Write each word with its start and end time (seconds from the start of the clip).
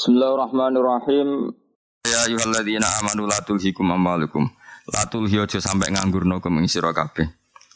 Bismillahirrahmanirrahim. 0.00 1.52
Ya 2.08 2.24
ayyuhalladzina 2.24 2.88
amanu 3.04 3.28
la 3.28 3.36
tulhikum 3.44 3.84
amwalukum. 3.84 4.48
La 4.88 5.04
tulhi 5.04 5.36
aja 5.36 5.60
sampe 5.60 5.92
nganggurno 5.92 6.40
kum 6.40 6.56
ing 6.56 6.72
sira 6.72 6.88
kabeh. 6.96 7.28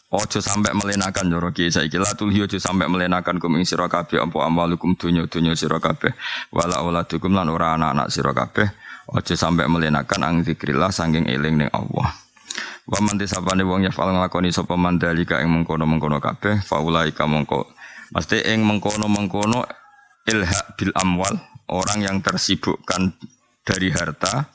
Aja 0.08 0.40
sampe 0.40 0.72
melenakan 0.72 1.28
cara 1.28 1.52
kiai 1.52 1.68
saiki. 1.68 2.00
La 2.00 2.16
tulhi 2.16 2.40
aja 2.40 2.56
sampe 2.56 2.88
melenakan 2.88 3.36
kum 3.36 3.60
ing 3.60 3.68
sira 3.68 3.92
kabeh 3.92 4.24
apa 4.24 4.40
amwalukum 4.40 4.96
dunya-dunya 4.96 5.52
sira 5.52 5.76
kabeh. 5.76 6.16
Wala 6.48 6.80
auladukum 6.80 7.28
lan 7.28 7.52
ora 7.52 7.76
anak-anak 7.76 8.08
sira 8.08 8.32
kabeh. 8.32 8.72
Aja 9.12 9.36
sampe 9.36 9.68
melenakan 9.68 10.24
ang 10.24 10.40
zikrillah 10.48 10.96
sanging 10.96 11.28
eling 11.28 11.60
ning 11.60 11.68
Allah. 11.76 12.08
Wa 12.88 13.04
man 13.04 13.20
tisapane 13.20 13.68
wong 13.68 13.84
yafal 13.84 14.08
nglakoni 14.16 14.48
sapa 14.48 14.80
mandalika 14.80 15.44
ing 15.44 15.52
mengkono-mengkono 15.52 16.24
kabeh 16.24 16.64
faulaika 16.64 17.28
mongko. 17.28 17.68
Mesti 18.16 18.48
ing 18.48 18.64
mengkono-mengkono 18.64 19.83
ilha 20.28 20.60
bil 20.76 20.92
amwal 20.96 21.34
orang 21.68 22.00
yang 22.04 22.16
tersibukkan 22.24 23.12
dari 23.64 23.92
harta 23.92 24.48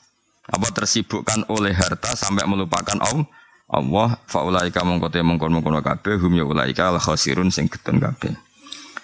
apa 0.50 0.68
tersibukkan 0.74 1.46
oleh 1.50 1.70
harta 1.74 2.18
sampai 2.18 2.42
melupakan 2.46 2.98
Allah 2.98 3.26
Allah 3.70 4.18
faulaika 4.26 4.82
mongko 4.82 5.14
te 5.14 5.22
mongkon 5.22 5.54
mongkon 5.54 5.78
kabeh 5.78 6.18
hum 6.18 6.34
ya 6.34 6.42
ulaika 6.42 6.90
al 6.90 6.98
khasirun 6.98 7.54
sing 7.54 7.70
getun 7.70 8.02
kabeh. 8.02 8.34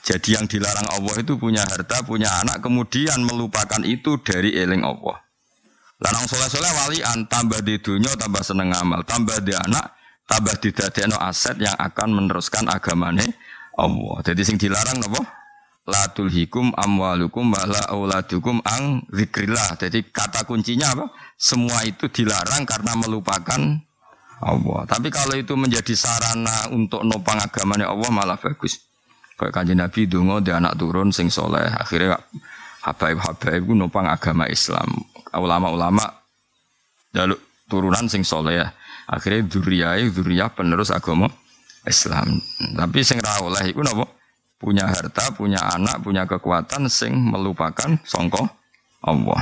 Jadi 0.07 0.39
yang 0.39 0.47
dilarang 0.47 0.87
Allah 0.95 1.19
itu 1.19 1.35
punya 1.35 1.67
harta, 1.67 1.99
punya 2.07 2.31
anak, 2.39 2.63
kemudian 2.63 3.27
melupakan 3.27 3.83
itu 3.83 4.15
dari 4.23 4.55
eling 4.55 4.87
Allah. 4.87 5.19
Lanang 5.99 6.31
soleh 6.31 6.47
soleh 6.47 6.71
walian 6.71 7.27
tambah 7.27 7.59
di 7.63 7.75
dunia 7.83 8.15
tambah 8.15 8.39
seneng 8.43 8.71
amal, 8.71 9.03
tambah 9.03 9.43
di 9.43 9.51
anak, 9.51 9.99
tambah 10.31 10.55
di 10.63 10.71
aset 11.19 11.59
yang 11.59 11.75
akan 11.75 12.23
meneruskan 12.23 12.71
agamane 12.71 13.35
Allah. 13.75 14.17
Jadi 14.23 14.43
sing 14.47 14.57
dilarang 14.59 15.03
apa? 15.11 15.46
La 15.87 16.11
tulhikum 16.11 16.75
amwalukum 16.75 17.55
wala 17.55 17.81
auladukum 17.95 18.59
ang 18.67 19.07
zikrillah. 19.15 19.79
Jadi 19.79 20.03
kata 20.11 20.43
kuncinya 20.43 20.93
apa? 20.93 21.07
Semua 21.39 21.87
itu 21.87 22.11
dilarang 22.11 22.67
karena 22.67 22.93
melupakan 22.99 23.61
Allah. 24.43 24.81
Tapi 24.85 25.09
kalau 25.09 25.39
itu 25.39 25.55
menjadi 25.57 25.95
sarana 25.97 26.69
untuk 26.75 27.07
nopang 27.07 27.39
agamanya 27.41 27.89
Allah 27.89 28.11
malah 28.11 28.37
bagus. 28.37 28.83
Kayak 29.37 29.53
kanji 29.53 29.75
Nabi 29.77 30.01
dungo 30.11 30.43
dia 30.43 30.59
anak 30.59 30.75
turun 30.77 31.15
sing 31.15 31.31
soleh. 31.31 31.65
Akhirnya 31.71 32.19
habaib-habaib 32.85 33.65
itu 33.65 33.73
nopang 33.73 34.11
agama 34.11 34.51
Islam. 34.51 34.91
Ulama-ulama 35.33 36.05
jaluk 37.15 37.41
turunan 37.71 38.11
sing 38.11 38.27
soleh 38.27 38.61
ya. 38.61 38.69
Akhirnya 39.07 39.47
duriyai, 39.47 40.11
duriyah 40.11 40.51
penerus 40.51 40.91
agama 40.91 41.31
Islam. 41.87 42.43
Tapi 42.75 42.99
sing 43.07 43.23
ra 43.23 43.39
oleh 43.39 43.71
iku 43.71 43.87
napa? 43.87 44.09
Punya 44.57 44.89
harta, 44.89 45.33
punya 45.37 45.61
anak, 45.61 46.01
punya 46.01 46.25
kekuatan 46.25 46.89
sing 46.89 47.13
melupakan 47.13 48.01
songko 48.05 48.43
Allah. 49.05 49.41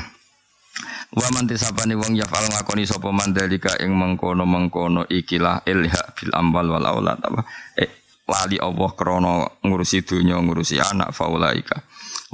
Wa 1.14 1.30
man 1.30 1.46
tisabani 1.46 1.94
wong 1.94 2.18
yafal 2.18 2.42
ngakoni 2.50 2.82
sapa 2.82 3.14
mandalika 3.14 3.78
ing 3.78 3.94
mengkono-mengkono 3.94 5.06
ikilah 5.06 5.62
ilha 5.70 6.02
bil 6.18 6.34
ambal 6.34 6.66
wal 6.74 6.82
aulad 6.82 7.22
apa 7.22 7.46
eh 7.78 7.86
wali 8.26 8.58
Allah 8.58 8.90
krana 8.98 9.46
ngurusi 9.62 10.02
dunya 10.02 10.34
ngurusi 10.42 10.82
anak 10.82 11.14
faulaika. 11.14 11.78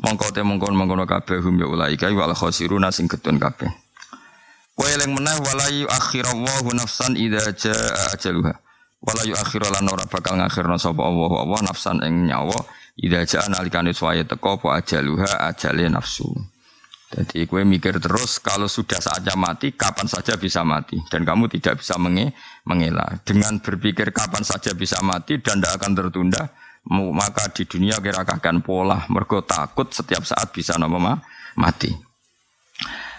Mongko 0.00 0.32
te 0.32 0.40
mengkono-mengkono 0.40 1.04
kabeh 1.04 1.44
hum 1.44 1.60
ya 1.60 1.68
ulaika 1.68 2.08
wal 2.08 2.32
khosiruna 2.32 2.88
sing 2.88 3.04
ketun 3.04 3.36
kabeh. 3.36 3.68
Wa 4.80 4.88
eling 4.88 5.12
meneh 5.12 5.36
wala 5.44 5.66
yu 5.68 5.84
akhirallahu 5.84 6.72
nafsan 6.72 7.20
idza 7.20 7.52
jaa 7.52 8.16
ajaluha 8.16 8.56
wala 9.00 9.22
yu 9.24 9.32
akhir 9.32 9.64
lan 9.64 9.88
ora 9.88 10.04
bakal 10.04 10.36
ngakhirna 10.36 10.76
sapa 10.76 11.00
Allah 11.00 11.32
Allah 11.40 11.60
nafsan 11.64 12.04
ing 12.04 12.28
nyawa. 12.28 12.56
Ida 13.00 13.24
jaa 13.24 13.48
nalikane 13.48 13.96
suwaye 13.96 14.28
teko 14.28 14.60
apa 14.60 14.84
ajaluha 14.84 15.48
ajale 15.48 15.88
nafsu. 15.88 16.28
Jadi 17.10 17.42
gue 17.42 17.66
mikir 17.66 17.98
terus 17.98 18.38
kalau 18.38 18.70
sudah 18.70 19.02
saatnya 19.02 19.34
mati 19.34 19.74
kapan 19.74 20.06
saja 20.06 20.38
bisa 20.38 20.62
mati? 20.62 21.00
Dan 21.10 21.26
kamu 21.26 21.50
tidak 21.50 21.82
bisa 21.82 21.98
menge 21.98 22.36
mengelak 22.62 23.26
dengan 23.26 23.58
berpikir 23.58 24.14
kapan 24.14 24.46
saja 24.46 24.76
bisa 24.78 25.02
mati 25.02 25.42
dan 25.42 25.58
tidak 25.58 25.80
akan 25.80 25.92
tertunda 25.96 26.42
maka 26.90 27.50
di 27.50 27.66
dunia 27.66 27.98
kira 27.98 28.22
akan 28.22 28.62
pola 28.62 29.04
mergo 29.10 29.42
takut 29.42 29.90
setiap 29.90 30.22
saat 30.22 30.54
bisa 30.54 30.78
nama 30.78 31.18
mati. 31.58 31.90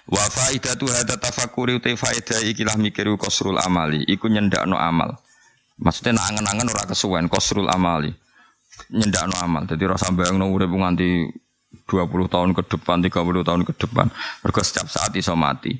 Wa 0.07 0.23
faidatu 0.29 0.88
hadza 0.88 1.19
tafakkuri 1.19 1.75
uta 1.75 1.91
faidah 1.91 2.47
ikilah 2.47 2.79
mikiru 2.79 3.19
kosrul 3.19 3.59
amali. 3.59 4.07
Iku 4.07 4.31
nyendakno 4.31 4.79
amal 4.79 5.19
Maksudnya 5.81 6.21
nak 6.21 6.25
angen-angen 6.29 6.69
ora 6.69 6.85
kesuwen 6.85 7.25
kosrul 7.25 7.65
amali. 7.65 8.13
Nyendakno 8.93 9.33
amal. 9.41 9.65
Jadi 9.65 9.83
rasa 9.89 10.13
bayangno 10.13 10.53
urip 10.53 10.69
nganti 10.69 11.25
20 11.89 12.29
tahun 12.29 12.49
ke 12.53 12.61
depan, 12.69 13.01
30 13.01 13.41
tahun 13.41 13.61
ke 13.65 13.73
depan. 13.73 14.07
Mergo 14.45 14.61
setiap 14.61 14.87
saat 14.87 15.11
iso 15.17 15.33
mati. 15.33 15.73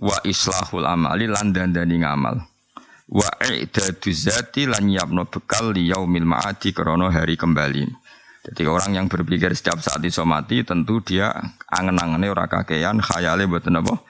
Wa 0.00 0.24
islahul 0.24 0.88
amali 0.88 1.28
lan 1.28 1.52
dandani 1.52 2.00
ngamal. 2.00 2.40
Wa 3.12 3.28
i'dadu 3.44 4.08
zati 4.08 4.64
lan 4.64 4.88
nyiapno 4.88 5.28
bekal 5.28 5.76
li 5.76 5.92
yaumil 5.92 6.24
ma'adi 6.24 6.72
krana 6.72 7.12
hari 7.12 7.36
kembali. 7.36 7.84
Jadi 8.42 8.62
orang 8.66 8.96
yang 8.96 9.06
berpikir 9.06 9.52
setiap 9.52 9.78
saat 9.84 10.00
iso 10.02 10.24
mati 10.24 10.64
tentu 10.64 11.04
dia 11.04 11.30
angen-angene 11.68 12.32
ora 12.32 12.48
kakean, 12.48 13.04
khayale 13.04 13.44
mboten 13.46 13.78
apa. 13.78 14.00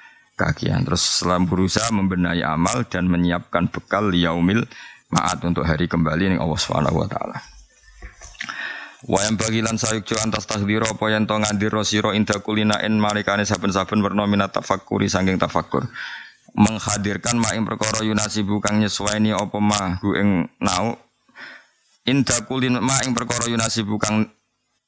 Terus 0.42 1.22
selam 1.22 1.46
berusaha 1.46 1.94
membenahi 1.94 2.42
amal 2.42 2.82
dan 2.90 3.06
menyiapkan 3.06 3.70
bekal 3.70 4.10
li 4.10 4.26
yaumil 4.26 4.66
maat 5.12 5.44
untuk 5.44 5.62
hari 5.68 5.84
kembali 5.86 6.34
ning 6.34 6.40
Allah 6.40 6.58
Subhanahu 6.58 7.04
wa 7.04 7.06
taala. 7.06 7.36
Wa 9.02 9.18
yang 9.26 9.34
bagilan 9.34 9.76
sayuk 9.76 10.06
jo 10.06 10.16
antas 10.22 10.46
takdiro 10.46 10.86
apa 10.86 11.10
yang 11.10 11.26
to 11.26 11.34
ngandiro 11.34 11.82
sira 11.82 12.14
inda 12.14 12.38
kulinain 12.38 12.94
marikane 12.96 13.42
saben-saben 13.42 13.98
werna 13.98 14.24
minat 14.30 14.54
tafakkuri 14.54 15.10
saking 15.10 15.36
tafakkur. 15.42 15.90
Menghadirkan 16.54 17.36
ma 17.40 17.50
ing 17.56 17.66
perkara 17.66 18.04
yunasi 18.06 18.46
bukang 18.46 18.78
nyesuaini 18.78 19.34
apa 19.34 19.58
ma 19.58 19.98
hu 19.98 20.14
ing 20.14 20.46
nau 20.62 20.94
inda 22.06 22.44
kulin 22.46 22.78
ma 22.78 23.00
ing 23.02 23.16
perkara 23.16 23.48
yunasi 23.50 23.82
bukang 23.82 24.28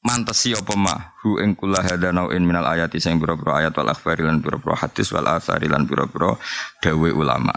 mantesi 0.05 0.53
apa 0.53 0.73
ma 0.77 0.95
hu 1.25 1.41
ing 1.41 1.57
kula 1.57 1.83
in 2.37 2.43
minal 2.45 2.69
ayati 2.69 3.01
sing 3.01 3.17
pira-pira 3.17 3.65
ayat 3.65 3.73
wal 3.75 3.89
akhbari 3.91 4.23
lan 4.23 4.39
pira-pira 4.39 4.77
hadis 4.77 5.11
wal 5.11 5.27
athari 5.27 5.67
lan 5.67 5.83
pira-pira 5.89 6.37
dawe 6.79 7.09
ulama. 7.11 7.51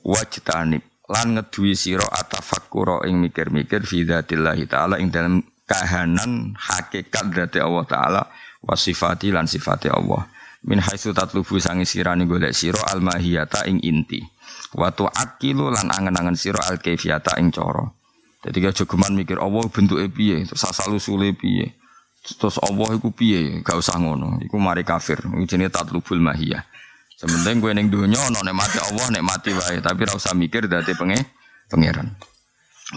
Wajtanib 0.00 0.91
lan 1.10 1.34
ngedui 1.34 1.74
siro 1.74 2.06
atafakkura 2.06 3.02
ing 3.10 3.18
mikir-mikir 3.18 3.82
fi 3.82 4.06
dzatillahi 4.06 4.64
taala 4.70 5.02
ing 5.02 5.10
dalam 5.10 5.42
kahanan 5.66 6.54
hakikat 6.54 7.32
dzati 7.32 7.58
Allah 7.58 7.84
taala 7.88 8.22
wa 8.62 8.74
sifati 8.78 9.34
lan 9.34 9.50
sifati 9.50 9.90
Allah. 9.90 10.28
Min 10.62 10.78
haitsu 10.78 11.10
tatlubu 11.10 11.58
sangi 11.58 11.82
sirani 11.82 12.22
golek 12.22 12.54
siro 12.54 12.78
al 12.86 13.02
mahiyata 13.02 13.66
ing 13.66 13.82
inti. 13.82 14.22
Wa 14.78 14.94
tu'aqilu 14.94 15.74
lan 15.74 15.90
angen-angen 15.90 16.38
siro 16.38 16.62
al 16.62 16.78
kaifiyata 16.78 17.34
ing 17.42 17.50
cara. 17.50 17.82
Dadi 18.42 18.62
geman 18.62 19.14
mikir 19.18 19.42
Allah 19.42 19.66
bentuke 19.66 20.06
piye? 20.10 20.46
Terus 20.46 20.62
asal 20.66 20.94
usule 20.94 21.34
piye? 21.34 21.74
Terus 22.22 22.62
Allah 22.62 22.94
iku 22.94 23.10
piye? 23.10 23.62
Gak 23.62 23.78
usah 23.78 23.98
ngono. 23.98 24.38
Iku 24.42 24.58
mari 24.58 24.86
kafir. 24.86 25.18
Iku 25.18 25.46
jenenge 25.46 25.74
tatlubul 25.74 26.22
mahiyah 26.22 26.62
Sementing 27.22 27.62
gue 27.62 27.70
neng 27.70 27.86
dunia 27.86 28.18
no 28.34 28.42
mati 28.50 28.82
Allah 28.82 29.06
mati 29.22 29.54
wae, 29.54 29.78
tapi 29.78 30.02
rasa 30.10 30.34
mikir 30.34 30.66
dari 30.66 30.90
penge 30.90 31.22
pangeran. 31.70 32.18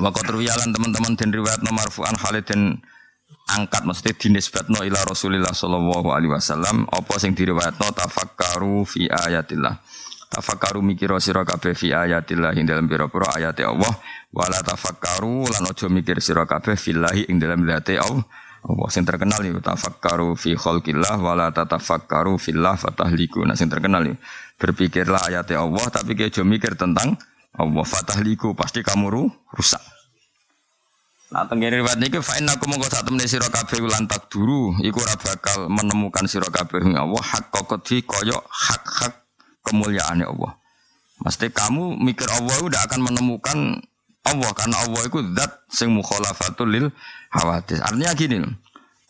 Waktu 0.01 0.21
terwialan 0.25 0.73
teman-teman 0.73 1.13
dan 1.13 1.29
riwayat 1.29 1.61
nomor 1.61 1.85
fuan 1.93 2.17
Khalid 2.17 2.49
dan 2.49 2.81
angkat 3.53 3.85
mesti 3.85 4.17
no 4.73 4.81
ila 4.81 4.97
Rasulillah 5.05 5.53
sallallahu 5.53 6.09
alaihi 6.09 6.33
wasallam. 6.33 6.89
Apa 6.89 7.21
sing 7.21 7.37
no 7.37 7.87
tafakkaru 7.93 8.81
fi 8.89 9.05
ayatillah. 9.05 9.77
Tafakkaru 10.33 10.81
mikir 10.81 11.13
sira 11.21 11.45
kabeh 11.45 11.77
fi 11.77 11.93
ayatillah 11.93 12.57
ing 12.57 12.65
dalam 12.65 12.89
pira-pira 12.89 13.29
ayat 13.29 13.61
Allah. 13.61 13.93
Wala 14.33 14.57
tafakkaru 14.65 15.53
lan 15.53 15.69
aja 15.69 15.85
mikir 15.85 16.17
sira 16.17 16.49
kabeh 16.49 16.73
fillahi 16.73 17.29
ing 17.29 17.37
dalam 17.37 17.61
zate 17.61 18.01
Allah 18.01 18.25
Allah 18.65 18.89
sing 18.89 19.05
terkenal 19.05 19.45
ya 19.45 19.53
tafakkaru 19.61 20.33
fi 20.33 20.57
khalqillah 20.57 21.21
wala 21.21 21.53
tatafakkaru 21.53 22.41
fillah 22.41 22.73
fatahliku. 22.73 23.45
Nah 23.45 23.53
sing 23.53 23.69
terkenal 23.69 24.01
ya 24.09 24.17
berpikirlah 24.57 25.29
ayat 25.29 25.53
Allah 25.53 25.85
tapi 25.93 26.17
kayak 26.17 26.41
mikir 26.41 26.73
tentang 26.73 27.13
Allah 27.55 27.85
fatahliku 27.85 28.57
pasti 28.57 28.81
kamu 28.81 29.05
ru, 29.13 29.23
rusak. 29.53 29.79
Nah 31.29 31.45
tenggiri 31.45 31.81
riwayat 31.81 32.01
niki 32.01 32.17
fa 32.25 32.41
inna 32.41 32.57
aku 32.57 32.65
mongko 32.65 32.89
sak 32.89 33.05
temene 33.05 33.29
sira 33.29 33.49
kabeh 33.53 33.85
lantak 33.85 34.33
duru 34.33 34.73
iku 34.81 34.97
ora 35.01 35.13
bakal 35.13 35.69
menemukan 35.69 36.25
sira 36.25 36.49
kabeh 36.49 36.81
Allah 36.97 37.21
hak 37.21 37.53
kokoti 37.53 38.01
koyo 38.01 38.41
hak-hak 38.49 39.29
kemuliaan 39.61 40.25
Allah. 40.25 40.57
Mesti 41.21 41.53
kamu 41.53 42.01
mikir 42.01 42.27
Allah 42.33 42.57
udah 42.65 42.81
akan 42.89 42.99
menemukan 43.13 43.57
Allah 44.25 44.51
karena 44.57 44.75
Allah 44.81 45.01
itu 45.05 45.21
zat 45.37 45.51
sing 45.69 45.93
mukhalafatul 45.93 46.65
lil 46.65 46.89
hawadis. 47.29 47.77
Artinya 47.77 48.13
gini 48.17 48.37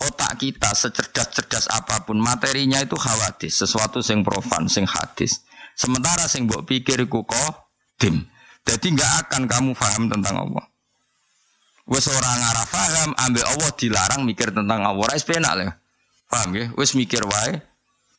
otak 0.01 0.41
kita 0.41 0.75
secerdas-cerdas 0.75 1.71
apa 1.71 2.03
pun 2.03 2.19
materinya 2.19 2.83
itu 2.83 2.95
hawadis, 2.99 3.63
sesuatu 3.63 4.03
sing 4.03 4.21
profan, 4.21 4.67
sing 4.67 4.83
hadis. 4.83 5.43
Sementara 5.75 6.27
sing 6.27 6.47
mbok 6.47 6.67
pikir 6.67 7.03
iku 7.03 7.23
dim. 7.99 8.27
Jadi 8.65 8.97
nggak 8.97 9.13
akan 9.27 9.41
kamu 9.45 9.71
paham 9.77 10.03
tentang 10.09 10.35
Allah. 10.47 10.65
Wes 11.85 12.09
orang 12.09 12.39
arah 12.41 12.65
paham, 12.65 13.09
ambil 13.13 13.45
Allah 13.45 13.69
dilarang 13.77 14.21
mikir 14.25 14.49
tentang 14.49 14.81
Allah. 14.81 15.05
Rais 15.05 15.21
penak 15.21 15.53
lah. 15.53 15.77
Paham 16.25 16.49
nggih? 16.49 16.73
Wis 16.73 16.97
mikir 16.97 17.21
wae 17.21 17.61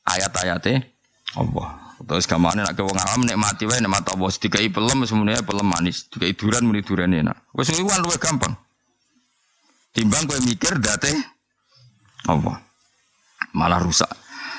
ayat-ayate 0.06 0.86
Allah. 1.34 1.82
Terus 1.96 2.28
gamane 2.30 2.62
nek 2.62 2.78
wong 2.78 2.94
awam 2.94 3.26
nikmati 3.26 3.66
wae 3.66 3.82
nikmat 3.82 4.06
Allah 4.06 4.30
dikai 4.30 4.70
pelem 4.70 5.02
semuanya 5.02 5.42
pelem 5.42 5.66
manis, 5.66 6.06
dikai 6.06 6.36
duran 6.38 6.62
muni 6.62 6.86
duran 6.86 7.10
enak. 7.10 7.50
Wis 7.56 7.74
iku 7.74 7.90
kan 7.90 8.06
luwih 8.06 8.20
gampang. 8.22 8.54
Timbang 9.90 10.28
kowe 10.28 10.38
mikir 10.44 10.78
date 10.78 11.35
Allah. 12.26 12.60
Malah 13.56 13.80
rusak. 13.80 14.10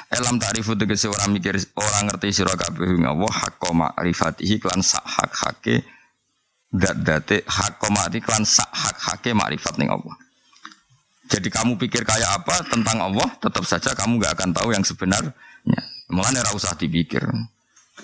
Elam 0.08 0.40
ta'rifu 0.40 0.74
tegese 0.80 1.12
orang 1.12 1.36
mikir 1.36 1.60
orang 1.76 2.08
ngerti 2.08 2.32
sira 2.32 2.56
kabeh 2.56 2.96
Allah 3.04 3.28
hakka 3.28 3.76
ma'rifatihi 3.76 4.56
klan 4.64 4.80
sak 4.80 5.04
hak 5.04 5.32
hake 5.36 5.84
dat 6.72 6.96
date 7.04 7.44
hakka 7.44 7.92
ma'rifati 7.92 8.24
klan 8.24 8.48
sak 8.48 8.72
hak 8.72 8.98
hake 9.12 9.36
makrifat 9.36 9.76
ning 9.76 9.92
Allah. 9.92 10.16
Jadi 11.28 11.52
kamu 11.52 11.76
pikir 11.76 12.08
kayak 12.08 12.40
apa 12.40 12.64
tentang 12.72 13.04
Allah, 13.04 13.28
tetap 13.44 13.68
saja 13.68 13.92
kamu 13.92 14.24
gak 14.24 14.40
akan 14.40 14.56
tahu 14.56 14.72
yang 14.72 14.80
sebenarnya. 14.88 15.36
Mulane 16.08 16.40
ora 16.40 16.56
usah 16.56 16.72
dipikir. 16.80 17.20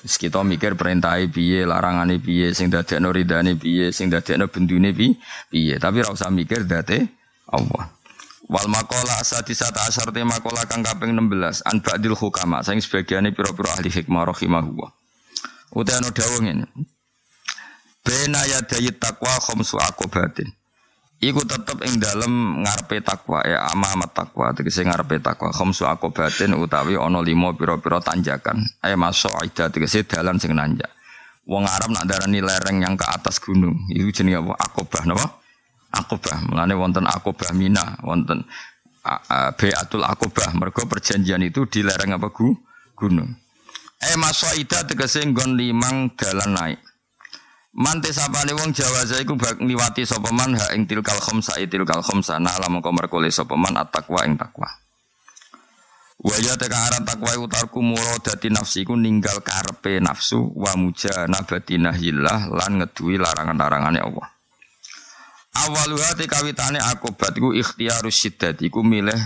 Wis 0.04 0.19
kita 0.19 0.44
mikir 0.44 0.75
perintah 0.75 1.16
piye, 1.31 1.63
larangane 1.63 2.19
piye, 2.19 2.51
sing 2.51 2.68
dadekno 2.68 3.16
ridane 3.16 3.56
piye, 3.56 3.95
sing 3.95 4.12
dadekno 4.12 4.51
bendune 4.51 4.92
piye. 4.92 5.80
Tapi 5.80 5.95
ora 6.04 6.12
usah 6.12 6.27
mikir 6.27 6.68
date 6.68 7.07
Allah. 7.48 8.02
Wal 8.51 8.68
makola 8.68 9.24
sadisata 9.24 9.88
asar 9.88 10.12
te 10.12 10.19
makola 10.24 10.68
kang 10.68 10.84
kaping 10.84 11.16
16 11.16 11.63
an 11.63 11.80
ba'dil 11.80 12.12
hukama 12.12 12.60
sing 12.60 12.84
sebagiane 12.84 13.31
pira-pira 13.31 13.72
ahli 13.80 13.88
hikmah 13.88 14.28
rahimahullah. 14.28 14.92
Ana 15.74 16.10
dawuh 16.12 16.42
ngene. 16.44 16.68
Bena 18.04 18.44
yadayi 18.44 18.92
takwa 19.00 19.31
khamsu 19.40 19.80
akobatin. 19.80 20.51
Iku 21.24 21.40
tetep 21.48 21.80
ing 21.88 22.04
dalem 22.04 22.68
ngarepe 22.68 23.00
takwa 23.00 23.40
ya 23.48 23.63
amat 23.72 24.12
takwa 24.12 24.51
tegese 24.51 24.84
ngarepe 24.84 25.24
takwa 25.24 25.56
khamsu 25.56 25.88
akobatin 25.88 26.51
utawi 26.60 27.00
ana 27.00 27.24
lima 27.24 27.56
pira-pira 27.56 28.04
tanjakan. 28.04 28.60
Eh 28.84 29.00
masuk 29.00 29.31
aida 29.40 29.72
tegese 29.72 30.04
dalan 30.04 30.36
sing 30.36 30.51
nanjak. 30.51 30.92
Wong 31.48 31.63
Arab 31.63 31.95
nak 31.95 32.07
darani 32.07 32.44
lereng 32.44 32.84
yang 32.84 33.00
ke 33.00 33.07
atas 33.07 33.40
gunung. 33.40 33.88
Iku 33.92 34.12
jenenge 34.12 34.44
apa? 34.44 34.54
Akobah 34.68 35.04
napa? 35.07 35.43
Akobah. 35.94 36.50
Mulane 36.50 36.74
wonten 36.74 37.06
Akobah 37.06 37.54
Mina, 37.54 38.01
wonten 38.01 38.42
Beatul 39.56 40.01
Akobah. 40.01 40.51
Mergo 40.57 40.90
perjanjian 40.90 41.45
itu 41.45 41.69
di 41.69 41.86
lereng 41.86 42.18
apa 42.18 42.34
gu? 42.34 42.50
gunung. 42.94 43.30
Eh 44.00 44.16
masuk 44.19 44.54
aida 44.54 44.86
tegese 44.86 45.24
nggon 45.25 45.57
limang 45.57 46.13
dalan 46.16 46.51
naik. 46.54 46.80
Mante 47.74 48.13
sapane 48.13 48.54
wong 48.54 48.69
Jawa 48.69 49.01
iku 49.18 49.34
bak 49.34 49.57
ngliwati 49.57 50.06
sapa 50.06 50.30
man 50.30 50.54
ha 50.54 50.78
ing 50.78 50.86
tilkal 50.86 51.18
khamsa 51.18 51.57
tilkal 51.66 52.06
khamsa 52.06 52.38
na 52.38 52.54
alam 52.54 52.78
mongko 52.78 52.94
merkole 52.94 53.34
sapa 53.34 53.57
man 53.57 53.74
at-taqwa 53.81 54.30
ing 54.30 54.38
takwa. 54.38 54.69
Wa 56.22 56.38
ya 56.38 56.54
teka 56.54 56.78
aran 56.78 57.01
takwa 57.01 57.34
utarku 57.34 57.81
muradati 57.81 58.54
nafsi 58.54 58.86
iku 58.86 58.94
ninggal 58.94 59.42
karepe 59.42 59.98
nafsu 59.98 60.54
wa 60.54 60.78
mujanabati 60.78 61.81
nahyillah 61.81 62.54
lan 62.54 62.72
ngeduwi 62.78 63.18
larangan-larangane 63.18 64.00
Allah. 64.06 64.28
Awaluha 65.53 66.17
te 66.17 66.25
kawitane 66.25 66.81
akobat 66.81 67.38
iku 67.38 67.53
ikhtiarus 67.53 68.17
syiddat 68.25 68.57
iku 68.65 68.81
milih 68.81 69.17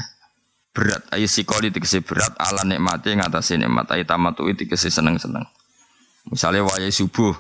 berat 0.76 1.08
ayo 1.16 1.26
sikoli 1.26 1.72
tegese 1.72 2.04
berat 2.04 2.36
ala 2.36 2.68
nikmate 2.68 3.16
ngatasi 3.16 3.56
nikmat 3.56 3.88
ayo 3.96 4.04
tamatu 4.04 4.44
tegese 4.52 4.92
seneng-seneng. 4.92 5.48
Misalnya 6.28 6.68
wayai 6.68 6.92
subuh 6.92 7.32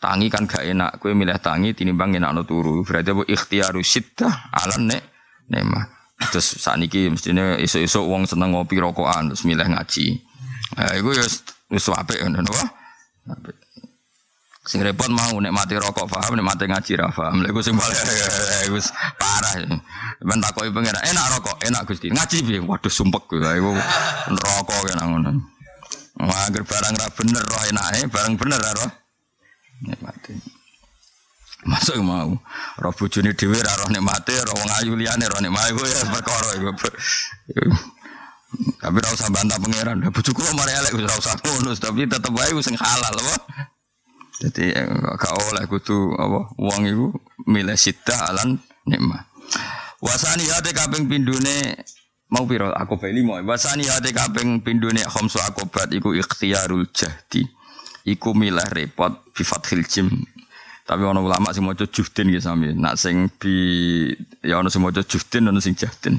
Tangi 0.00 0.32
kan 0.32 0.48
gak 0.48 0.64
enak, 0.64 0.96
kue 0.96 1.12
milih 1.12 1.36
tangi 1.44 1.76
tinimbang 1.76 2.16
enak 2.16 2.32
no 2.32 2.48
turu. 2.48 2.80
Berarti 2.80 3.12
apa 3.12 3.22
ikhtiaru 3.28 3.84
siddah 3.84 4.48
ala 4.48 4.80
nek 4.80 5.04
nema. 5.52 5.84
Terus 6.32 6.56
saat 6.56 6.80
ini 6.80 7.12
mestinya 7.12 7.60
isu-isu 7.60 8.08
uang 8.08 8.24
seneng 8.24 8.56
ngopi 8.56 8.80
rokokan 8.80 9.28
terus 9.28 9.44
milih 9.44 9.68
ngaji. 9.68 10.16
Nah, 10.80 10.96
itu 10.96 11.10
ya 11.12 11.24
wis 11.68 11.84
apik 11.92 12.16
ngono 12.24 12.48
apa? 12.48 12.64
Sing 14.70 14.86
repot 14.86 15.10
mau 15.10 15.34
nek 15.42 15.50
mati 15.50 15.74
rokok 15.74 16.06
paham, 16.06 16.38
nek 16.38 16.46
mati 16.46 16.70
ngaji 16.70 16.94
ra 16.94 17.10
paham. 17.10 17.42
Lha 17.42 17.50
iku 17.50 17.58
sing 17.58 17.74
paling 17.74 17.98
wis 18.78 18.94
parah. 19.18 19.66
Ben 20.22 20.38
takoki 20.38 20.70
pengira, 20.70 21.02
enak 21.10 21.26
rokok, 21.34 21.58
enak 21.66 21.82
Gusti. 21.90 22.06
Ngaji 22.14 22.36
piye? 22.46 22.62
Waduh 22.62 22.86
sumpek 22.86 23.26
kuwi. 23.26 23.42
Iku 23.42 23.74
rokok 24.30 24.78
kena 24.86 25.10
ngono. 25.10 25.42
Wah, 26.22 26.46
barang 26.54 26.94
ra 27.02 27.08
bener 27.10 27.42
roh 27.50 27.62
enake, 27.66 28.06
barang 28.14 28.38
bener 28.38 28.62
ra 28.62 28.70
roh 28.78 28.90
nikmati. 29.90 30.38
Masuk 31.66 31.98
mau, 32.06 32.38
roh 32.78 32.92
bojone 32.94 33.34
dhewe 33.34 33.58
ra 33.58 33.74
roh 33.74 33.90
nikmate, 33.90 34.38
roh 34.38 34.54
wong 34.54 34.70
ayu 34.78 34.94
liyane 34.94 35.26
roh 35.26 35.40
nikmate 35.42 35.74
iku 35.74 35.82
ya 35.82 35.98
perkara 36.14 36.50
iku. 36.62 36.70
Tapi 38.78 38.96
ora 39.02 39.10
usah 39.18 39.34
bantah 39.34 39.58
pangeran. 39.58 39.98
Bojoku 40.14 40.46
mari 40.54 40.78
elek 40.78 40.94
ora 40.94 41.18
usah 41.18 41.34
ngono, 41.42 41.74
tapi 41.74 42.06
tetep 42.06 42.30
wae 42.30 42.54
sing 42.62 42.78
halal 42.78 43.14
apa. 43.18 43.34
Jadi 44.40 44.72
eh, 44.72 44.88
gak 45.20 45.36
oleh 45.52 45.64
kudu 45.68 46.16
apa 46.16 46.48
wong 46.56 46.82
iku 46.88 47.06
milih 47.44 47.76
sita 47.76 48.16
alan 48.24 48.56
nikmat. 48.88 49.28
Wasani 50.00 50.48
hati 50.48 50.72
kaping 50.72 51.04
pindune 51.12 51.76
mau 52.32 52.48
piro 52.48 52.72
aku 52.72 52.96
beli 52.96 53.20
mau. 53.20 53.36
Wasani 53.44 53.84
hati 53.84 54.16
kaping 54.16 54.64
pindune 54.64 55.04
khamsu 55.04 55.36
akobat 55.44 55.92
iku 55.92 56.16
ikhtiarul 56.16 56.88
jahdi 56.88 57.44
iku 58.08 58.32
milah 58.32 58.64
repot 58.72 59.28
bi 59.36 59.44
fathil 59.44 59.84
jim. 59.84 60.08
Tapi 60.88 61.04
ana 61.04 61.20
ulama 61.20 61.52
sing 61.52 61.68
maca 61.68 61.84
juhdin 61.84 62.32
nggih 62.32 62.40
sami. 62.40 62.72
Nak 62.72 62.96
sing 62.96 63.28
bi 63.36 64.08
ya 64.40 64.64
ana 64.64 64.72
sing 64.72 64.80
maca 64.80 65.04
juhdin 65.04 65.52
ana 65.52 65.60
sing 65.60 65.76
jahdin. 65.76 66.16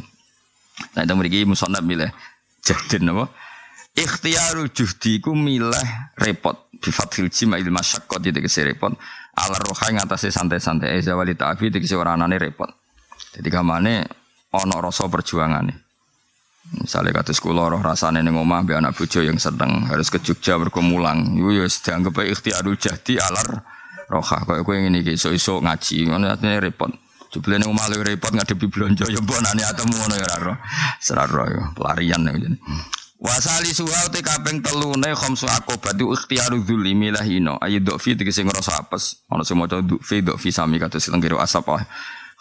Nah 0.94 1.02
itu 1.02 1.14
mriki 1.18 1.44
musannaf 1.50 1.82
milih 1.82 2.14
jahdin 2.62 3.10
apa? 3.18 3.34
Ikhtiarul 3.98 4.70
juhdi 4.72 5.20
iku 5.20 5.36
milah 5.36 6.14
repot 6.16 6.71
bi 6.82 6.90
fathil 6.90 7.30
jim 7.30 7.54
il 7.54 7.70
itu 7.70 8.40
kese 8.42 8.66
repot. 8.66 8.98
Ala 9.38 9.56
roha 9.56 9.88
atase 9.96 10.28
santai-santai 10.34 10.98
eh 10.98 11.02
zawali 11.06 11.38
ta'afi 11.38 11.70
dikese 11.70 11.96
ora 11.96 12.18
anane 12.18 12.36
repot. 12.42 12.68
Jadi 13.38 13.48
kamane 13.48 14.04
ana 14.52 14.76
rasa 14.82 15.08
perjuangane. 15.08 15.92
Misalnya 16.72 17.20
kata 17.20 17.34
sekolah 17.34 17.74
roh 17.74 17.82
rasanya 17.82 18.24
neng 18.24 18.38
omah 18.38 18.64
be 18.64 18.78
anak 18.78 18.96
bojo 18.96 19.20
yang 19.20 19.36
sedang 19.36 19.88
harus 19.88 20.08
ke 20.08 20.20
Jogja 20.20 20.56
berkemulang. 20.56 21.36
Iku 21.36 21.50
ya 21.52 21.66
dianggap 21.68 22.12
baik 22.16 22.30
ikhtiarul 22.38 22.76
jadi 22.78 23.14
alar 23.24 23.66
roha. 24.08 24.44
Kayak 24.46 24.62
gue 24.64 24.76
ini 24.78 25.00
iso 25.16 25.32
iso 25.32 25.60
ngaji, 25.60 26.12
mana 26.12 26.36
artinya 26.36 26.62
repot. 26.64 26.92
Coba 27.32 27.56
neng 27.56 27.72
omah 27.72 27.88
repot 28.04 28.32
ngadepi 28.36 28.68
belanja 28.68 29.08
ya 29.08 29.20
bon 29.24 29.40
ane 29.40 29.64
atemu 29.64 29.96
ngono 29.96 30.16
ya 30.16 30.36
roh. 30.44 30.58
Seraro 31.00 31.44
ya 31.48 31.62
pelarian 31.72 32.24
ya. 32.28 32.36
Wasali 33.22 33.70
suhau 33.70 34.10
te 34.10 34.26
kaping 34.26 34.66
telu 34.66 34.98
ne 34.98 35.14
khamsu 35.14 35.46
akobat 35.46 35.94
itu 35.94 36.10
ikhtiaru 36.10 36.66
dzuli 36.66 36.98
milahino. 36.98 37.62
Ayo 37.62 37.78
dokfi 37.78 38.18
tegese 38.18 38.42
ngrasa 38.42 38.82
apes. 38.82 39.22
Ana 39.30 39.46
sing 39.46 39.62
maca 39.62 39.78
dokfi 39.78 40.26
dokfi 40.26 40.50
sami 40.50 40.82
kados 40.82 41.06
lenggero 41.14 41.38
asap 41.38 41.70
ah. 41.70 41.86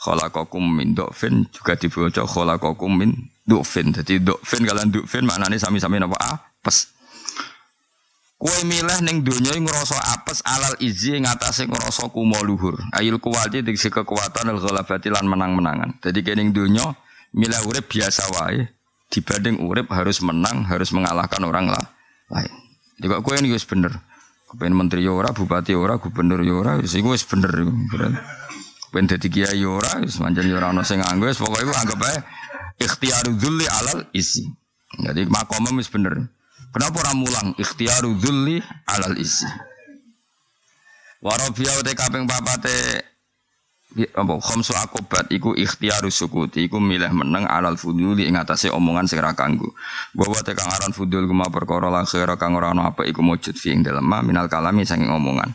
Khalaqakum 0.00 0.64
min 0.64 0.96
dokfin 0.96 1.44
juga 1.52 1.76
dibaca 1.76 2.24
khalaqakum 2.24 2.96
min 2.96 3.12
Dukfin. 3.50 3.90
Jadi 3.90 4.22
dukfin 4.22 4.62
kalian 4.62 4.94
dukfin 4.94 5.26
maknanya 5.26 5.58
sami-sami 5.58 5.98
apa? 5.98 6.16
Apes. 6.38 6.94
Kue 8.40 8.56
milih 8.64 9.04
neng 9.04 9.20
dunia 9.20 9.52
yang 9.52 9.68
ngerasa 9.68 10.00
apes 10.16 10.40
alal 10.48 10.72
izi 10.80 11.18
ngatasi 11.18 11.68
ngerasa 11.68 12.08
kumo 12.08 12.40
luhur. 12.40 12.78
Ayil 12.96 13.20
kuwati 13.20 13.60
diksi 13.60 13.92
kekuatan 13.92 14.48
al 14.48 14.56
ghalabati 14.56 15.12
lan 15.12 15.28
menang-menangan. 15.28 16.00
Jadi 16.00 16.24
kene 16.24 16.48
dunia 16.48 16.94
milih 17.36 17.60
urip 17.68 17.84
biasa 17.90 18.32
wae 18.38 18.79
dibanding 19.10 19.58
urip 19.58 19.90
harus 19.90 20.22
menang, 20.22 20.64
harus 20.70 20.94
mengalahkan 20.94 21.42
orang 21.42 21.68
lah 21.68 21.84
lain. 22.30 22.50
Juga 23.02 23.18
kue 23.20 23.34
ini 23.36 23.50
wis 23.50 23.66
bener. 23.66 23.90
Kepen 24.50 24.74
menteri 24.74 25.06
ya 25.06 25.14
ora, 25.14 25.30
bupati 25.30 25.74
ya 25.74 25.78
ora, 25.78 25.98
gubernur 25.98 26.42
ya 26.42 26.54
ora, 26.54 26.72
wis 26.78 26.94
iku 26.94 27.14
wis 27.14 27.26
bener. 27.26 27.50
Kepen 28.88 29.04
dadi 29.10 29.26
kiai 29.30 29.58
ya 29.58 29.70
ora, 29.70 29.98
wis 30.02 30.18
manjen 30.22 30.46
ya 30.46 30.58
ora 30.58 30.70
ana 30.70 30.82
sing 30.86 31.02
nganggo, 31.02 31.30
pokoke 31.34 31.66
iku 31.66 31.74
anggap 31.74 32.00
ae 32.06 32.16
ikhtiaru 32.80 33.34
dzulli 33.36 33.66
alal 33.66 34.06
isi. 34.14 34.46
Jadi 34.98 35.26
makomem 35.26 35.78
wis 35.78 35.90
bener. 35.90 36.30
Kenapa 36.70 37.02
orang 37.02 37.16
mulang 37.18 37.48
ikhtiaru 37.58 38.14
dzulli 38.18 38.62
alal 38.86 39.14
isi? 39.18 39.46
Warabiya 41.20 41.84
te 41.84 41.92
kaping 41.92 42.24
papate 42.24 43.04
apa 43.90 44.38
khamsu 44.38 44.70
akobat 44.70 45.34
iku 45.34 45.50
ikhtiaru 45.58 46.14
sukuti 46.14 46.70
iku 46.70 46.78
milih 46.78 47.10
meneng 47.10 47.42
alal 47.50 47.74
fuduli 47.74 48.30
ing 48.30 48.38
atase 48.38 48.70
omongan 48.70 49.10
sing 49.10 49.18
ra 49.18 49.34
kanggo. 49.34 49.74
Bahwa 50.14 50.38
te 50.46 50.54
kang 50.54 50.70
aran 50.70 50.94
fudul 50.94 51.26
kema 51.26 51.50
perkara 51.50 51.90
la 51.90 52.06
khaira 52.06 52.38
kang 52.38 52.54
ora 52.54 52.70
ana 52.70 52.94
apa 52.94 53.02
iku 53.02 53.18
mujud 53.18 53.58
fi 53.58 53.74
ing 53.74 53.82
dalem 53.82 54.06
minal 54.06 54.46
kalami 54.46 54.86
saking 54.86 55.10
omongan. 55.10 55.50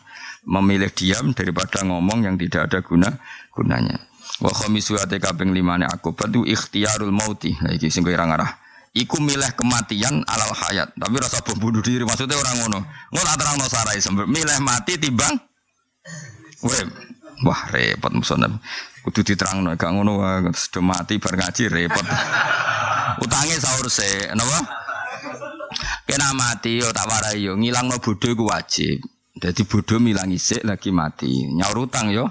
Memilih 0.45 0.91
diam 0.91 1.31
daripada 1.31 1.81
ngomong 1.87 2.27
yang 2.27 2.35
tidak 2.35 2.69
ada 2.69 2.83
guna 2.83 3.09
gunanya. 3.55 3.97
Wa 4.43 4.51
khamisu 4.51 4.99
ate 4.99 5.17
kaping 5.17 5.55
limane 5.55 5.87
aku 5.87 6.11
batu 6.11 6.43
ikhtiarul 6.43 7.15
mauti. 7.15 7.55
Lah 7.63 7.71
iki 7.71 7.87
sing 7.87 8.03
kowe 8.03 8.11
ngarah. 8.11 8.51
Iku 8.95 9.19
milih 9.23 9.55
kematian 9.55 10.23
alal 10.27 10.51
hayat. 10.55 10.91
Tapi 10.95 11.15
rasa 11.19 11.39
bunuh 11.55 11.83
diri 11.83 12.03
maksudnya 12.03 12.35
orang 12.35 12.55
ngono. 12.63 12.79
Ngono 13.11 13.31
terangno 13.39 13.65
sarai 13.67 13.99
sampe 14.03 14.27
milih 14.27 14.59
mati 14.59 14.99
timbang 14.99 15.35
urip. 16.63 17.04
Wah 17.43 17.61
repot 17.73 18.15
musonab. 18.15 18.55
Kudu 19.03 19.21
diterangno 19.27 19.75
gak 19.75 19.91
ngono 19.91 20.23
sudah 20.55 20.83
mati 20.83 21.19
bar 21.19 21.35
ngaji 21.35 21.63
repot. 21.67 22.05
Utange 23.23 23.55
sahur 23.59 23.87
se, 23.91 24.31
napa? 24.31 24.59
Kena 26.05 26.31
mati 26.37 26.79
yo 26.79 26.93
tak 26.93 27.09
warai 27.09 27.41
yo 27.43 27.57
ngilangno 27.57 27.99
bodho 27.99 28.31
iku 28.31 28.47
wajib. 28.47 29.01
Jadi 29.35 29.61
bodho 29.67 29.99
milang 29.99 30.31
isik 30.31 30.63
lagi 30.63 30.95
mati. 30.95 31.49
Nyaur 31.51 31.89
utang 31.89 32.13
yo 32.13 32.29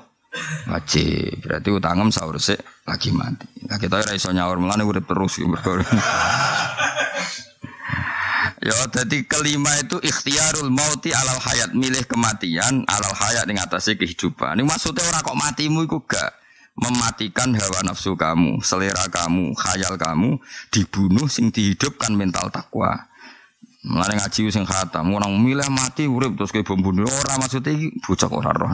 wajib. 0.70 1.44
Berarti 1.44 1.68
utangem 1.68 2.08
sahur 2.08 2.40
sik 2.40 2.62
lagi 2.88 3.12
mati. 3.12 3.44
Lah 3.68 3.76
kita 3.76 4.00
ora 4.00 4.12
iso 4.16 4.32
nyaur 4.32 4.56
mulane 4.56 4.86
urip 4.86 5.04
terus 5.04 5.36
mergo. 5.44 5.78
Ya, 8.64 8.72
jadi 8.88 9.28
kelima 9.28 9.76
itu 9.76 10.00
ikhtiarul 10.00 10.72
mauti 10.72 11.12
alal 11.12 11.36
hayat, 11.36 11.76
milih 11.76 12.00
kematian 12.08 12.88
alal 12.88 13.12
hayat 13.12 13.44
yang 13.44 13.60
atasnya 13.60 14.00
kehidupan. 14.00 14.56
Ini 14.56 14.64
maksudnya 14.64 15.04
orang 15.04 15.20
kok 15.20 15.36
matimu 15.36 15.84
itu 15.84 16.00
gak 16.08 16.32
mematikan 16.72 17.52
hawa 17.52 17.84
nafsu 17.84 18.16
kamu, 18.16 18.64
selera 18.64 19.04
kamu, 19.12 19.52
khayal 19.52 20.00
kamu 20.00 20.40
dibunuh 20.72 21.28
sing 21.28 21.52
dihidupkan 21.52 22.16
mental 22.16 22.48
takwa. 22.48 23.04
Mulane 23.84 24.16
ngaji 24.16 24.48
sing 24.48 24.64
khatam, 24.64 25.12
orang 25.12 25.36
milih 25.44 25.68
mati 25.68 26.08
urip 26.08 26.32
terus 26.40 26.56
bom 26.64 26.80
bunuh 26.80 27.04
orang 27.04 27.44
maksudnya 27.44 27.76
bocah 28.00 28.32
ora 28.32 28.52
roh. 28.56 28.72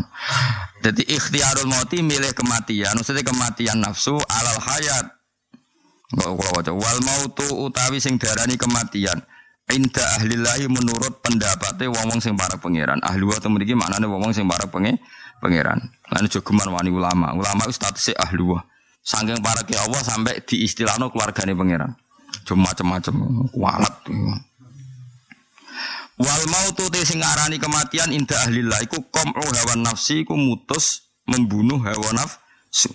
Jadi 0.87 1.03
ikhtiarul 1.03 1.67
mauti 1.67 1.99
milih 1.99 2.31
kematian, 2.31 2.95
maksudnya 2.95 3.27
kematian 3.27 3.83
nafsu 3.83 4.23
alal 4.23 4.61
hayat. 4.63 5.19
Enggak 6.15 6.31
kula 6.31 6.51
waca 6.55 6.73
wal 6.79 6.99
mautu 7.03 7.47
utawi 7.59 7.99
sing 7.99 8.23
darani 8.23 8.55
kematian 8.55 9.19
Inda 9.71 10.03
ahlillahi 10.19 10.67
menurut 10.67 11.23
pendapatnya 11.23 11.87
wong-wong 11.95 12.19
sing 12.19 12.35
para 12.35 12.59
pangeran. 12.59 12.99
Ahli 13.07 13.23
wa 13.23 13.39
temen 13.39 13.63
iki 13.63 13.79
maknane 13.79 14.11
wong-wong 14.11 14.35
sing 14.35 14.47
para 14.51 14.67
penge 14.67 14.99
pangeran. 15.39 15.79
Lan 16.11 16.25
jogeman 16.27 16.69
wani 16.75 16.91
ulama. 16.91 17.31
Ulama 17.35 17.71
itu 17.71 17.79
statusnya 17.79 18.19
ahli 18.19 18.43
wa. 18.43 18.61
Saking 19.01 19.39
para 19.41 19.63
ke 19.63 19.79
Allah 19.79 20.03
sampai 20.03 20.43
diistilahno 20.43 21.15
keluargane 21.15 21.55
pangeran. 21.55 21.95
Cuma 22.43 22.71
macam-macam 22.71 23.15
kualat. 23.55 23.95
Wal 26.21 26.45
mautu 26.53 26.85
te 26.93 27.01
sing 27.07 27.25
arani 27.25 27.57
kematian 27.57 28.13
inda 28.13 28.37
ahlillah 28.45 28.77
iku 28.85 29.01
qam'u 29.09 29.41
hawa 29.41 29.75
nafsi 29.81 30.27
iku 30.27 30.37
mutus 30.37 31.09
membunuh 31.25 31.81
hawa 31.81 32.13
nafsu. 32.13 32.93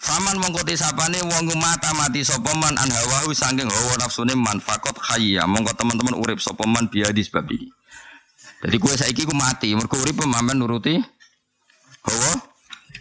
Faman 0.00 0.40
mongko 0.40 0.64
sapane 0.72 1.20
wong 1.20 1.52
mata 1.60 1.92
mati 1.92 2.24
sapa 2.24 2.56
man 2.56 2.72
an 2.80 2.88
hawahu 2.88 3.36
saking 3.36 3.68
hawa 3.68 4.00
nafsune 4.00 4.32
man 4.32 4.56
fakot 4.56 4.96
khayya 4.96 5.44
mongko 5.44 5.76
teman-teman 5.76 6.16
urip 6.16 6.40
sapa 6.40 6.64
man 6.64 6.88
biya 6.88 7.12
di 7.12 7.20
sebab 7.20 7.44
iki. 7.52 7.68
Jadi 8.64 8.76
kue 8.80 8.96
saiki 8.96 9.28
ku 9.28 9.36
mati 9.36 9.76
mergo 9.76 10.00
urip 10.00 10.24
pemamen 10.24 10.56
nuruti 10.56 10.96
hawa 12.08 12.32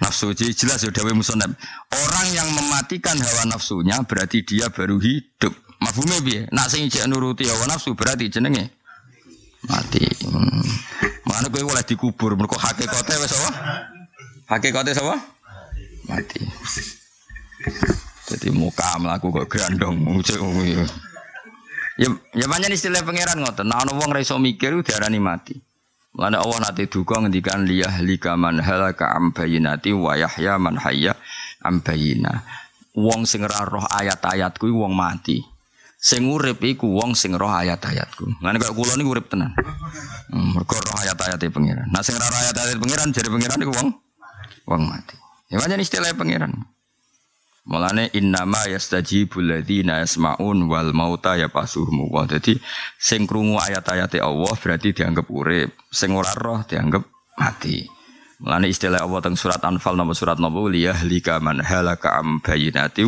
nafsu 0.03 0.35
jadi 0.35 0.51
jelas 0.51 0.83
ya 0.83 0.91
dawe 0.91 1.15
musonab. 1.15 1.55
Orang 1.87 2.27
yang 2.35 2.51
mematikan 2.51 3.15
hawa 3.15 3.47
nafsunya 3.47 4.03
berarti 4.03 4.43
dia 4.43 4.67
baru 4.67 4.99
hidup. 4.99 5.55
Mafhume 5.79 6.19
piye? 6.19 6.51
Nak 6.51 6.67
sing 6.67 6.83
ijek 6.91 7.07
nuruti 7.07 7.47
hawa 7.47 7.63
nafsu 7.71 7.95
berarti 7.95 8.27
jenenge 8.27 8.75
mati. 9.63 10.03
Hmm. 10.27 10.67
Mana 11.23 11.47
kowe 11.47 11.63
oleh 11.63 11.83
dikubur 11.87 12.35
mergo 12.35 12.59
hakikate 12.59 13.15
wis 13.23 13.31
apa? 13.39 13.49
Hakikate 14.51 14.91
sapa? 14.91 15.38
Mati. 16.09 16.41
Jadi 18.29 18.49
muka 18.49 18.97
melaku 18.97 19.29
kok 19.29 19.49
mucuk 19.93 20.41
ya. 20.65 20.85
Ya 21.99 22.07
ya 22.31 22.45
banyak 22.47 22.71
istilah 22.71 23.03
pangeran 23.03 23.43
ngoten. 23.43 23.67
Nah 23.67 23.83
ana 23.83 23.91
wong 23.91 24.15
ra 24.15 24.23
iso 24.23 24.39
mikir 24.39 24.79
diarani 24.87 25.19
mati. 25.19 25.59
Mulane 26.15 26.39
Allah 26.39 26.57
nate 26.71 26.87
duka 26.87 27.19
ngendikan 27.19 27.67
liyah 27.67 27.99
lika 27.99 28.39
man 28.39 28.63
halaka 28.63 29.11
am 29.11 29.35
bayinati 29.35 29.91
wa 29.91 30.15
yahya 30.15 30.55
man 30.55 30.79
hayya 30.79 31.13
am 31.67 31.83
bayina. 31.83 32.47
Wong 32.95 33.27
sing 33.27 33.43
roh 33.43 33.83
ayat-ayatku 33.83 34.71
wong 34.71 34.95
mati. 34.95 35.43
Sing 35.99 36.31
urip 36.31 36.63
iku 36.63 36.87
wong 36.87 37.19
sing 37.19 37.35
roh 37.35 37.51
ayat-ayatku. 37.51 38.39
Ngene 38.39 38.63
kok 38.63 38.71
kula 38.71 38.95
niku 38.95 39.19
urip 39.19 39.27
tenan. 39.27 39.51
Hmm, 40.31 40.55
mergo 40.55 40.79
roh 40.79 40.97
ayat-ayate 41.03 41.51
pangeran. 41.51 41.91
Nah 41.91 41.99
sing 41.99 42.15
roh 42.15 42.31
ayat-ayat 42.31 42.79
pangeran 42.79 43.11
jare 43.11 43.27
pangeran 43.27 43.59
iku 43.59 43.73
wong 43.75 43.89
wong 44.71 44.81
mati. 44.87 45.18
Ya 45.49 45.57
macam 45.57 45.81
istilah 45.81 46.13
pangeran. 46.13 46.53
Mulane 47.69 48.09
innama 48.17 48.65
yastajibul 48.69 49.45
ladzina 49.45 50.01
yasmaun 50.01 50.69
wal 50.69 50.93
mauta 50.93 51.37
ya 51.37 51.49
pasuhmu. 51.49 52.09
Wah, 52.09 52.25
jadi 52.25 52.57
sing 52.97 53.25
krungu 53.29 53.61
ayat-ayat 53.61 54.17
Allah 54.21 54.53
berarti 54.57 54.93
dianggap 54.93 55.29
urip, 55.29 55.73
sing 55.89 56.13
ora 56.13 56.33
roh 56.37 56.61
dianggap 56.65 57.05
mati. 57.37 57.85
Mulane 58.39 58.71
istilah 58.71 59.03
Allah 59.03 59.19
teng 59.19 59.35
surat 59.35 59.59
Anfal 59.67 59.99
nomor 59.99 60.15
surat 60.15 60.39
nomor 60.39 60.71
liyahlika 60.71 61.43
man 61.43 61.59
halaka 61.59 62.23
am 62.23 62.39
bayinati 62.39 63.03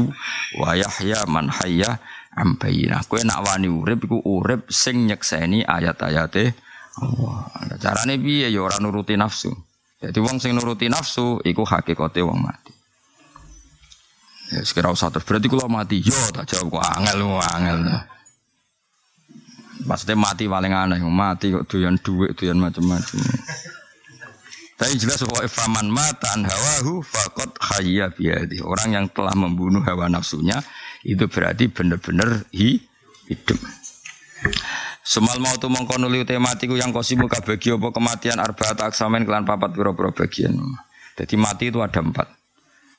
wa 0.59 0.75
yahya 0.75 1.23
man 1.25 1.47
hayya 1.47 2.03
am 2.35 2.59
bayinah. 2.59 3.07
Kowe 3.07 3.23
nak 3.23 3.47
wani 3.47 3.71
urip 3.71 4.03
iku 4.03 4.19
urip 4.21 4.67
sing 4.67 5.07
nyekseni 5.07 5.63
ayat-ayate 5.63 6.51
Allah. 6.99 7.47
Carane 7.79 8.19
piye 8.19 8.51
ya 8.51 8.59
ora 8.59 8.75
nuruti 8.83 9.15
nafsu. 9.15 9.55
Jadi 10.01 10.17
wong 10.17 10.41
sing 10.41 10.57
nuruti 10.57 10.89
nafsu 10.89 11.37
iku 11.45 11.61
hakikate 11.61 12.25
wong 12.25 12.41
mati. 12.41 12.73
Ya 14.51 14.65
sekira 14.65 14.89
usah 14.89 15.13
terus 15.13 15.23
berarti 15.23 15.47
kula 15.47 15.69
mati. 15.69 16.01
Yo 16.01 16.17
tak 16.33 16.49
jawab 16.49 16.81
kok 16.81 16.85
angel 16.97 17.37
angel. 17.37 17.79
Maksudnya 19.81 20.17
mati 20.17 20.45
paling 20.45 20.73
aneh, 20.73 20.99
mati 21.05 21.53
kok 21.53 21.65
doyan 21.69 21.97
duit, 22.01 22.37
doyan 22.37 22.57
macam-macam. 22.61 23.17
Tapi 24.77 24.97
jelas 24.97 25.21
bahwa 25.25 25.45
faman 25.45 25.87
matan 25.93 26.45
hawahu 26.45 27.05
fakot 27.05 27.53
hayya 27.61 28.09
biadi. 28.09 28.61
Orang 28.65 28.97
yang 28.97 29.05
telah 29.13 29.37
membunuh 29.37 29.81
hawa 29.85 30.09
nafsunya 30.09 30.57
itu 31.05 31.29
berarti 31.29 31.69
benar-benar 31.69 32.49
hidup. 32.49 33.57
Semal 35.11 35.43
mau 35.43 35.51
tu 35.59 35.67
mongko 35.67 35.99
nuli 35.99 36.23
tematiku 36.23 36.79
yang 36.79 36.95
kosimu 36.95 37.27
kabagi 37.27 37.75
apa 37.75 37.91
kematian 37.91 38.39
arbaat 38.39 38.79
aksamen 38.79 39.27
kelan 39.27 39.43
papat 39.43 39.75
pira-pira 39.75 40.07
bagian. 40.15 40.55
Jadi 41.19 41.35
mati 41.35 41.67
itu 41.67 41.83
ada 41.83 41.99
empat. 41.99 42.31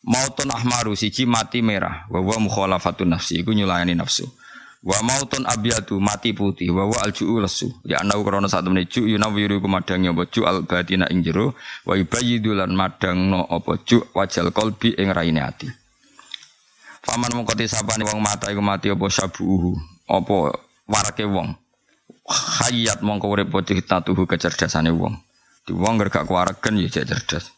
Mautun 0.05 0.53
ahmaru 0.53 0.93
siji 0.93 1.25
mati 1.25 1.65
merah, 1.65 2.05
wa 2.13 2.21
wa 2.21 2.37
mukhalafatun 2.37 3.17
nafsi 3.17 3.41
iku 3.41 3.57
nyulayani 3.57 3.97
nafsu. 3.97 4.29
Wa 4.85 5.01
mautun 5.01 5.49
abyadu 5.49 6.05
mati 6.05 6.37
putih, 6.37 6.69
wa 6.77 6.85
wa 6.85 7.01
alju'u 7.01 7.41
lesu. 7.41 7.73
Ya 7.89 8.05
anau 8.05 8.21
krana 8.29 8.45
sak 8.45 8.69
temene 8.69 8.85
ju 8.85 9.09
yunawiru 9.09 9.65
kumadang 9.65 10.05
apa 10.13 10.29
ju 10.29 10.45
al 10.45 10.69
batina 10.69 11.09
ing 11.09 11.25
jero, 11.25 11.57
wa 11.89 11.97
ibayyidu 11.97 12.53
lan 12.53 12.77
madangno 12.77 13.49
apa 13.49 13.81
ju 13.89 14.05
wajal 14.13 14.53
qalbi 14.53 14.93
ing 15.01 15.17
raine 15.17 15.41
ati. 15.41 15.65
Faman 17.09 17.33
mongko 17.33 17.57
disapani 17.57 18.05
wong 18.05 18.21
mata 18.21 18.53
iku 18.53 18.61
mati 18.61 18.93
apa 18.93 19.09
sabuhu, 19.09 19.81
apa 20.13 20.61
warake 20.85 21.25
wong 21.25 21.62
hayat 22.29 23.03
mongko 23.03 23.27
urip 23.31 23.51
tatuhu 23.87 24.27
kecerdasane 24.27 24.95
wong. 24.95 25.19
Di 25.63 25.73
wong 25.75 25.99
gak 26.03 26.27
kuwaregen 26.27 26.79
ya 26.83 26.91
cerdas. 26.91 27.55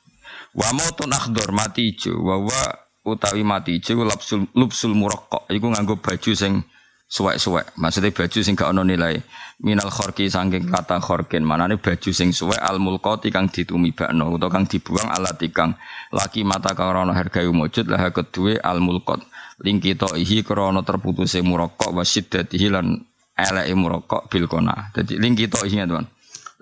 Wa 0.54 0.70
mautun 0.76 1.10
mati 1.56 1.96
ijo, 1.96 2.20
wa 2.20 2.38
wa 2.38 2.60
utawi 3.04 3.42
mati 3.42 3.80
ijo 3.80 4.04
lapsul 4.04 4.46
lupsul 4.54 4.92
muraqqaq 4.94 5.50
iku 5.50 5.66
nganggo 5.72 5.96
baju 5.98 6.32
sing 6.36 6.62
suwek-suwek. 7.08 7.76
Maksudnya 7.80 8.12
baju 8.12 8.38
sing 8.44 8.54
gak 8.56 8.70
ono 8.72 8.84
nilai. 8.84 9.16
Minal 9.64 9.88
khorki 9.88 10.28
saking 10.28 10.68
kata 10.68 11.00
khorkin. 11.00 11.46
Manane 11.46 11.80
baju 11.80 12.10
sing 12.12 12.32
suwek 12.34 12.60
al 12.60 12.76
mulqati 12.76 13.32
kang 13.32 13.48
ditumibakno 13.48 14.36
utawa 14.36 14.52
kang 14.52 14.68
dibuang 14.68 15.08
alat 15.08 15.40
ikang 15.40 15.78
laki 16.12 16.44
mata 16.44 16.76
karono 16.76 17.16
harga 17.16 17.40
umujud 17.44 17.88
lah 17.88 18.12
kedue 18.12 18.60
al 18.60 18.84
mulqat. 18.84 19.24
Lingkito 19.64 20.12
ihi 20.18 20.42
krono 20.42 20.82
terputusé 20.82 21.40
muraqqaq 21.40 21.90
wa 21.94 22.04
siddatihi 22.04 22.68
lan 22.68 23.00
eleke 23.34 23.74
murokok 23.74 24.30
bil 24.30 24.46
kona. 24.46 24.90
Dadi 24.94 25.18
lingkito 25.18 25.62
isinya 25.66 25.90
teman. 25.90 26.06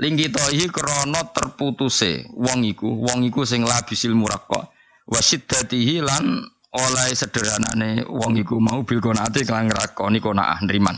Lingkito 0.01 0.41
iki 0.51 0.73
krana 0.73 1.31
terputuse 1.31 2.27
wong 2.33 2.65
iku, 2.65 2.89
wong 2.89 3.29
iku 3.29 3.45
sing 3.45 3.63
labisil 3.63 4.17
murakok. 4.17 4.73
Wasiddatihi 5.07 6.01
lan 6.01 6.41
oleh 6.73 7.13
sederhanane 7.13 8.09
wong 8.09 8.41
iku 8.41 8.57
mau 8.57 8.81
bil 8.83 9.05
konate 9.05 9.45
kelang 9.45 9.69
nglakoni 9.69 10.19
konaah 10.25 10.65
nriman. 10.65 10.97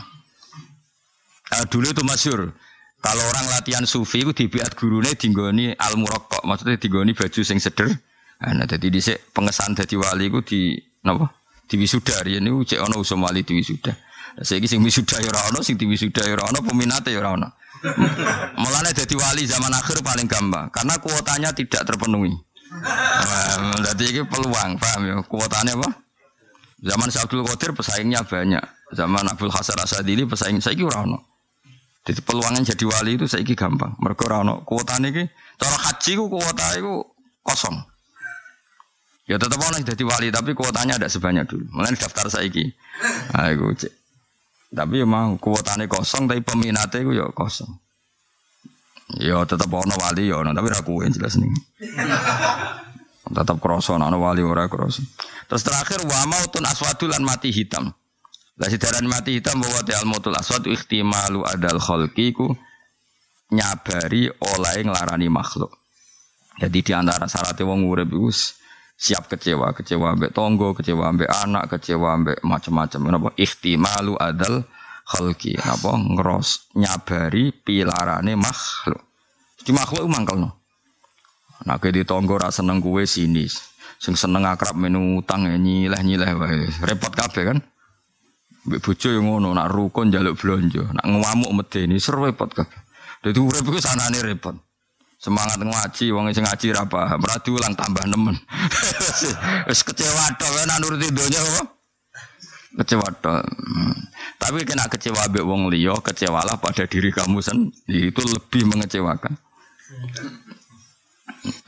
Nah, 1.51 1.63
dulu 1.67 1.91
itu 1.91 2.01
masyur. 2.01 2.55
Kalau 3.03 3.21
orang 3.21 3.45
latihan 3.53 3.85
sufi 3.85 4.25
itu 4.25 4.33
dibiat 4.33 4.73
gurune 4.73 5.13
dinggoni 5.13 5.77
al 5.77 5.93
murokok, 5.93 6.41
maksudnya 6.41 6.81
dinggoni 6.81 7.13
baju 7.13 7.41
sing 7.45 7.61
seder. 7.61 7.91
Nah, 8.41 8.65
jadi 8.65 8.89
dhisik 8.89 9.29
pengesan 9.29 9.77
dadi 9.77 9.93
wali 9.99 10.31
iku 10.31 10.41
di 10.41 10.73
napa? 11.05 11.29
Di 11.65 11.77
wisuda 11.77 12.25
ya 12.25 12.41
niku 12.41 12.65
cek 12.65 12.81
ana 12.81 12.97
usum 12.97 13.21
wali 13.21 13.45
di 13.45 13.57
wisuda. 13.57 13.93
Saiki 14.43 14.67
sing 14.67 14.83
wisuda 14.83 15.23
ya 15.23 15.31
ora 15.31 15.47
ono, 15.47 15.63
sing 15.63 15.79
diwisuda 15.79 16.27
ya 16.27 16.35
ora 16.35 16.51
ono, 16.51 16.59
peminate 16.59 17.15
ya 17.15 17.23
ora 17.23 17.39
ono. 17.39 17.47
Mulane 18.59 18.91
dadi 18.91 19.15
wali 19.15 19.47
zaman 19.47 19.71
akhir 19.71 20.03
paling 20.03 20.27
gampang 20.27 20.67
karena 20.73 20.97
kuotanya 20.99 21.49
tidak 21.55 21.87
terpenuhi. 21.87 22.33
Jadi 23.79 24.03
ini 24.11 24.21
peluang, 24.27 24.75
paham 24.75 25.01
ya? 25.07 25.15
Kuotanya 25.23 25.79
apa? 25.79 25.89
Zaman 26.83 27.07
Abdul 27.07 27.47
Qadir 27.47 27.71
pesaingnya 27.71 28.27
banyak. 28.27 28.63
Zaman 28.91 29.23
Abdul 29.31 29.49
Hasan 29.49 29.79
Asadili 29.79 30.27
pesaing 30.27 30.59
saiki 30.59 30.83
ora 30.83 31.07
ono. 31.07 31.23
Jadi 32.05 32.21
peluangnya 32.21 32.75
jadi 32.75 32.85
wali 32.85 33.15
itu 33.15 33.25
saiki 33.25 33.55
gampang. 33.55 33.95
Mereka 34.03 34.27
ora 34.27 34.43
ono. 34.43 34.67
Kuotane 34.67 35.09
iki 35.15 35.23
cara 35.55 35.77
haji 35.79 36.11
ku 36.19 36.27
kuota 36.27 36.75
iku 36.75 37.01
kosong. 37.41 37.79
Ya 39.25 39.39
tetap 39.39 39.57
ono 39.57 39.79
jadi 39.79 40.03
wali 40.03 40.27
tapi 40.29 40.51
kuotanya 40.51 40.99
ada 40.99 41.07
sebanyak 41.07 41.47
dulu. 41.47 41.65
Mulai 41.71 41.95
daftar 41.95 42.27
saiki. 42.27 42.75
Ayo 43.33 43.71
cek. 43.73 44.04
Tapi 44.71 45.05
emang 45.05 45.37
kuotane 45.37 45.85
kosong 45.85 46.25
tapi 46.29 46.41
peminatnya 46.41 46.99
itu 47.01 47.11
ya 47.13 47.25
kosong. 47.33 47.69
Ya 49.21 49.37
tetap 49.45 49.69
ono 49.69 49.93
wali 50.01 50.33
ya 50.33 50.41
ono 50.41 50.51
tapi 50.51 50.67
ra 50.71 50.81
jelas 51.09 51.37
nih. 51.37 51.51
tetap 53.25 53.57
kroso 53.57 53.97
ono 53.97 54.17
wali 54.17 54.41
ora 54.41 54.65
kroso. 54.65 55.05
Terus 55.45 55.61
terakhir 55.61 56.01
wa 56.05 56.25
mautun 56.25 56.65
aswadul 56.65 57.13
lan 57.13 57.21
mati 57.21 57.53
hitam. 57.53 57.93
Lah 58.55 58.71
sidaran 58.71 59.03
mati 59.03 59.35
hitam 59.35 59.59
bahwa 59.59 59.83
al 59.83 60.05
mautul 60.07 60.35
aswad 60.35 60.63
ihtimalu 60.63 61.43
adal 61.43 61.75
khalqi 61.75 62.31
ku 62.31 62.55
nyabari 63.51 64.31
oleh 64.31 64.75
ngelarani 64.87 65.27
makhluk. 65.27 65.75
Jadi 66.55 66.79
di 66.79 66.91
antara 66.95 67.27
syaratnya 67.27 67.67
wong 67.67 67.83
urip 67.83 68.07
iku 68.15 68.31
siap 68.95 69.27
kecewa, 69.27 69.75
kecewa 69.75 70.15
ambek 70.15 70.31
tonggo, 70.31 70.71
kecewa 70.71 71.11
ambek 71.11 71.27
anak, 71.27 71.75
kecewa 71.75 72.15
ambek 72.15 72.39
macam-macam. 72.41 73.01
Napa 73.11 73.29
ihtimalu 73.35 74.15
adal 74.15 74.63
khalqi, 75.05 75.59
napa 75.59 75.99
ngeros 75.99 76.71
nyabari 76.79 77.51
pilarane 77.51 78.33
makhluk. 78.39 79.03
Di 79.61 79.71
makhluk 79.75 80.07
mangkel 80.07 80.47
no. 80.47 80.49
Nah, 81.65 81.79
di 81.79 82.03
tonggo 82.03 82.35
rasa 82.37 82.61
seneng 82.61 82.83
kue 82.83 83.07
sinis. 83.07 83.75
Sing 83.95 84.13
seneng 84.13 84.43
akrab 84.43 84.75
menu 84.75 85.23
utang 85.23 85.47
ya 85.47 85.55
nyileh-nyileh 85.55 86.31
wae. 86.35 86.67
Repot 86.83 87.15
kabeh 87.15 87.43
kan? 87.47 87.57
Mbek 88.65 88.81
bojo 88.81 89.07
yang 89.13 89.29
ngono, 89.29 89.53
nak 89.53 89.69
rukun 89.71 90.09
jaluk 90.09 90.41
blonjo, 90.41 90.89
nak 90.89 91.05
ngamuk 91.05 91.53
medeni 91.53 92.01
seru 92.01 92.25
repot 92.25 92.49
kabeh. 92.49 92.81
Dadi 93.21 93.39
urip 93.39 93.65
iku 93.65 93.79
sanane 93.81 94.19
repot. 94.21 94.57
Semangat 95.25 95.57
ngaji, 95.57 96.13
wong 96.13 96.29
sing 96.37 96.45
ngaji 96.45 96.69
ra 96.69 96.85
paham, 96.85 97.17
ora 97.17 97.41
diulang 97.41 97.73
tambah 97.73 98.05
nemen. 98.05 98.37
Wis 99.73 99.81
kecewa 99.81 100.29
tok 100.37 100.53
nek 100.69 100.77
nuruti 100.77 101.09
donya 101.09 101.41
apa? 101.41 101.61
Kecewa 102.77 103.09
tok. 103.25 103.41
Tapi 104.37 104.61
kena 104.69 104.85
kecewa 104.85 105.25
ambek 105.25 105.41
wong 105.41 105.73
liya, 105.73 105.97
kecewalah 105.97 106.61
pada 106.61 106.85
diri 106.85 107.09
kamu 107.09 107.41
sendiri. 107.41 108.13
Itu 108.13 108.21
lebih 108.21 108.69
mengecewakan. 108.69 109.33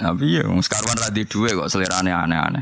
Tapi 0.05 0.37
ya 0.37 0.45
wong 0.45 0.61
sekarwan 0.61 1.01
ra 1.01 1.09
dhuwit 1.09 1.57
kok 1.57 1.69
selerane 1.73 2.13
aneh-aneh. 2.13 2.61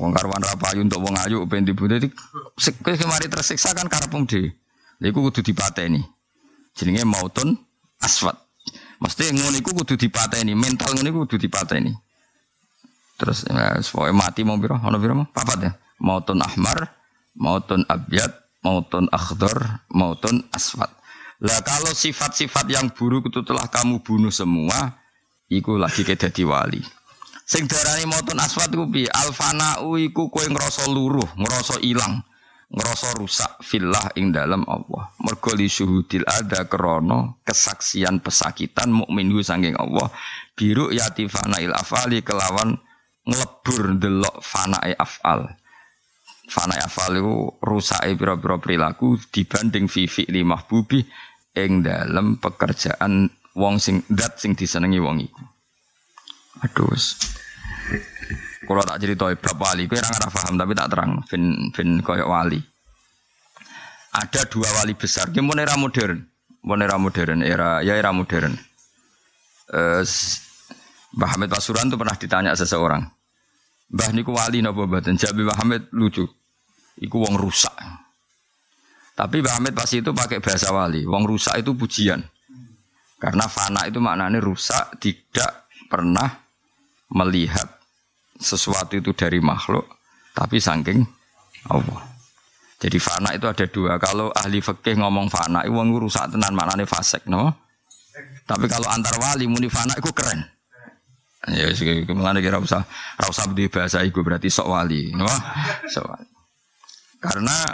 Wong 0.00 0.16
karwan 0.16 0.48
ra 0.48 0.56
payu 0.56 0.80
untuk 0.80 1.04
wong 1.04 1.12
ayu 1.28 1.44
ben 1.44 1.68
dibutuh 1.68 2.00
iki 2.00 2.08
kemari 2.96 3.28
tersiksa 3.28 3.76
kan 3.76 3.84
karepmu 3.84 4.24
dhewe. 4.24 4.48
Iku 5.04 5.28
kudu 5.28 5.44
dipateni. 5.44 6.00
Jenenge 6.72 7.04
mautun 7.04 7.52
aswat. 8.00 8.47
Mesti 8.98 9.30
ngono 9.30 9.54
iku 9.58 9.70
kudu 9.74 9.94
dipateni, 9.94 10.58
mental 10.58 10.94
ngono 10.94 11.06
iku 11.06 11.18
kudu 11.26 11.38
dipateni. 11.46 11.94
Terus 13.18 13.46
ya, 13.46 13.78
supaya 13.82 14.14
mati 14.14 14.46
mau 14.46 14.58
biro, 14.58 14.78
ono 14.78 14.98
mau 14.98 15.26
papat 15.30 15.58
ya. 15.62 15.72
Mautun 15.98 16.38
ahmar, 16.38 16.94
mautun 17.34 17.82
abyad, 17.90 18.30
mautun 18.62 19.10
akhdar, 19.10 19.82
mautun 19.90 20.46
aswat. 20.54 20.90
Lah 21.42 21.58
kalau 21.62 21.90
sifat-sifat 21.90 22.70
yang 22.70 22.90
buruk 22.94 23.30
itu 23.30 23.42
telah 23.42 23.66
kamu 23.66 24.02
bunuh 24.02 24.30
semua, 24.30 24.98
iku 25.50 25.78
lagi 25.78 26.06
dadi 26.06 26.42
wali. 26.46 26.82
Sing 27.42 27.66
darani 27.66 28.06
mautun 28.06 28.38
aswat 28.38 28.70
ku 28.70 28.86
piye? 28.86 29.10
Alfanau 29.10 29.98
iku 29.98 30.30
ngrasa 30.30 30.86
luruh, 30.90 31.26
ngrasa 31.38 31.82
ilang 31.82 32.22
ngerasa 32.68 33.16
rusak 33.16 33.64
filah 33.64 34.12
ing 34.20 34.32
dalam 34.32 34.62
Allah. 34.68 35.08
Mergo 35.24 35.56
li 35.56 35.68
syuhudil 35.68 36.24
ada 36.28 36.68
krono 36.68 37.40
kesaksian 37.40 38.20
pesakitan 38.20 38.92
mukminhu 38.92 39.40
sanging 39.40 39.76
Allah 39.76 40.12
biru 40.52 40.92
yati 40.92 41.24
il 41.64 41.72
afali 41.72 42.20
kelawan 42.20 42.76
ngelebur 43.24 43.96
delok 43.96 44.44
fanae 44.44 44.92
afal. 44.96 45.48
Fanae 46.48 46.80
afal 46.80 47.20
itu 47.20 47.36
rusake 47.60 48.16
pira-pira 48.16 48.56
perilaku 48.56 49.20
dibanding 49.28 49.84
fifi 49.88 50.24
lima 50.28 50.60
bubi 50.64 51.04
ing 51.56 51.84
dalam 51.84 52.40
pekerjaan 52.40 53.28
wong 53.56 53.76
sing 53.80 54.04
dat 54.08 54.40
sing 54.40 54.56
disenengi 54.56 55.00
wong 55.00 55.24
iku. 55.24 55.44
Aduh. 56.64 56.92
Kalau 58.68 58.84
tak 58.84 59.00
cerita 59.00 59.32
bab 59.32 59.56
wali, 59.64 59.88
gue 59.88 59.96
orang 59.96 60.28
paham 60.28 60.54
tapi 60.60 60.72
tak 60.76 60.88
terang. 60.92 61.10
Fin 61.24 61.72
fin 61.72 62.04
koyok 62.04 62.28
wali. 62.28 62.60
Ada 64.12 64.44
dua 64.44 64.68
wali 64.76 64.92
besar. 64.92 65.32
Gimana 65.32 65.64
era 65.64 65.80
modern? 65.80 66.20
Gimana 66.60 66.84
era 66.84 67.00
modern? 67.00 67.40
Era 67.40 67.80
ya 67.80 67.96
era 67.96 68.12
modern. 68.12 68.52
Uh, 69.72 70.04
Mbah 71.16 71.30
Hamid 71.32 71.48
Pasuruan 71.48 71.88
itu 71.88 71.96
pernah 71.96 72.12
ditanya 72.12 72.52
seseorang. 72.52 73.08
Mbah 73.88 74.10
niku 74.12 74.36
wali 74.36 74.60
napa 74.60 74.84
mboten? 74.84 75.16
Jawab 75.16 75.48
Mbah 75.48 75.56
Hamid 75.64 75.82
lucu. 75.96 76.28
Iku 77.00 77.16
wong 77.24 77.40
rusak. 77.40 77.72
Tapi 79.16 79.40
Mbah 79.40 79.64
Hamid 79.64 79.72
pasti 79.72 80.04
itu 80.04 80.12
pakai 80.12 80.44
bahasa 80.44 80.68
wali. 80.76 81.08
Wong 81.08 81.24
rusak 81.24 81.56
itu 81.56 81.72
pujian. 81.72 82.20
Karena 83.16 83.48
fana 83.48 83.88
itu 83.88 83.96
maknanya 83.98 84.38
rusak, 84.44 85.00
tidak 85.00 85.72
pernah 85.88 86.28
melihat 87.16 87.77
sesuatu 88.38 88.94
itu 88.96 89.10
dari 89.12 89.42
makhluk, 89.42 89.84
tapi 90.32 90.62
saking 90.62 91.02
Allah. 91.68 92.06
Jadi 92.78 92.98
fana 93.02 93.34
itu 93.34 93.46
ada 93.50 93.66
dua. 93.66 93.98
Kalau 93.98 94.30
ahli 94.30 94.62
fikih 94.62 95.02
ngomong 95.02 95.26
fana, 95.26 95.66
itu 95.66 95.74
wong 95.74 95.98
rusak 95.98 96.30
tenan 96.30 96.54
maknane 96.54 96.86
fasik, 96.86 97.26
no? 97.26 97.50
Tapi 98.46 98.70
kalau 98.70 98.86
antar 98.86 99.18
wali 99.18 99.50
muni 99.50 99.66
fana 99.66 99.98
itu 99.98 100.14
keren. 100.14 100.40
Ya 101.50 101.70
wis 101.70 101.82
ke 101.82 102.06
mana 102.14 102.42
kira 102.42 102.58
usah 102.58 102.82
ora 103.18 103.44
di 103.54 103.70
bahasa 103.70 104.02
iku 104.06 104.22
berarti 104.22 104.46
sok 104.46 104.70
wali, 104.70 105.10
no? 105.10 105.26
Sok. 105.90 106.06
Karena 107.18 107.66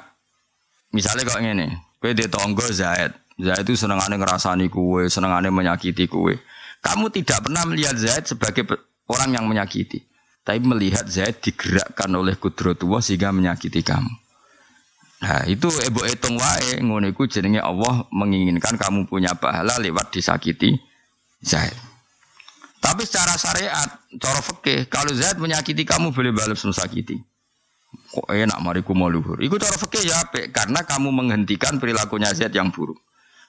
misalnya 0.96 1.28
kok 1.28 1.40
ngene, 1.40 1.66
kowe 2.00 2.12
di 2.16 2.24
tonggo 2.32 2.64
Zaid. 2.72 3.12
Zaid 3.34 3.66
itu 3.66 3.76
senengane 3.76 4.16
ngerasani 4.16 4.72
kue, 4.72 5.12
senengane 5.12 5.52
menyakiti 5.52 6.08
kue. 6.08 6.38
Kamu 6.80 7.12
tidak 7.12 7.44
pernah 7.44 7.64
melihat 7.68 7.96
Zaid 7.96 8.24
sebagai 8.24 8.64
orang 9.04 9.36
yang 9.36 9.44
menyakiti. 9.44 10.13
Tapi 10.44 10.60
melihat 10.60 11.08
Zaid 11.08 11.40
digerakkan 11.40 12.12
oleh 12.12 12.36
kudrotullah 12.36 13.00
sehingga 13.00 13.32
menyakiti 13.32 13.80
kamu. 13.80 14.12
Nah 15.24 15.40
itu 15.48 15.72
ebo 15.88 16.04
etong 16.04 16.36
wae 16.36 16.84
ngono 16.84 17.08
iku 17.08 17.24
jenenge 17.24 17.64
Allah 17.64 18.04
menginginkan 18.12 18.76
kamu 18.76 19.08
punya 19.08 19.32
pahala 19.32 19.80
lewat 19.80 20.12
disakiti 20.12 20.76
Zaid. 21.40 21.72
Tapi 22.76 23.08
secara 23.08 23.32
syariat, 23.40 23.88
cara 24.20 24.44
fikih, 24.44 24.84
kalau 24.92 25.08
Zaid 25.16 25.40
menyakiti 25.40 25.88
kamu 25.88 26.12
boleh 26.12 26.36
balas 26.36 26.60
mensakiti. 26.60 27.16
Kok 28.12 28.28
enak 28.28 28.60
mariku 28.60 28.92
mau 28.92 29.08
luhur. 29.08 29.40
Iku 29.40 29.56
cara 29.56 29.72
fikih 29.80 30.04
ya 30.04 30.20
apik 30.20 30.52
karena 30.52 30.84
kamu 30.84 31.08
menghentikan 31.08 31.80
perilakunya 31.80 32.28
Zaid 32.36 32.52
yang 32.52 32.68
buruk. 32.68 33.00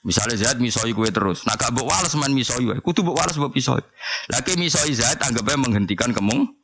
Misalnya 0.08 0.40
Zaid 0.40 0.64
misoi 0.64 0.96
kue 0.96 1.12
terus, 1.12 1.44
nah 1.44 1.58
gak 1.60 1.74
bawa 1.76 2.00
walas 2.00 2.14
main 2.16 2.30
misoi 2.32 2.64
wae, 2.64 2.80
kudu 2.80 3.04
bawa 3.04 3.26
walas 3.26 3.36
bawa 3.36 3.52
pisoi. 3.52 3.84
Lagi 4.32 4.56
misoi 4.56 4.96
Zaid 4.96 5.20
anggapnya 5.20 5.60
menghentikan 5.60 6.16
kemung 6.16 6.56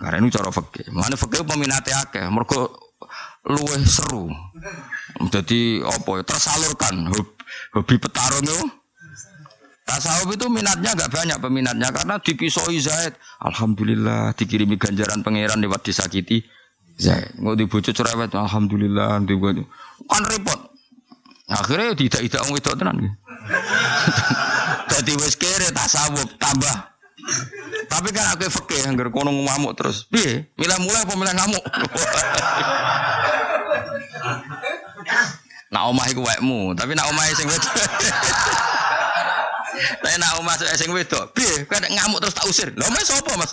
karena 0.00 0.16
ini 0.24 0.32
cara 0.32 0.48
fakir. 0.48 0.88
Mana 0.88 1.12
fakir 1.12 1.44
peminatnya 1.44 2.08
akeh. 2.08 2.24
Mereka 2.24 2.58
luweh 3.52 3.84
seru. 3.84 4.32
Jadi 5.28 5.84
apa 5.84 6.10
ya 6.20 6.22
tersalurkan 6.24 7.12
hobi 7.76 7.96
petarung 8.00 8.48
itu. 8.48 8.64
Tasawuf 9.84 10.38
itu 10.38 10.46
minatnya 10.46 10.94
agak 10.94 11.10
banyak 11.10 11.38
peminatnya 11.42 11.90
karena 11.90 12.14
dipisoi 12.22 12.78
Zaid. 12.78 13.12
Alhamdulillah 13.42 14.32
dikirimi 14.38 14.78
ganjaran 14.78 15.20
pangeran 15.20 15.60
lewat 15.60 15.84
disakiti 15.84 16.46
Zaid. 16.96 17.36
Nggak 17.36 17.56
dibujuk 17.60 17.92
cerewet. 17.92 18.32
Alhamdulillah. 18.32 19.20
Kan 20.08 20.22
repot. 20.24 20.60
Akhirnya 21.50 21.92
tidak 21.98 22.20
tidak 22.24 22.40
ngomong 22.46 22.58
itu 22.62 22.70
tenan. 22.78 22.96
Jadi 24.94 25.12
wes 25.20 25.34
kere 25.34 25.68
tasawuf 25.74 26.38
tambah 26.38 26.89
tapi 27.90 28.08
kan 28.14 28.34
aku 28.34 28.46
fakih 28.48 28.86
yang 28.86 28.94
kono 29.10 29.30
ngamuk 29.30 29.72
terus. 29.74 30.06
Piye? 30.06 30.46
Milih 30.54 30.78
mulai 30.82 31.02
apa 31.02 31.14
milih 31.16 31.34
ngamuk? 31.34 31.64
nak 35.70 35.82
omah 35.86 36.06
iku 36.10 36.26
wekmu, 36.26 36.74
tapi 36.74 36.98
nak 36.98 37.06
omah 37.10 37.24
sing 37.30 37.46
wedok. 37.46 37.74
Tapi 39.80 40.16
nak 40.18 40.36
omah 40.42 40.54
sing 40.76 40.90
wedok, 40.90 41.24
piye? 41.32 41.64
Kowe 41.64 41.78
ngamuk 41.78 42.18
terus 42.20 42.34
tak 42.34 42.46
usir. 42.50 42.68
Lha 42.74 42.86
omah 42.90 43.02
sapa 43.06 43.32
Mas? 43.38 43.52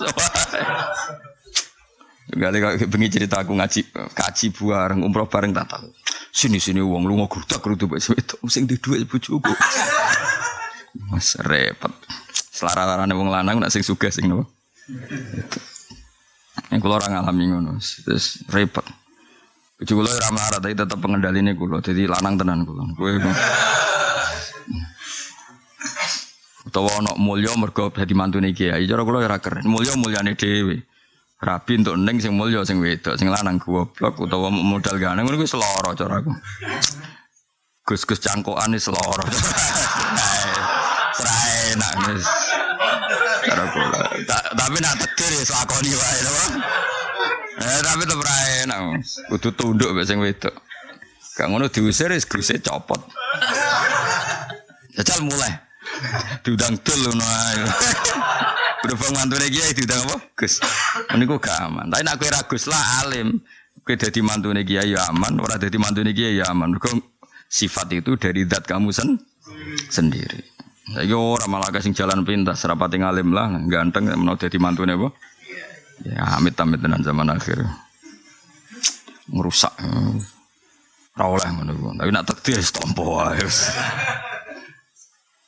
Kali 2.28 2.60
kok 2.60 2.92
bengi 2.92 3.08
cerita 3.08 3.40
aku 3.40 3.56
ngaji 3.56 3.82
kaji 4.12 4.46
bareng 4.52 5.00
umroh 5.02 5.32
bareng 5.32 5.56
tak 5.56 5.72
tahu. 5.72 5.88
Sini 6.30 6.60
sini 6.60 6.84
uang 6.84 7.08
lu 7.08 7.18
ngogutak 7.18 7.64
rutu 7.64 7.88
mbek 7.88 8.04
wedok 8.04 8.40
sing 8.52 8.68
di 8.68 8.76
dhuwit 8.78 9.08
bojoku. 9.08 9.54
Mas 11.10 11.40
repot. 11.40 11.94
Selara-larane 12.58 13.14
wong 13.14 13.30
lanang 13.30 13.62
nak 13.62 13.70
sing 13.70 13.86
sugih 13.86 14.10
sing 14.10 14.26
nopo. 14.26 14.50
Yang 16.74 16.80
kula 16.82 16.98
ora 16.98 17.08
ngalami 17.14 17.44
ngono. 17.54 17.78
Terus 17.78 18.42
repot. 18.50 18.82
Bojo 19.78 19.94
kula 19.94 20.10
ora 20.10 20.34
melarat 20.34 20.60
tapi 20.66 20.74
tetep 20.74 20.98
pengendaline 20.98 21.54
kula. 21.54 21.86
Dadi 21.86 22.10
lanang 22.10 22.34
tenan 22.42 22.66
kula. 22.66 22.82
Kowe 22.98 23.14
utawa 26.68 27.00
ana 27.00 27.16
mulya 27.16 27.54
mergo 27.62 27.94
dadi 27.94 28.18
mantune 28.18 28.50
kiai. 28.58 28.90
Cara 28.90 29.06
kula 29.06 29.22
ora 29.22 29.38
keren. 29.38 29.62
Mulya 29.70 29.94
mulyane 29.94 30.34
dhewe. 30.34 30.82
Rabi 31.38 31.78
untuk 31.78 32.02
neng 32.02 32.18
sing 32.18 32.34
mulya 32.34 32.66
sing 32.66 32.82
wedok, 32.82 33.14
sing 33.14 33.30
lanang 33.30 33.62
goblok 33.62 34.18
utawa 34.18 34.50
modal 34.50 34.98
ganteng 34.98 35.30
ngono 35.30 35.38
kuwi 35.38 35.46
seloro 35.46 35.94
caraku. 35.94 36.34
Gus-gus 37.86 38.18
cangkokan 38.18 38.74
seloro. 38.82 39.22
Serai 41.18 41.47
enak 41.78 41.92
wis. 42.10 42.26
Cara 43.46 43.64
kula. 43.70 44.00
Ta- 44.26 44.50
Tapi 44.58 44.78
nak 44.82 44.96
tegir 44.98 45.32
ya 45.32 45.44
lakoni 45.54 45.92
wae 45.94 46.20
to. 46.20 46.34
Eh 47.58 47.80
tapi 47.86 48.02
tetep 48.04 48.22
ra 48.22 48.36
enak. 48.66 48.80
Kudu 49.30 49.50
tunduk 49.54 49.90
mek 49.94 50.06
sing 50.10 50.18
wedok. 50.20 50.54
Gak 51.38 51.48
ngono 51.48 51.70
diusir 51.70 52.10
wis 52.10 52.26
guse 52.26 52.58
copot. 52.60 52.98
Jajal 54.98 55.22
mulai. 55.22 55.54
Diundang 56.42 56.76
dul 56.82 57.02
ngono 57.14 57.26
ae. 57.26 57.62
Berhubung 58.82 59.14
mantune 59.18 59.48
kiai 59.50 59.74
diundang 59.74 60.02
apa? 60.10 60.18
Gus. 60.38 60.62
Niku 61.14 61.38
gak 61.38 61.70
aman. 61.70 61.90
Tapi 61.90 62.02
nek 62.06 62.16
kowe 62.18 62.30
ra 62.30 62.42
Gus 62.46 62.66
lah 62.66 63.06
alim. 63.06 63.38
Kowe 63.86 63.94
dadi 63.96 64.20
mantune 64.20 64.62
kiai 64.66 64.94
ya 64.98 65.08
aman, 65.10 65.38
ora 65.40 65.56
dadi 65.56 65.78
mantune 65.80 66.12
kiai 66.14 66.42
ya 66.42 66.50
aman. 66.50 66.74
Mergo 66.76 66.90
sifat 67.48 67.88
itu 67.96 68.18
dari 68.20 68.44
zat 68.44 68.68
kamu 68.68 68.92
sen 68.92 69.16
sendiri. 69.88 70.44
Saiki 70.88 71.12
ora 71.12 71.46
malah 71.52 71.68
sing 71.84 71.92
jalan 71.92 72.24
pintas, 72.24 72.64
rapati 72.64 73.04
ngalim 73.04 73.36
lah, 73.36 73.52
ganteng 73.68 74.08
menawa 74.08 74.40
dadi 74.40 74.56
mantune 74.56 74.96
apa? 74.96 75.12
Ya 76.08 76.24
amit-amit 76.40 76.80
tenan 76.80 77.04
zaman 77.04 77.28
akhir. 77.28 77.60
Ngerusak. 79.28 79.74
Ora 81.18 81.26
oleh. 81.28 81.50
Tapi 81.98 82.10
nak 82.14 82.26
takdir 82.30 82.56
wis 82.56 82.72
tompo 82.72 83.20
wae. 83.20 83.42
wis. 83.42 83.74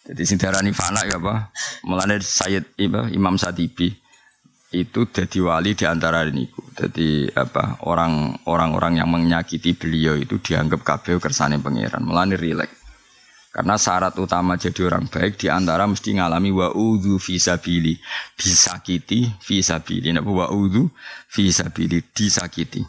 Jadi 0.09 0.21
sing 0.25 0.41
diarani 0.41 0.73
fana 0.73 1.05
ya 1.05 1.21
apa? 1.21 1.53
Mulane 1.85 2.17
Sayyid 2.17 2.81
Iba, 2.81 3.07
Imam 3.13 3.37
Satibi 3.37 3.93
itu 4.73 5.05
jadi 5.05 5.37
wali 5.45 5.77
di 5.77 5.85
antara 5.85 6.25
niku. 6.25 6.65
Jadi 6.73 7.29
apa? 7.37 7.77
Orang 7.85 8.41
orang-orang 8.49 9.05
yang 9.05 9.09
menyakiti 9.13 9.77
beliau 9.77 10.17
itu 10.17 10.41
dianggap 10.41 10.81
kabeh 10.81 11.21
kersane 11.21 11.61
pangeran. 11.61 12.01
Mulane 12.01 12.33
rileks. 12.35 12.78
Karena 13.49 13.81
syarat 13.81 14.13
utama 14.21 14.53
jadi 14.61 14.85
orang 14.85 15.09
baik 15.09 15.41
di 15.41 15.49
antara 15.49 15.89
mesti 15.89 16.13
ngalami 16.13 16.53
wa'udhu 16.53 17.17
fisabili. 17.17 17.97
Disakiti 18.37 19.25
fisabili. 19.41 20.13
Napa 20.13 20.29
wa'udhu 20.29 20.85
fisabili. 21.25 22.05
Disakiti. 22.13 22.85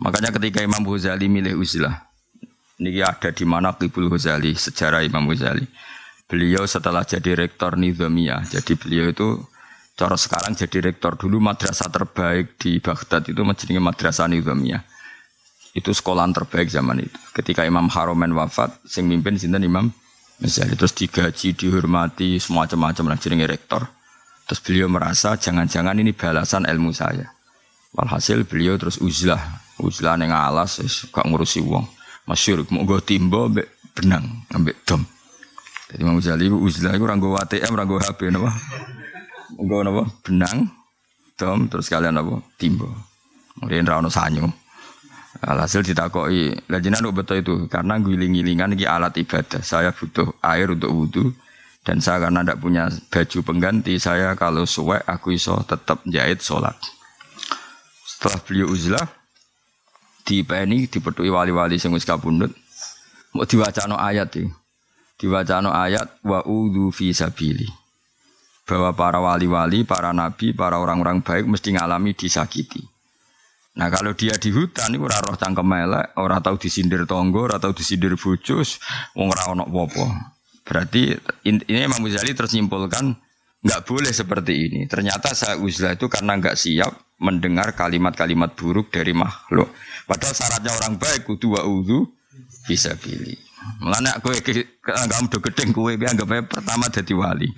Makanya 0.00 0.32
ketika 0.32 0.64
Imam 0.64 0.80
Ghazali 0.80 1.28
milih 1.28 1.60
uzlah. 1.60 2.08
Ini 2.76 3.00
ada 3.04 3.32
di 3.32 3.44
mana 3.48 3.72
Qibul 3.72 4.12
Ghazali, 4.12 4.52
sejarah 4.52 5.04
Imam 5.04 5.24
Ghazali. 5.28 5.64
Beliau 6.28 6.64
setelah 6.64 7.04
jadi 7.04 7.36
rektor 7.36 7.76
Nizamiyah. 7.76 8.48
Jadi 8.48 8.80
beliau 8.80 9.12
itu 9.12 9.44
cara 9.96 10.16
sekarang 10.16 10.52
jadi 10.52 10.92
rektor 10.92 11.16
dulu 11.16 11.40
madrasah 11.40 11.88
terbaik 11.88 12.60
di 12.60 12.80
Baghdad 12.80 13.28
itu 13.28 13.40
menjadi 13.44 13.80
madrasah 13.80 14.28
Nizamiyah. 14.28 14.95
Itu 15.76 15.92
sekolahan 15.92 16.32
terbaik 16.32 16.72
zaman 16.72 17.04
itu. 17.04 17.20
Ketika 17.36 17.68
Imam 17.68 17.92
Haromen 17.92 18.32
wafat, 18.32 18.80
sing 18.88 19.04
mimpin 19.04 19.36
sinten 19.36 19.60
Imam 19.60 19.92
Ghazali 20.40 20.72
terus 20.72 20.96
digaji, 20.96 21.52
dihormati, 21.52 22.40
semacam-macam 22.40 23.12
lah 23.12 23.16
jadi 23.20 23.44
rektor. 23.44 23.84
Terus 24.48 24.60
beliau 24.64 24.88
merasa 24.88 25.36
jangan-jangan 25.36 25.96
ini 26.00 26.16
balasan 26.16 26.64
ilmu 26.64 26.96
saya. 26.96 27.28
Walhasil 27.96 28.44
beliau 28.44 28.76
terus 28.76 29.00
uzlah, 29.00 29.40
uzlah 29.80 30.16
neng 30.16 30.32
alas, 30.32 30.80
gak 31.12 31.24
ngurusi 31.28 31.64
wong. 31.64 31.84
Masyur, 32.28 32.64
mau 32.72 32.84
gue 32.84 33.00
timbo, 33.04 33.48
ambek 33.48 33.68
benang, 33.96 34.44
ambek 34.52 34.80
dom. 34.84 35.04
Jadi 35.92 36.00
Imam 36.04 36.20
Ghazali 36.20 36.48
uzlah 36.52 36.92
itu 36.96 37.04
ranggo 37.04 37.36
ATM, 37.36 37.72
ranggo 37.72 37.96
HP, 38.00 38.32
napa? 38.32 38.52
Nggo 39.56 39.76
napa? 39.84 40.02
Benang, 40.24 40.68
dom, 41.36 41.68
terus 41.68 41.88
kalian 41.88 42.16
apa? 42.16 42.44
Timbo. 42.60 42.88
Kemudian 43.56 43.88
rano 43.88 44.12
sanyo. 44.12 44.65
Alhasil 45.46 45.86
ditakoki, 45.86 46.58
lah 46.66 46.82
jenengan 46.82 47.14
betul 47.14 47.38
itu 47.38 47.54
karena 47.70 48.02
giling-gilingan 48.02 48.74
iki 48.74 48.82
alat 48.82 49.14
ibadah. 49.14 49.62
Saya 49.62 49.94
butuh 49.94 50.34
air 50.42 50.74
untuk 50.74 50.90
wudhu 50.90 51.30
dan 51.86 52.02
saya 52.02 52.26
karena 52.26 52.42
tidak 52.42 52.58
punya 52.58 52.90
baju 52.90 53.38
pengganti, 53.46 53.94
saya 54.02 54.34
kalau 54.34 54.66
suwek 54.66 55.06
aku 55.06 55.38
iso 55.38 55.62
tetap 55.62 56.02
jahit 56.02 56.42
sholat. 56.42 56.74
Setelah 58.02 58.42
beliau 58.42 58.74
uzlah, 58.74 59.06
di 60.26 60.42
PNI 60.42 60.90
dipetui 60.90 61.30
wali-wali 61.30 61.78
sing 61.78 61.94
wis 61.94 62.02
kapundhut, 62.02 62.50
mau 63.30 63.46
diwacano 63.46 63.94
ayat 63.94 64.34
iki. 64.34 64.50
Diwacano 65.22 65.70
ayat 65.70 66.26
wa 66.26 66.42
udhu 66.42 66.90
fi 66.90 67.14
sabili. 67.14 67.70
Bahwa 68.66 68.90
para 68.98 69.22
wali-wali, 69.22 69.86
para 69.86 70.10
nabi, 70.10 70.50
para 70.50 70.82
orang-orang 70.82 71.22
baik 71.22 71.46
mesti 71.46 71.78
ngalami 71.78 72.18
disakiti. 72.18 72.95
Nah 73.76 73.92
kalau 73.92 74.16
dia 74.16 74.32
di 74.40 74.48
hutan 74.48 74.96
itu 74.96 75.04
ora 75.04 75.20
roh 75.20 75.36
cangkem 75.36 75.68
elek, 75.68 76.16
ora 76.16 76.40
tahu 76.40 76.56
disindir 76.56 77.04
tonggo, 77.04 77.44
ora 77.44 77.60
tahu 77.60 77.76
disindir 77.76 78.16
bojos, 78.16 78.80
wong 79.12 79.28
ora 79.28 79.52
ono 79.52 79.68
apa-apa. 79.68 80.32
Berarti 80.64 81.12
in- 81.44 81.62
ini 81.68 81.84
Imam 81.84 82.00
Ghazali 82.00 82.32
terus 82.32 82.56
nyimpulkan 82.56 83.12
nggak 83.60 83.80
boleh 83.84 84.12
seperti 84.16 84.52
ini. 84.66 84.80
Ternyata 84.88 85.36
saya 85.36 85.60
uzlah 85.60 85.92
itu 85.92 86.08
karena 86.08 86.40
nggak 86.40 86.56
siap 86.56 87.20
mendengar 87.20 87.76
kalimat-kalimat 87.76 88.56
buruk 88.56 88.88
dari 88.88 89.12
makhluk. 89.12 89.68
Padahal 90.08 90.32
syaratnya 90.32 90.72
orang 90.72 90.96
baik 90.96 91.28
kudu 91.28 91.60
wa 91.60 91.62
udhu 91.68 92.08
bisa 92.64 92.96
pilih. 92.96 93.36
Mulane 93.82 94.14
aku 94.14 94.30
kamu 94.80 95.26
do 95.26 95.38
gedeng 95.42 95.74
kowe 95.74 95.90
ki 95.90 96.06
anggap 96.06 96.46
pertama 96.46 96.86
dadi 96.86 97.14
wali. 97.18 97.50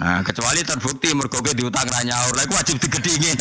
Nah, 0.00 0.24
kecuali 0.24 0.64
terbukti 0.64 1.12
mergo 1.12 1.38
kowe 1.44 1.52
diutang 1.52 1.84
ra 1.84 2.00
nyaur, 2.00 2.32
lha 2.32 2.48
wajib 2.48 2.80
digedhingi. 2.80 3.36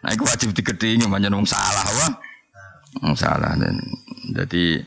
Nah, 0.00 0.10
iku 0.16 0.24
wajib 0.24 0.56
digedhingi 0.56 1.04
pancen 1.06 1.32
wong 1.32 1.48
salah 1.48 1.86
wah. 2.00 2.12
Wong 3.04 3.16
salah 3.16 3.54
dan 3.60 3.76
jadi 4.32 4.80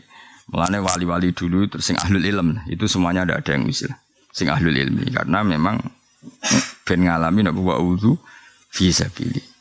mulane 0.49 0.81
wali-wali 0.81 1.31
dulu 1.31 1.69
terus 1.69 1.87
sing 1.87 1.97
ahlul 1.97 2.23
ilm 2.23 2.59
itu 2.67 2.85
semuanya 2.89 3.23
ada 3.23 3.39
ada 3.39 3.51
yang 3.53 3.69
usil. 3.69 3.89
Sing 4.33 4.49
ahlul 4.49 4.73
ilmi 4.73 5.13
karena 5.13 5.45
memang 5.45 5.77
ben 6.83 6.99
ngalami 7.05 7.45
nek 7.45 7.53
wa 7.53 7.77
udhu 7.77 8.17
fi 8.73 8.89
sabilillah. 8.89 9.53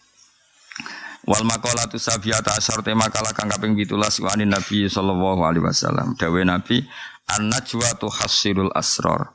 Wal 1.22 1.46
maqalatu 1.46 2.02
sabiyata 2.02 2.58
asyar 2.58 2.82
tema 2.82 3.06
kala 3.06 3.30
kang 3.30 3.46
kaping 3.46 3.78
17 3.78 3.94
wa 4.26 4.30
anin 4.34 4.50
Nabi 4.50 4.90
sallallahu 4.90 5.46
alaihi 5.46 5.62
wasallam. 5.62 6.18
Dawe 6.18 6.40
Nabi 6.42 6.82
an-najwa 7.30 7.94
tuhassirul 7.94 8.74
asrar. 8.74 9.30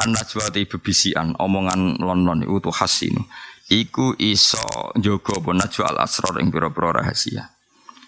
An-najwa 0.00 0.48
te 0.48 0.64
bebisian 0.64 1.36
omongan 1.36 2.00
lon-lon 2.00 2.40
iku 2.40 2.72
tuhassinu. 2.72 3.20
Iku 3.66 4.14
iso 4.22 4.62
njogo 4.94 5.42
apa 5.42 5.50
najwa 5.50 5.90
al 5.90 5.98
asrar 6.06 6.38
ing 6.38 6.54
pira-pira 6.54 7.02
rahasia. 7.02 7.50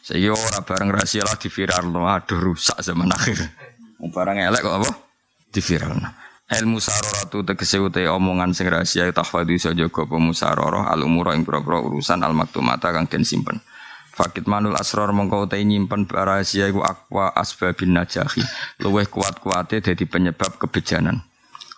Saiki 0.06 0.30
ora 0.30 0.62
bareng 0.62 0.94
rahasia 0.94 1.26
lah 1.26 1.34
di 1.34 1.50
viral 1.50 1.90
aduh 1.90 2.38
rusak 2.38 2.78
zaman 2.78 3.10
akhir. 3.10 3.42
Barang 4.14 4.38
elek 4.38 4.62
kok 4.62 4.76
apa? 4.78 4.90
Di 5.50 5.58
viral. 5.58 5.98
Ilmu 6.48 6.78
saroratu 6.78 7.42
tegese 7.42 7.82
ute 7.82 8.06
omongan 8.06 8.54
sing 8.54 8.70
rahasia 8.70 9.10
tahfadhu 9.10 9.58
iso 9.58 9.74
jaga 9.74 10.06
apa 10.06 10.16
musararah 10.16 10.94
al 10.94 11.02
umura 11.02 11.34
ing 11.34 11.42
pira-pira 11.42 11.82
urusan 11.82 12.22
al 12.22 12.38
maktumata 12.38 12.94
kang 12.94 13.10
den 13.10 13.26
simpen. 13.26 13.58
Fakit 14.14 14.46
manul 14.46 14.78
asror 14.78 15.10
mongko 15.10 15.50
ute 15.50 15.58
nyimpen 15.58 16.06
rahasia 16.06 16.70
iku 16.70 16.86
akwa 16.86 17.34
asbabin 17.34 17.98
najahi. 17.98 18.46
Luweh 18.78 19.10
kuat-kuate 19.10 19.82
dadi 19.82 20.06
penyebab 20.06 20.54
kebejanan. 20.54 21.26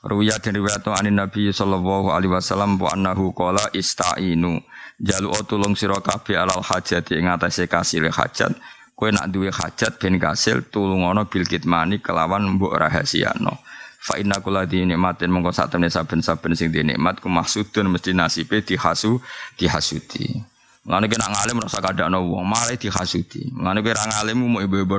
Ruya 0.01 0.41
dan 0.41 0.57
riwayat 0.57 0.81
anin 0.97 1.21
Nabi 1.21 1.53
sallallahu 1.53 2.09
alaihi 2.09 2.33
wasallam 2.33 2.81
wa 2.81 2.89
annahu 2.89 3.37
qala 3.37 3.69
istainu. 3.77 4.57
Jalu 4.97 5.29
tulung 5.45 5.77
sira 5.77 6.01
kabeh 6.01 6.41
alal 6.41 6.65
hajat 6.65 7.13
ing 7.13 7.29
atase 7.29 7.69
kasil 7.69 8.09
hajat. 8.09 8.57
Kowe 8.97 9.13
nak 9.13 9.29
duwe 9.29 9.53
hajat 9.53 10.01
ben 10.01 10.17
kasil 10.17 10.65
tulungono 10.73 11.29
bil 11.29 11.45
kitmani 11.45 12.01
kelawan 12.01 12.49
mbok 12.57 12.81
rahasiano. 12.81 13.61
Fa 14.01 14.17
inna 14.17 14.41
kula 14.41 14.65
di 14.65 14.89
nikmatin 14.89 15.29
mongko 15.29 15.53
sak 15.53 15.77
temne 15.77 15.93
saben-saben 15.93 16.57
sing 16.57 16.73
di 16.73 16.81
nikmat 16.81 17.21
ku 17.21 17.29
maksudun 17.29 17.93
mesti 17.93 18.17
nasibe 18.17 18.65
dihasu 18.65 19.21
dihasuti. 19.61 20.25
Ki 20.81 21.17
nak 21.21 21.29
ngalim 21.29 21.61
rasa 21.61 21.85
kadakno 21.85 22.25
wong, 22.25 22.49
malah 22.49 22.73
dihasuti. 22.73 23.53
Mulane 23.53 23.85
ki 23.85 23.93
ra 23.93 24.09
ngalim 24.09 24.49
mau 24.49 24.65
ibu-ibu. 24.65 24.97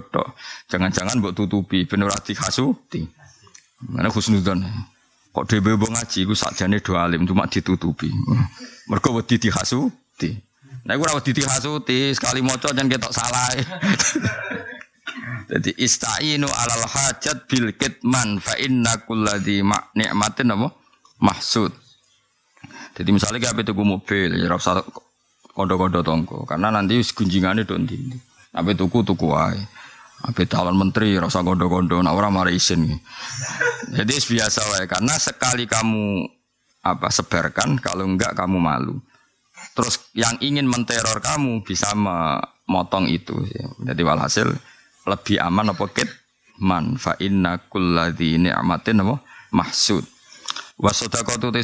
Jangan-jangan 0.69 1.17
mbok 1.17 1.33
tutupi 1.33 1.89
ben 1.89 2.05
ora 2.05 2.21
dihasuti. 2.21 3.01
Mulane 3.89 4.13
husnudzon. 4.13 4.61
Kok 5.31 5.47
dhewe 5.47 5.79
mbok 5.79 5.91
ngaji 5.95 6.27
ku 6.27 6.35
sakjane 6.35 6.83
do 6.83 6.99
alim 6.99 7.23
cuma 7.23 7.47
ditutupi. 7.47 8.11
Mergo 8.91 9.15
wedi 9.15 9.39
dihasuti. 9.39 10.35
Nah, 10.83 10.97
iku 10.97 11.07
ora 11.07 11.15
wedi 11.21 11.31
dihasuti, 11.31 12.11
sekali 12.11 12.43
maca 12.43 12.73
jan 12.75 12.91
ketok 12.91 13.13
salah. 13.15 13.47
Jadi 15.51 15.71
istainu 15.79 16.47
alal 16.47 16.83
hajat 16.87 17.47
bil 17.47 17.75
kitman 17.75 18.39
fa 18.39 18.55
inna 18.55 19.03
kulladzi 19.03 19.59
ma' 19.63 19.91
nikmatin 19.95 20.55
apa? 20.55 20.67
mahsud. 21.21 21.71
Jadi 22.97 23.09
misalnya 23.13 23.39
kayak 23.39 23.63
tuku 23.67 23.83
mobil, 23.85 24.35
ya 24.35 24.51
ora 24.51 24.57
usah 24.57 24.83
kondo-kondo 25.53 26.01
tonggo 26.01 26.43
karena 26.47 26.73
nanti 26.73 26.97
gunjingane 26.99 27.63
do 27.63 27.77
ndi. 27.77 27.99
Ape 28.51 28.75
tuku 28.75 29.05
tuku 29.05 29.31
wae. 29.31 29.59
Ape 30.21 30.45
calon 30.45 30.77
menteri 30.77 31.17
ora 31.17 31.25
usah 31.25 31.41
kondo-kondo 31.41 31.97
nek 31.97 32.13
ora 32.13 32.29
mari 32.29 32.61
isin. 32.61 32.85
Jadi 33.89 34.13
biasa 34.13 34.61
wae 34.69 34.85
karena 34.85 35.17
sekali 35.17 35.65
kamu 35.65 36.29
apa 36.85 37.09
sebarkan 37.09 37.81
kalau 37.81 38.05
enggak 38.05 38.37
kamu 38.37 38.61
malu. 38.61 39.01
Terus 39.73 39.97
yang 40.13 40.37
ingin 40.41 40.69
menteror 40.69 41.21
kamu 41.21 41.65
bisa 41.65 41.93
memotong 41.97 43.09
itu. 43.09 43.33
Jadi 43.81 44.01
walhasil 44.05 44.45
lebih 45.09 45.41
aman 45.41 45.73
apa 45.73 45.85
kit 45.89 46.09
man 46.61 47.01
fa 47.01 47.17
inna 47.17 47.57
kulladzi 47.65 48.37
ni'matin 48.37 49.01
apa 49.01 49.15
mahsud. 49.49 50.05
Wa 50.77 50.89
sadaqatu 50.93 51.53
te 51.53 51.61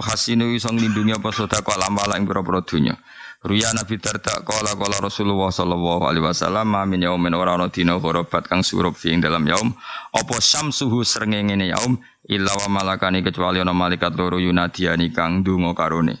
hasinu 0.00 0.52
iso 0.52 0.68
nglindungi 0.72 1.16
apa 1.16 1.32
sedekah 1.32 1.76
lamala 1.80 2.16
ing 2.16 2.24
pira-pira 2.24 2.60
donya. 2.64 2.96
Ruya 3.40 3.72
Nabi 3.72 3.96
Darda 3.96 4.44
kala 4.44 4.76
kala 4.76 5.00
Rasulullah 5.00 5.48
sallallahu 5.48 6.04
alaihi 6.04 6.28
wasallam 6.28 6.76
min 6.84 7.00
yaumin 7.00 7.32
ora 7.32 7.56
ana 7.56 7.72
dina 7.72 7.96
kang 8.44 8.60
surup 8.60 9.00
fi 9.00 9.16
dalam 9.16 9.48
yaum 9.48 9.72
apa 10.12 10.36
syamsuhu 10.36 11.00
srengenge 11.00 11.56
yaum 11.56 11.96
illa 12.28 12.52
wa 12.52 12.68
malakani 12.68 13.24
kecuali 13.24 13.64
ana 13.64 13.72
malaikat 13.72 14.12
loro 14.12 14.36
yunadiani 14.36 15.08
kang 15.08 15.40
ndonga 15.40 15.72
karone. 15.72 16.20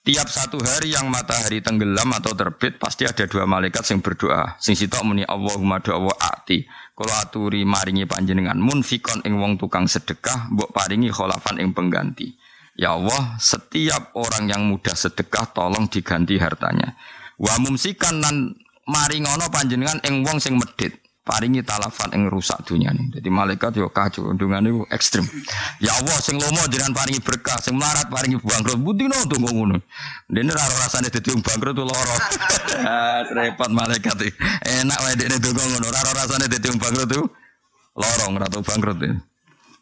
Tiap 0.00 0.24
satu 0.24 0.56
hari 0.64 0.96
yang 0.96 1.12
matahari 1.12 1.60
tenggelam 1.60 2.08
atau 2.16 2.32
terbit 2.32 2.80
pasti 2.80 3.04
ada 3.04 3.28
dua 3.28 3.44
malaikat 3.44 3.84
yang 3.92 4.00
berdoa. 4.00 4.56
Sing 4.56 4.72
sitok 4.72 5.04
muni 5.04 5.28
Allahumma 5.28 5.84
doa 5.84 6.08
ati. 6.16 6.64
Kalau 6.96 7.12
aturi 7.20 7.68
maringi 7.68 8.08
panjenengan 8.08 8.56
munfikon 8.56 9.20
ing 9.28 9.36
wong 9.36 9.60
tukang 9.60 9.84
sedekah, 9.84 10.48
mbok 10.56 10.72
paringi 10.72 11.12
kholafan 11.12 11.60
ing 11.60 11.76
pengganti. 11.76 12.32
Ya 12.78 12.94
Allah, 12.94 13.34
setiap 13.42 14.14
orang 14.14 14.46
yang 14.46 14.62
mudah 14.70 14.94
sedekah 14.94 15.50
tolong 15.50 15.90
diganti 15.90 16.38
hartanya. 16.38 16.94
Wa 17.34 17.58
mumsikan 17.58 18.22
nan 18.22 18.54
maringono 18.86 19.50
panjenengan 19.50 19.98
ing 20.06 20.22
wong 20.22 20.38
sing 20.38 20.54
medit 20.54 20.94
paringi 21.26 21.66
talafan 21.66 22.14
ing 22.14 22.30
rusak 22.30 22.62
dunia 22.62 22.94
nih. 22.94 23.18
Jadi 23.18 23.28
malaikat 23.34 23.74
yo 23.82 23.90
kacau, 23.90 24.30
undungan 24.30 24.62
itu 24.62 24.86
ekstrim. 24.94 25.26
Ya 25.82 25.90
Allah, 25.90 26.22
sing 26.22 26.38
lomo 26.38 26.62
jangan 26.70 26.94
paringi 26.94 27.18
berkah, 27.18 27.58
sing 27.58 27.74
melarat 27.74 28.06
paringi 28.06 28.38
bangkrut. 28.38 28.78
Budi 28.78 29.10
no 29.10 29.26
tuh 29.26 29.42
ngono. 29.42 29.82
Dene 30.30 30.54
raro 30.54 30.74
rasane 30.78 31.10
dadi 31.10 31.34
wong 31.34 31.42
bangkrut 31.42 31.82
loro. 31.82 32.16
Repot 33.36 33.70
malaikat 33.74 34.22
iki. 34.22 34.38
Enak 34.86 34.98
wae 35.02 35.14
dene 35.18 35.36
donga 35.42 35.66
ngono, 35.66 35.86
raro 35.90 36.10
rasane 36.14 36.46
dadi 36.46 36.66
wong 36.70 36.78
bangkrut 36.78 37.08
tuh 37.10 37.26
lorong 37.98 38.32
ratu 38.38 38.62
bangkrut. 38.62 38.98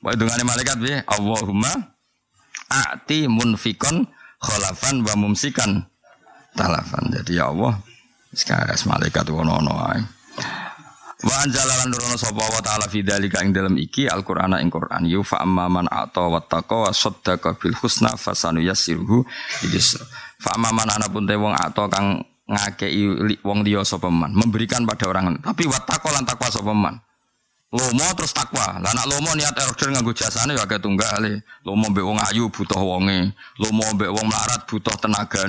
Wae 0.01 0.15
dungane 0.17 0.43
malaikat 0.49 0.77
piye? 0.81 0.99
Allahumma 1.07 1.96
ati 2.71 3.31
munfikon 3.31 4.07
kholafan 4.43 5.03
wa 5.07 5.15
mumsikan 5.19 5.87
talafan. 6.57 7.13
Jadi 7.13 7.39
ya 7.39 7.53
Allah, 7.53 7.79
sekarang 8.33 8.77
malaikat 8.89 9.25
ono-ono 9.29 9.75
ae. 9.93 10.01
Wa 11.17 11.33
anjalalan 11.49 11.89
nurono 11.89 12.17
sapa 12.21 12.45
wa 12.45 12.61
ta'ala 12.61 12.93
fi 12.93 13.01
dzalika 13.01 13.41
ing 13.41 13.57
dalem 13.57 13.81
iki 13.81 14.05
Al-Qur'an 14.05 14.53
ing 14.61 14.69
Qur'an 14.69 15.01
yu 15.09 15.25
fa 15.25 15.41
amma 15.41 15.65
man 15.65 15.89
ata 15.89 16.29
wa 16.29 16.45
taqa 16.45 16.87
wa 16.87 16.91
saddaqa 16.93 17.57
husna 17.81 18.13
fasanu 18.21 18.61
yassiruhu 18.61 19.25
idis. 19.65 19.97
Fa 20.37 20.53
amma 20.61 20.77
man 20.77 20.93
ana 20.93 21.09
pun 21.09 21.25
wong 21.25 21.57
kang 21.89 22.21
ngakei 22.47 23.09
wong 23.43 23.65
liya 23.65 23.81
sapa 23.83 24.13
man, 24.13 24.37
memberikan 24.37 24.85
pada 24.85 25.09
orang 25.09 25.41
tapi 25.41 25.65
wa 25.67 25.81
taqa 25.81 26.13
lan 26.13 26.29
takwa 26.29 26.53
sapa 26.53 26.73
man. 26.77 27.01
Lomo 27.75 28.07
terus 28.15 28.31
takwa. 28.31 28.79
Lah 28.79 28.93
nak 28.95 29.11
lomo 29.11 29.35
niat 29.35 29.59
order 29.59 29.91
nganggo 29.91 30.15
jasane 30.15 30.55
ya 30.55 30.63
agak 30.63 30.87
tunggale. 30.87 31.43
Lomo 31.67 31.91
mbek 31.91 32.05
wong 32.07 32.19
ayu 32.31 32.47
butuh 32.47 32.79
wonge. 32.79 33.35
Lomo 33.59 33.83
mbek 33.99 34.11
wong 34.15 34.27
melarat 34.31 34.63
butuh 34.71 34.95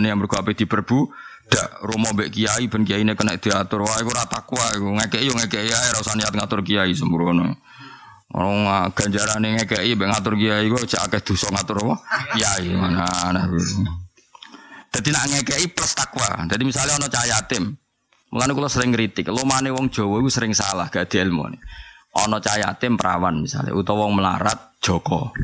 yang 0.01 0.17
mergo 0.17 0.33
ape 0.33 0.57
diperbu 0.57 1.13
dak 1.47 1.79
romo 1.79 2.11
mbek 2.11 2.33
kiai 2.33 2.67
ben 2.67 2.83
kiai 2.83 3.05
ini 3.05 3.15
kena 3.15 3.39
diatur 3.39 3.87
wae 3.87 4.03
ora 4.03 4.27
takwa 4.27 4.67
iku 4.75 4.99
ngekeki 4.99 5.27
yo 5.31 5.33
ngekeki 5.39 5.71
ora 5.71 5.99
usah 6.03 6.15
niat 6.19 6.33
ngatur 6.35 6.59
kiai 6.59 6.91
sembrono 6.91 7.55
Orang 8.35 8.91
ganjaran 8.91 9.39
yang 9.39 9.55
ngekeki 9.63 9.95
mbek 9.95 10.09
ngatur 10.11 10.33
kiai 10.35 10.67
kok 10.67 10.83
cak 10.83 11.01
akeh 11.07 11.21
dosa 11.23 11.47
ngatur 11.53 11.77
apa 11.79 11.95
kiai 12.35 12.67
mana 12.75 13.07
ana 13.31 13.41
Jadi 14.87 15.09
nak 15.13 15.25
ngekeki 15.29 15.77
plus 15.77 15.93
takwa. 15.93 16.47
Jadi 16.49 16.63
misalnya 16.65 16.97
ono 16.97 17.05
cah 17.05 17.21
yatim. 17.29 17.75
Mulane 18.33 18.51
kula 18.57 18.67
sering 18.67 18.91
kritik, 18.91 19.29
lomane 19.29 19.69
wong 19.69 19.87
Jawa 19.93 20.19
iku 20.19 20.27
sering 20.27 20.51
salah 20.51 20.89
gak 20.89 21.07
di 21.07 21.21
Ono 22.13 22.37
cah 22.39 22.55
yatim 22.57 22.95
perawan 22.95 23.43
misalnya 23.43 23.75
utawa 23.75 24.07
wong 24.07 24.21
melarat 24.21 24.79
Joko. 24.79 25.35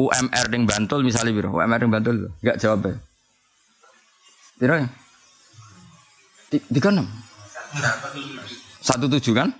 UMR 0.00 0.46
ning 0.48 0.64
Bantul 0.64 1.04
misalnya 1.04 1.36
biro, 1.36 1.52
UMR 1.52 1.80
ning 1.84 1.92
Bantul 1.92 2.16
enggak 2.40 2.56
jawab. 2.56 2.88
Ya? 2.88 2.96
Piro 4.56 4.74
ya? 4.80 4.88
Tiga 6.48 6.88
enam. 6.88 7.06
Satu 8.80 9.06
tujuh 9.06 9.36
kan? 9.36 9.52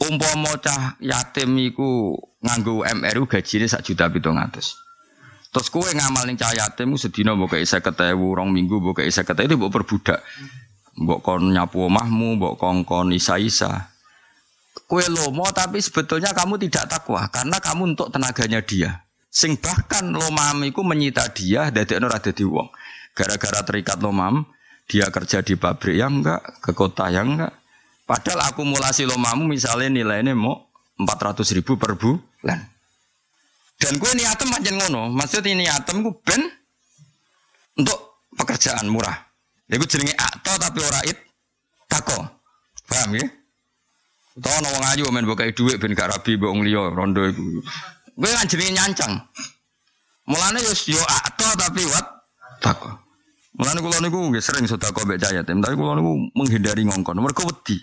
Umpama 0.00 0.56
cah 0.56 0.96
yatim 1.04 1.60
iku 1.60 2.16
nganggo 2.40 2.80
UMR 2.80 3.28
gajine 3.28 3.68
sak 3.68 3.84
juta 3.84 4.08
pitung 4.08 4.40
atus. 4.40 4.80
Terus 5.50 5.68
kowe 5.68 5.84
ngamal 5.84 6.24
ning 6.24 6.40
cah 6.40 6.56
yatim 6.56 6.96
sedina 6.96 7.36
mbok 7.36 7.58
kei 7.58 7.66
50.000, 7.66 8.16
rong 8.16 8.48
minggu 8.54 8.80
mbok 8.80 9.04
kei 9.04 9.12
50.000 9.12 9.50
itu 9.50 9.54
mbok 9.60 9.72
perbudak. 9.74 10.24
Mbok 10.96 11.20
kon 11.20 11.52
nyapu 11.52 11.84
omahmu, 11.90 12.38
mbok 12.40 12.54
kongkon 12.56 13.12
isa-isa. 13.12 13.89
Kue 14.70 15.06
lomo 15.06 15.46
tapi 15.50 15.78
sebetulnya 15.82 16.34
kamu 16.34 16.58
tidak 16.66 16.90
takwa 16.90 17.26
karena 17.30 17.58
kamu 17.58 17.94
untuk 17.94 18.10
tenaganya 18.10 18.62
dia. 18.62 19.02
Sing 19.30 19.54
bahkan 19.62 20.10
lomam 20.10 20.66
iku 20.66 20.82
menyita 20.82 21.30
dia 21.30 21.70
dadekno 21.70 22.10
ora 22.10 22.18
dadi 22.18 22.42
wong. 22.42 22.66
Gara-gara 23.14 23.62
terikat 23.62 24.02
lomam, 24.02 24.42
dia 24.90 25.06
kerja 25.10 25.42
di 25.42 25.54
pabrik 25.54 25.98
yang 25.98 26.22
enggak, 26.22 26.42
ke 26.58 26.74
kota 26.74 27.06
yang 27.10 27.38
enggak. 27.38 27.54
Padahal 28.06 28.50
akumulasi 28.50 29.06
lomamu 29.06 29.46
misalnya 29.46 29.86
nilainya 29.86 30.34
mau 30.34 30.66
400 30.98 31.46
ribu 31.54 31.78
per 31.78 31.94
bulan. 31.94 32.58
Dan 33.80 33.96
gue 33.96 34.12
niatem 34.18 34.50
macam 34.50 34.74
ngono, 34.82 35.02
maksudnya 35.14 35.54
niatem 35.54 36.02
gue 36.02 36.14
ben 36.26 36.42
untuk 37.78 38.26
pekerjaan 38.34 38.90
murah. 38.90 39.14
Ya 39.70 39.78
gue 39.78 39.86
jenenge 39.86 40.18
akto 40.18 40.58
tapi 40.58 40.78
ora 40.82 41.00
it 41.06 41.18
tako. 41.86 42.18
Paham 42.90 43.14
ya? 43.14 43.39
Tahu 44.38 44.58
nawang 44.62 44.86
ayu 44.94 45.10
main 45.10 45.26
bukai 45.26 45.50
duit 45.50 45.80
ben 45.82 45.90
gak 45.96 46.14
rabi 46.14 46.38
mbok 46.38 46.54
liya 46.62 46.94
rondo. 46.94 47.26
Gue 48.14 48.30
kan 48.30 48.46
jenenge 48.46 48.78
nyancang. 48.78 49.18
Mulane 50.30 50.62
yo 50.62 50.72
yo 50.94 51.02
akto 51.02 51.46
tapi 51.58 51.82
wat 51.90 52.06
tako. 52.62 52.94
Mulane 53.58 53.78
kula 53.82 53.98
niku 53.98 54.18
nggih 54.30 54.44
sering 54.44 54.70
sedekah 54.70 55.02
mbek 55.02 55.18
cah 55.18 55.34
yatim, 55.34 55.58
tapi 55.58 55.74
kula 55.74 55.98
niku 55.98 56.30
menghindari 56.38 56.86
ngongkon. 56.86 57.18
Mergo 57.18 57.42
wedi. 57.50 57.82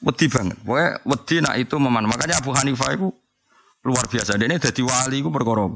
Wedi 0.00 0.26
banget. 0.32 0.56
Pokoke 0.64 1.04
wedi 1.04 1.36
nak 1.44 1.54
itu 1.60 1.76
meman. 1.76 2.08
Makanya 2.08 2.40
Abu 2.40 2.56
Hanifah 2.56 2.96
itu 2.96 3.12
luar 3.84 4.08
biasa. 4.08 4.40
Dia 4.40 4.48
ini 4.48 4.56
jadi 4.56 4.80
wali 4.80 5.20
iku 5.20 5.28
perkara. 5.28 5.68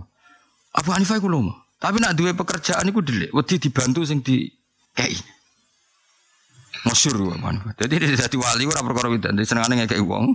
Abu 0.73 0.89
Hanifah 0.97 1.21
iku 1.21 1.29
lomo. 1.29 1.53
Tapi 1.81 1.97
nak 1.97 2.13
duwe 2.13 2.37
pekerjaan 2.37 2.85
iku 2.93 3.01
delik, 3.01 3.33
wedi 3.33 3.57
dibantu 3.57 4.05
sing 4.05 4.21
di 4.21 4.45
kei. 4.93 5.17
Masyur 6.81 7.37
Hanifah. 7.37 7.77
Jadi 7.77 7.95
dia 8.01 8.17
jadi 8.17 8.37
wali 8.41 8.65
ora 8.65 8.81
perkara 8.81 9.13
widan. 9.13 9.37
Dia 9.37 9.45
senengane 9.45 9.85
ngekei 9.85 10.01
wong. 10.01 10.33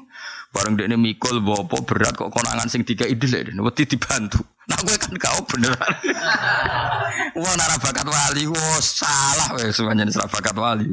Bareng 0.53 0.77
ini 0.77 0.95
mikul 0.95 1.41
bopo 1.41 1.81
berat 1.81 2.13
kok 2.13 2.29
konangan 2.29 2.69
sing 2.69 2.85
dikei 2.85 3.17
delik. 3.17 3.57
Wedi 3.57 3.83
dibantu. 3.89 4.39
Nah 4.69 4.77
gue 4.81 4.97
kan 4.97 5.13
kau 5.17 5.41
beneran. 5.49 5.93
Wah 7.41 7.53
nara 7.59 7.75
bakat 7.77 8.07
wali, 8.07 8.47
wah 8.47 8.79
salah 8.79 9.59
weh 9.59 9.69
semuanya 9.69 10.07
nara 10.07 10.25
bakat 10.25 10.55
wali. 10.55 10.87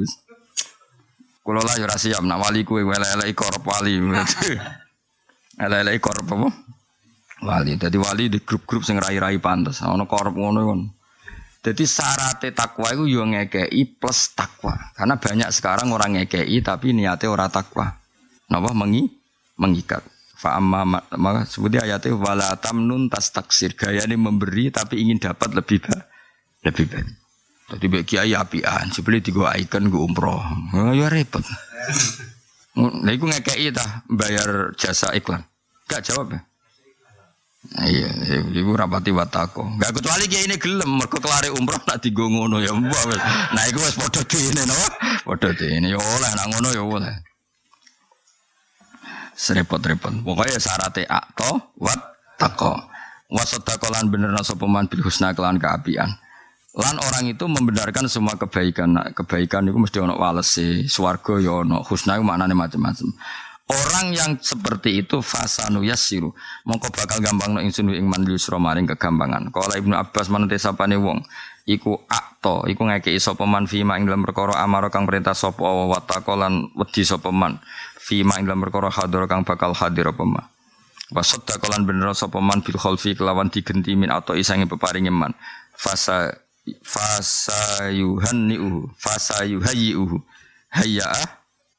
Kulo 1.43 1.59
lah 1.62 1.75
yo 1.79 1.87
siap, 1.91 2.23
nak 2.23 2.38
wali 2.43 2.62
kue 2.62 2.83
lele 2.83 3.27
korup 3.35 3.62
wali. 3.67 3.99
Lele 5.62 5.93
korup 6.03 6.27
apa? 6.27 6.49
Wali. 7.43 7.79
Jadi 7.79 7.97
wali 7.99 8.27
di 8.31 8.38
grup-grup 8.43 8.83
sing 8.83 8.99
rai-rai 8.99 9.38
pantas. 9.38 9.83
Ono 9.87 10.07
korup 10.11 10.35
ngono 10.35 10.61
kon. 10.65 10.81
Jadi 11.62 11.87
syarat 11.87 12.42
takwa 12.59 12.90
itu 12.90 13.07
yo 13.07 13.22
ngekei 13.22 13.87
plus 13.94 14.35
takwa. 14.35 14.75
Karena 14.98 15.14
banyak 15.14 15.51
sekarang 15.55 15.94
orang 15.94 16.18
ngekei 16.18 16.59
tapi 16.59 16.90
niatnya 16.90 17.31
orang 17.31 17.55
takwa. 17.55 17.87
Napa 18.51 18.75
mengi 18.75 19.07
mengikat. 19.55 20.03
Fa 20.35 20.59
amma 20.59 20.83
maka 21.14 21.46
sebutnya 21.46 21.87
ayatnya 21.87 22.18
wala 22.18 22.59
tamnun 22.59 23.07
tas 23.07 23.31
taksir 23.31 23.79
gaya 23.79 24.03
ini 24.03 24.18
memberi 24.18 24.75
tapi 24.75 24.98
ingin 24.98 25.22
dapat 25.22 25.55
lebih 25.55 25.87
ba 25.87 26.03
lebih 26.66 26.90
baik. 26.90 27.09
Jadi 27.72 27.87
bagi 27.88 28.05
kiai 28.05 28.35
apian, 28.35 28.90
sebeli 28.90 29.22
tiga 29.22 29.55
icon 29.57 29.88
gue 29.88 30.03
umroh, 30.03 30.44
oh, 30.77 30.92
ya 30.92 31.07
repot. 31.09 31.40
Nah, 32.72 33.12
itu 33.12 33.29
ngekei 33.29 33.68
dah 33.68 34.01
bayar 34.09 34.72
jasa 34.81 35.12
iklan. 35.12 35.44
Gak 35.92 36.09
jawab 36.09 36.33
ya? 36.33 36.40
Iya, 37.62 38.11
ibu 38.51 38.75
rapati 38.75 39.14
watako. 39.14 39.79
Gak 39.79 39.94
kecuali 39.94 40.27
kiai 40.27 40.51
ini 40.51 40.59
gelem, 40.59 40.98
mereka 40.98 41.22
kelari 41.22 41.46
umroh 41.55 41.79
nak 41.87 42.03
tiga 42.03 42.27
ngono 42.27 42.59
ya 42.59 42.75
mbak. 42.75 43.14
Nah, 43.55 43.62
itu 43.70 43.79
wes 43.79 43.94
podo 43.94 44.18
ini, 44.35 44.62
no? 44.66 44.75
Podo 45.22 45.55
ini, 45.55 45.94
ya 45.94 45.98
oleh, 46.03 46.31
nak 46.35 46.46
ngono 46.51 46.68
ya 46.75 46.83
oleh 46.83 47.14
serepot-repot. 49.42 50.22
Pokoknya 50.22 50.59
syaratnya 50.62 51.09
akto 51.11 51.75
wat 51.81 51.98
tako. 52.38 52.79
Wasadakolan 53.33 54.12
bener 54.12 54.31
nasa 54.31 54.53
peman 54.53 54.87
bil 54.92 55.01
husna 55.03 55.33
kelan 55.33 55.57
keapian. 55.57 56.12
Lan 56.72 56.96
orang 57.01 57.33
itu 57.33 57.44
membenarkan 57.48 58.09
semua 58.09 58.37
kebaikan. 58.37 58.92
Nah, 58.96 59.09
kebaikan 59.12 59.68
itu 59.68 59.77
mesti 59.77 59.98
ono 60.01 60.16
walese, 60.20 60.85
swarga 60.88 61.40
ya 61.40 61.64
ono, 61.64 61.81
husna 61.85 62.20
itu 62.20 62.25
maknanya 62.25 62.57
macam-macam. 62.57 63.09
Orang 63.72 64.12
yang 64.12 64.37
seperti 64.37 65.00
itu 65.00 65.24
fasanu 65.24 65.80
yasiru. 65.80 66.37
Mongko 66.68 66.92
bakal 66.92 67.24
gampang 67.24 67.56
no 67.56 67.61
ingsun 67.64 67.88
ing 67.96 68.04
man 68.04 68.28
yusra 68.28 68.61
maring 68.61 68.85
kegampangan. 68.85 69.48
Kala 69.48 69.80
Ibnu 69.80 69.96
Abbas 69.96 70.28
manute 70.28 70.61
sapane 70.61 71.00
wong 71.00 71.24
iku 71.64 71.96
akto 72.11 72.66
iku 72.68 72.85
ngekeki 72.90 73.16
sapa 73.22 73.48
man 73.48 73.64
fima 73.70 73.96
ing 73.96 74.11
dalam 74.11 74.26
perkara 74.26 74.61
amara 74.61 74.92
kang 74.92 75.08
perintah 75.08 75.32
sapa 75.32 75.62
wa 75.62 75.96
taqalan 76.04 76.74
wedi 76.76 77.06
sapa 77.06 77.32
man 77.32 77.62
fima 77.96 78.37
ing 78.37 78.44
dalam 78.44 78.61
perkara 78.61 78.92
hadir 78.92 79.24
kang 79.24 79.46
bakal 79.48 79.72
hadir 79.72 80.12
apa 80.12 80.24
man. 80.26 80.44
Wa 81.12 81.24
sadaqalan 81.24 81.88
bener 81.88 82.12
sapa 82.12 82.44
man 82.44 82.61
bil 82.61 82.76
khalfi 82.76 83.16
kelawan 83.16 83.48
digenti 83.48 83.96
min 83.96 84.12
atau 84.12 84.37
isange 84.37 84.68
peparinge 84.68 85.08
man. 85.08 85.32
Fasa 85.72 86.28
fasa 86.85 87.88
yuhanniuhu 87.90 88.94
fasa 89.00 89.42
yuhayyiuhu 89.42 90.20
hayya 90.70 91.11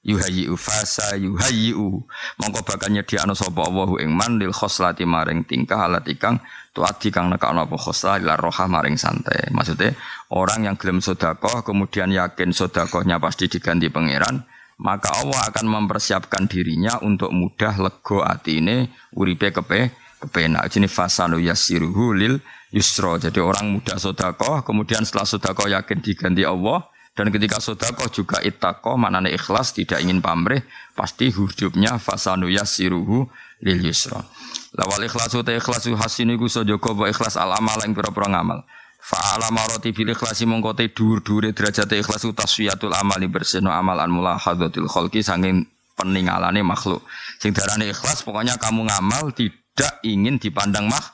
yuhayyi'u 0.04 0.56
fasa 0.60 1.16
yuhayyi'u. 1.16 2.04
Mongko 2.40 2.60
bakal 2.68 2.92
nyediakno 2.92 3.34
sapa 3.34 3.64
Allah 3.64 3.90
ing 4.04 4.12
man 4.12 4.38
lil 4.38 4.52
khoslati 4.52 5.08
maring 5.08 5.48
tingkah 5.48 5.88
alat 5.88 6.08
ikang 6.12 6.44
tuati 6.76 7.10
kang 7.10 7.32
nekakno 7.32 7.66
apa 7.66 7.76
khoslah 7.80 8.20
ila 8.20 8.36
roha 8.36 8.68
maring 8.68 9.00
santai. 9.00 9.50
Maksudnya 9.50 9.96
orang 10.36 10.68
yang 10.68 10.76
gelem 10.76 11.00
sedekah 11.00 11.64
kemudian 11.64 12.12
yakin 12.12 12.52
sedekahnya 12.52 13.18
pasti 13.18 13.48
diganti 13.48 13.88
pangeran 13.88 14.44
maka 14.82 15.14
Allah 15.22 15.54
akan 15.54 15.66
mempersiapkan 15.70 16.50
dirinya 16.50 16.98
untuk 17.06 17.30
mudah 17.30 17.78
lego 17.78 18.26
atine 18.26 18.90
uripe 19.14 19.54
kepe 19.54 19.94
kepenak 20.18 20.66
jenis 20.72 20.90
fasanu 20.90 21.38
yasiruhu 21.38 22.16
lil 22.18 22.36
yusro 22.74 23.22
jadi 23.22 23.38
orang 23.38 23.70
mudah 23.70 24.02
sedekah 24.02 24.66
kemudian 24.66 25.06
setelah 25.06 25.28
sedekah 25.30 25.68
yakin 25.80 26.00
diganti 26.02 26.42
Allah 26.42 26.90
dan 27.14 27.30
ketika 27.30 27.62
sodako 27.62 28.10
juga 28.10 28.42
itako 28.42 28.98
manane 28.98 29.30
ikhlas 29.30 29.78
tidak 29.78 30.02
ingin 30.02 30.18
pamrih 30.18 30.66
pasti 30.98 31.30
hidupnya 31.30 32.02
fasanu 32.02 32.50
yasiruhu 32.50 33.30
lil 33.62 33.80
yusra. 33.86 34.26
Lawal 34.74 35.06
ikhlasu 35.06 35.46
ta 35.46 35.54
ikhlasu 35.54 35.94
hasini 35.94 36.34
ku 36.42 36.50
sojoko 36.50 36.98
wa 36.98 37.06
ikhlas 37.06 37.38
al 37.38 37.54
amal 37.54 37.78
ing 37.86 37.94
pira-pira 37.94 38.34
ngamal. 38.34 38.66
Fa 38.98 39.38
ala 39.38 39.54
marati 39.54 39.94
bil 39.94 40.10
ikhlasi 40.10 40.50
mongko 40.50 40.74
te 40.74 40.90
dhuwur-dhuwure 40.90 41.54
ikhlasu 41.54 42.34
taswiyatul 42.34 42.98
amali 42.98 43.30
bersihno 43.30 43.70
amal 43.70 44.00
an 44.02 44.10
mulahadzatil 44.10 44.90
khalqi 44.90 45.22
sanging 45.22 45.70
peningalane 45.94 46.66
makhluk. 46.66 47.06
Sing 47.38 47.54
darane 47.54 47.94
ikhlas 47.94 48.26
pokoknya 48.26 48.58
kamu 48.58 48.90
ngamal 48.90 49.30
tidak 49.38 50.02
ingin 50.02 50.42
dipandang 50.42 50.90
makhluk. 50.90 51.14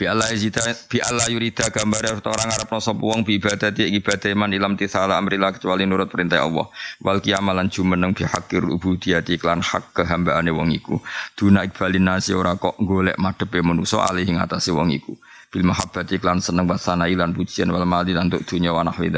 Bi 0.00 0.08
Allah 0.08 0.32
yurida 0.32 0.64
bi 0.88 0.96
Allah 1.04 1.28
yurida 1.28 1.68
gambar 1.68 2.24
orang 2.24 2.48
Arab 2.48 2.72
sapa 2.80 3.04
wong 3.04 3.20
bi 3.20 3.36
ibadati 3.36 3.84
ibadah 3.84 4.32
man 4.32 4.48
ilam 4.48 4.72
tisala 4.72 5.20
amrila 5.20 5.52
kecuali 5.52 5.84
nurut 5.84 6.08
perintah 6.08 6.40
Allah. 6.40 6.72
Wal 7.04 7.20
kiamalan 7.20 7.68
jumeneng 7.68 8.16
bi 8.16 8.24
hakir 8.24 8.64
ubudiyati 8.64 9.36
iklan 9.36 9.60
hak 9.60 9.92
kehambaane 9.92 10.48
wong 10.56 10.72
iku. 10.72 10.96
Duna 11.36 11.68
ikbalin 11.68 12.08
nasi 12.08 12.32
ora 12.32 12.56
kok 12.56 12.80
golek 12.80 13.20
madepe 13.20 13.60
manusa 13.60 14.00
alih 14.08 14.24
ing 14.24 14.40
atase 14.40 14.72
wong 14.72 14.88
iku. 14.88 15.12
Bil 15.52 15.68
mahabbati 15.68 16.16
iklan 16.16 16.40
seneng 16.40 16.64
wasana 16.64 17.04
ilan 17.04 17.36
pujian 17.36 17.68
wal 17.68 17.84
mali 17.84 18.16
lan 18.16 18.32
untuk 18.32 18.48
dunya 18.48 18.72
wa 18.72 18.80
nahwi 18.80 19.12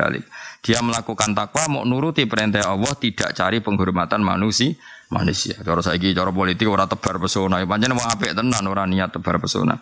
Dia 0.66 0.82
melakukan 0.82 1.30
takwa 1.30 1.78
mau 1.78 1.86
nuruti 1.86 2.26
perintah 2.26 2.66
Allah 2.66 2.90
tidak 2.98 3.38
cari 3.38 3.62
penghormatan 3.62 4.18
manusia 4.18 4.74
manusia. 5.12 5.60
Cara 5.60 5.84
saiki 5.84 6.16
cara 6.16 6.32
politik 6.32 6.66
ora 6.66 6.88
tebar 6.88 7.20
pesona. 7.20 7.60
Pancen 7.68 7.92
wong 7.92 8.06
apik 8.08 8.32
tenan 8.32 8.64
ora 8.64 8.88
niat 8.88 9.12
tebar 9.12 9.38
pesona. 9.38 9.76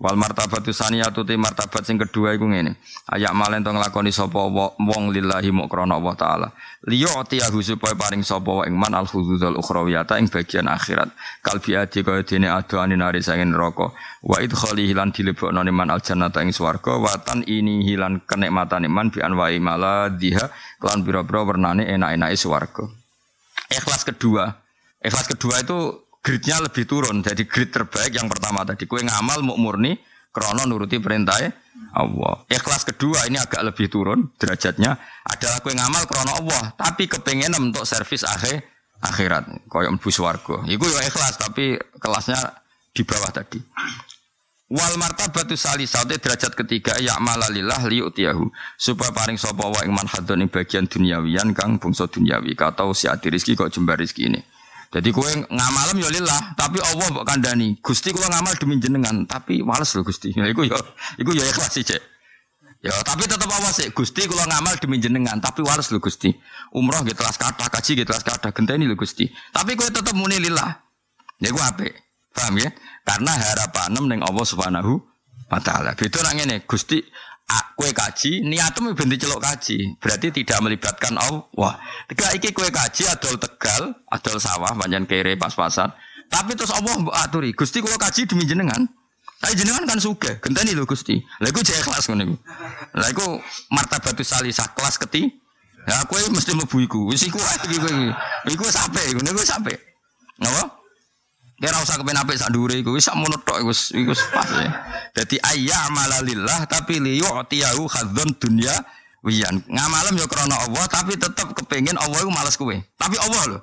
Wal 0.00 0.16
martabatu 0.16 0.72
saniyatu 0.72 1.28
te 1.28 1.36
martabat 1.36 1.84
sing 1.84 2.00
kedua 2.00 2.32
iku 2.32 2.48
ngene. 2.48 2.80
Ayak 3.12 3.36
malen 3.36 3.60
to 3.60 3.68
nglakoni 3.68 4.08
sapa 4.08 4.48
wong 4.80 5.12
lillahi 5.12 5.52
mu 5.52 5.68
krana 5.68 6.00
Allah 6.00 6.16
taala. 6.16 6.48
Liya 6.88 7.20
atiyahu 7.20 7.60
supaya 7.60 7.92
paring 7.92 8.24
sapa 8.24 8.48
wa 8.48 8.64
ing 8.64 8.80
man 8.80 8.96
al 8.96 9.04
huzuzul 9.04 9.60
ukhrawiyata 9.60 10.16
ing 10.16 10.32
bagian 10.32 10.72
akhirat. 10.72 11.12
Kalbi 11.44 11.76
adi 11.76 12.00
kaya 12.00 12.24
dene 12.24 12.48
adoane 12.48 12.96
nari 12.96 13.20
sangen 13.20 13.52
neraka. 13.52 13.92
Wa 14.24 14.40
idkhali 14.40 14.88
hilan 14.88 15.12
dilebokno 15.12 15.60
man 15.68 15.92
al 15.92 16.00
jannata 16.00 16.40
ing 16.40 16.56
swarga 16.56 16.96
wa 16.96 17.12
tan 17.20 17.44
ini 17.44 17.84
hilan 17.84 18.24
kenikmatan 18.24 18.88
man 18.88 19.12
bi 19.12 19.20
anwa'i 19.20 19.60
maladhiha 19.60 20.48
kelan 20.80 21.04
pira-pira 21.04 21.44
wernane 21.44 21.84
enak-enake 21.84 22.40
swarga. 22.40 22.88
Ikhlas 23.68 24.08
kedua. 24.08 24.48
Ikhlas 25.04 25.28
kedua 25.28 25.60
itu 25.60 26.08
gridnya 26.20 26.60
lebih 26.60 26.84
turun. 26.86 27.24
Jadi 27.24 27.44
grid 27.48 27.72
terbaik 27.72 28.12
yang 28.14 28.28
pertama 28.28 28.64
tadi 28.64 28.84
kue 28.84 29.00
ngamal 29.00 29.44
mau 29.44 29.56
murni 29.56 29.96
krono 30.30 30.62
nuruti 30.68 31.02
perintah 31.02 31.36
Allah. 31.96 32.46
Ikhlas 32.46 32.86
kedua 32.86 33.26
ini 33.26 33.40
agak 33.40 33.66
lebih 33.66 33.90
turun 33.90 34.30
derajatnya 34.38 34.94
adalah 35.26 35.58
kue 35.64 35.74
ngamal 35.74 36.06
krono 36.06 36.32
Allah, 36.38 36.64
tapi 36.78 37.10
kepengen 37.10 37.56
untuk 37.58 37.82
servis 37.82 38.22
akhir 38.22 38.62
akhirat 39.00 39.66
koyok 39.66 39.90
mlebu 39.96 40.10
swarga. 40.12 40.56
Iku 40.68 40.84
ya 40.86 41.00
ikhlas 41.08 41.40
tapi 41.40 41.80
kelasnya 41.98 42.38
di 42.92 43.02
bawah 43.02 43.32
tadi. 43.32 43.58
Wal 44.70 44.94
martabatu 45.02 45.58
salisate 45.58 46.22
derajat 46.22 46.54
ketiga 46.54 46.94
ya 47.02 47.18
malalillah 47.18 47.82
liyutiyahu 47.90 48.54
supaya 48.78 49.10
paring 49.10 49.34
sapa 49.34 49.66
wa 49.66 49.82
ing 49.82 49.90
manhadun 49.90 50.46
bagian 50.46 50.86
duniawian 50.86 51.50
kang 51.58 51.82
bangsa 51.82 52.06
duniawi 52.06 52.54
katau 52.54 52.94
si 52.94 53.10
adi 53.10 53.34
rizki 53.34 53.58
kok 53.58 53.74
jembar 53.74 53.98
ini. 53.98 54.38
Jadi 54.90 55.14
kue 55.14 55.30
ngamalem 55.46 56.02
ya 56.02 56.10
lillah, 56.10 56.58
tapi 56.58 56.82
Allah 56.82 57.06
mbok 57.14 57.22
kandani. 57.22 57.78
Gusti 57.78 58.10
kue 58.10 58.26
ngamal 58.26 58.58
demi 58.58 58.82
jenengan, 58.82 59.22
tapi 59.22 59.62
males 59.62 59.94
loh 59.94 60.02
Gusti. 60.02 60.34
Ya 60.34 60.50
iku 60.50 60.66
ya, 60.66 60.74
iku 61.14 61.30
ya 61.30 61.46
ikhlas 61.46 61.70
sih, 61.70 61.86
Cek. 61.86 62.02
Ya, 62.80 62.96
tapi 63.06 63.28
tetap 63.28 63.46
awas 63.46 63.76
sih. 63.76 63.92
Gusti 63.94 64.26
kula 64.26 64.50
ngamal 64.50 64.80
demi 64.82 64.98
jenengan, 64.98 65.38
tapi 65.38 65.62
males 65.62 65.86
loh 65.94 66.02
Gusti. 66.02 66.34
Umroh 66.74 67.06
gitu 67.06 67.22
kelas 67.22 67.38
kata, 67.38 67.70
kaji 67.70 68.02
gitu 68.02 68.08
kelas 68.10 68.26
kata, 68.26 68.50
genteni 68.50 68.90
loh 68.90 68.98
Gusti. 68.98 69.30
Tapi 69.54 69.78
kue 69.78 69.86
tetap 69.92 70.16
muni 70.16 70.42
lillah. 70.42 70.80
Ya 71.38 71.54
gue 71.54 71.62
apa? 71.62 71.86
Paham 72.34 72.58
ya? 72.58 72.74
Karena 73.06 73.32
harapan 73.36 73.94
neng 73.94 74.20
Allah 74.26 74.42
Subhanahu 74.42 74.98
wa 75.46 75.60
taala. 75.62 75.94
Beda 75.94 76.18
nang 76.26 76.34
ngene, 76.40 76.66
Gusti 76.66 76.98
kue 77.74 77.90
kaji, 77.90 78.46
niatmu 78.46 78.94
bentuk 78.94 79.26
celok 79.26 79.40
kaji. 79.42 79.98
Berarti 79.98 80.30
tidak 80.30 80.58
melibatkan 80.62 81.18
Allah. 81.18 81.72
Tiga 82.06 82.30
iki 82.36 82.54
kue 82.54 82.70
kaji 82.70 83.10
adol 83.10 83.36
tegal, 83.40 83.94
adol 84.10 84.36
sawah, 84.38 84.70
banyak 84.76 85.06
kere 85.10 85.34
pas-pasan. 85.34 85.90
Tapi 86.30 86.54
terus 86.54 86.70
Allah 86.70 86.94
aturi, 87.26 87.50
Gusti 87.56 87.82
kue 87.82 87.94
kaji 87.98 88.30
demi 88.30 88.46
jenengan. 88.46 88.86
Tapi 89.40 89.56
jenengan 89.56 89.88
kan 89.88 89.96
suka, 89.96 90.36
genteni 90.38 90.76
lho 90.76 90.84
Gusti. 90.84 91.16
Lah 91.40 91.48
iku 91.48 91.64
jek 91.64 91.80
kelas. 91.80 92.12
Lah 92.92 93.08
iku 93.08 93.40
martabatus 93.72 94.28
salisah 94.36 94.70
kelas 94.76 95.00
keti. 95.00 95.26
Ya 95.88 96.04
kowe 96.04 96.20
mesti 96.28 96.52
mlebu 96.52 96.76
iku. 96.84 97.00
Wis 97.08 97.24
iku 97.24 97.40
ae 97.40 97.56
iki 97.64 97.80
kowe. 97.80 97.94
Iku 98.52 98.64
sampe? 98.68 99.80
Kira 101.60 101.76
usah 101.76 102.00
kepen 102.00 102.16
apik 102.16 102.40
sak 102.40 102.56
dhuwure 102.56 102.80
iku 102.80 102.96
wis 102.96 103.04
sakmono 103.04 103.36
tok 103.44 103.60
iku 103.60 103.72
iku 104.00 104.12
pas 104.32 104.48
ya. 104.48 104.72
Dadi 105.12 105.36
ayya 105.44 105.76
amalalillah 105.92 106.64
tapi 106.64 106.96
li 106.96 107.20
yu'tiyahu 107.20 107.84
khadzun 107.84 108.32
dunya 108.40 108.72
wiyan. 109.20 109.68
Ngamalem 109.68 110.16
ya 110.16 110.24
krana 110.24 110.56
Allah 110.56 110.88
tapi 110.88 111.20
tetep 111.20 111.52
kepengin 111.52 112.00
Allah 112.00 112.24
iku 112.24 112.32
males 112.32 112.56
kowe. 112.56 112.72
Tapi 112.72 113.16
Allah 113.20 113.42
lho. 113.52 113.58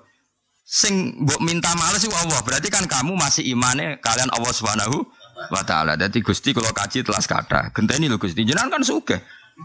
Sing 0.61 1.25
mbok 1.25 1.41
minta 1.41 1.73
males 1.73 2.05
iku 2.05 2.13
Allah. 2.13 2.37
Berarti 2.45 2.69
kan 2.69 2.85
kamu 2.85 3.17
masih 3.17 3.41
imane 3.49 3.97
kalian 3.97 4.29
Allah 4.29 4.53
Subhanahu 4.53 5.01
wa 5.49 5.65
taala. 5.65 5.97
Dadi 5.97 6.21
Gusti 6.21 6.53
kula 6.53 6.69
kaji 6.69 7.01
telas 7.01 7.25
kata. 7.25 7.73
Genteni 7.73 8.05
lho 8.05 8.21
Gusti. 8.21 8.45
Jenengan 8.45 8.77
kan 8.77 8.85
sugih. 8.85 9.17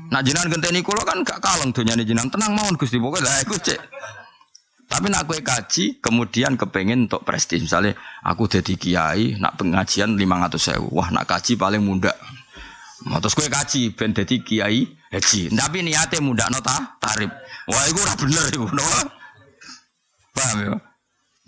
Nah 0.09 0.25
jenengan 0.25 0.49
genteni 0.49 0.81
kula 0.81 1.05
kan 1.05 1.21
gak 1.21 1.37
kaleng 1.37 1.69
donyane 1.69 2.01
jenengan. 2.09 2.33
Tenang 2.33 2.57
mawon 2.57 2.81
Gusti. 2.81 2.97
Pokoke 2.97 3.21
lah 3.21 3.45
iku 3.45 3.61
cek 3.61 3.77
tapi 4.93 5.09
nak 5.09 5.25
kue 5.25 5.41
kaji, 5.41 6.05
kemudian 6.05 6.61
kepengen 6.61 7.09
untuk 7.09 7.25
prestis. 7.25 7.65
Misalnya, 7.65 7.97
aku 8.21 8.45
jadi 8.45 8.77
kiai, 8.77 9.41
nak 9.41 9.57
pengajian 9.57 10.21
lima 10.21 10.37
ratus 10.45 10.69
sewu. 10.69 10.93
Wah, 10.93 11.09
nak 11.09 11.25
kaji 11.25 11.57
paling 11.57 11.81
muda. 11.81 12.13
Nah, 13.09 13.17
terus 13.17 13.33
kue 13.33 13.49
kaji, 13.49 13.97
ben 13.97 14.13
jadi 14.13 14.37
kiai 14.45 14.85
haji. 15.09 15.49
Tapi 15.57 15.81
niatnya 15.81 16.21
muda 16.21 16.53
nota 16.53 17.01
tarif. 17.01 17.33
Wah, 17.73 17.83
itu 17.89 17.99
udah 18.05 18.17
bener 18.21 18.45
itu. 18.53 18.65
No? 18.69 18.85
Paham 20.37 20.57
ya? 20.61 20.77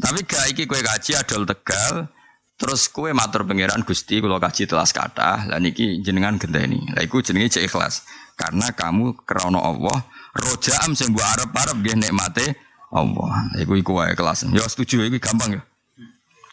Tapi 0.00 0.18
gak 0.24 0.44
iki 0.56 0.64
kue 0.64 0.80
kaji 0.80 1.12
adol 1.20 1.44
tegal. 1.44 2.08
Terus 2.56 2.88
kue 2.88 3.12
matur 3.12 3.44
pangeran 3.44 3.84
Gusti 3.84 4.24
kalau 4.24 4.40
kaji 4.40 4.64
telas 4.64 4.94
kata, 4.94 5.52
lah 5.52 5.60
niki 5.60 6.00
jenengan 6.00 6.40
genteni. 6.40 6.80
Lah 6.96 7.04
iku 7.04 7.20
jenenge 7.20 7.60
cek 7.60 7.68
ikhlas. 7.68 8.08
Karena 8.40 8.72
kamu 8.72 9.20
krana 9.28 9.60
Allah, 9.60 10.00
rojaam 10.32 10.96
sing 10.96 11.12
mbok 11.14 11.22
arep-arep 11.22 11.76
nggih 11.82 11.96
nikmate 11.98 12.46
Allah. 12.94 13.50
Iku 13.58 13.74
iku 13.74 13.98
wae 13.98 14.14
kelas. 14.14 14.46
Ya 14.54 14.62
setuju 14.70 15.02
iku 15.10 15.18
gampang 15.18 15.58
ya. 15.58 15.62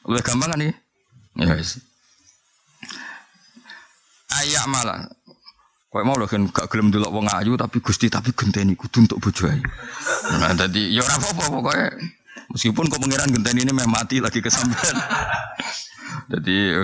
Lebih 0.10 0.26
gampang 0.26 0.50
kan 0.50 0.60
iki? 0.66 0.74
Ya 1.38 1.54
wis. 1.54 1.78
Ayak 4.42 4.66
malah. 4.66 5.06
Kau 5.92 6.02
mau 6.08 6.16
loh 6.16 6.24
kan 6.24 6.48
gak 6.48 6.72
gelem 6.72 6.88
dulu 6.88 7.04
wong 7.12 7.28
ayu 7.36 7.60
tapi 7.60 7.84
gusti 7.84 8.08
tapi 8.08 8.32
genteni 8.32 8.80
kudu 8.80 9.04
untuk 9.04 9.20
bojo 9.20 9.44
ayu. 9.52 9.60
Nah 10.40 10.56
tadi 10.56 10.96
ya 10.96 11.04
ora 11.04 11.20
apa-apa 11.20 11.44
pokoknya. 11.52 11.88
Meskipun 12.56 12.88
kau 12.88 13.00
pangeran 13.00 13.28
genteni 13.28 13.68
ini 13.68 13.76
memang 13.76 13.92
mati 13.92 14.24
lagi 14.24 14.40
kesampean. 14.40 14.96
Jadi 16.32 16.80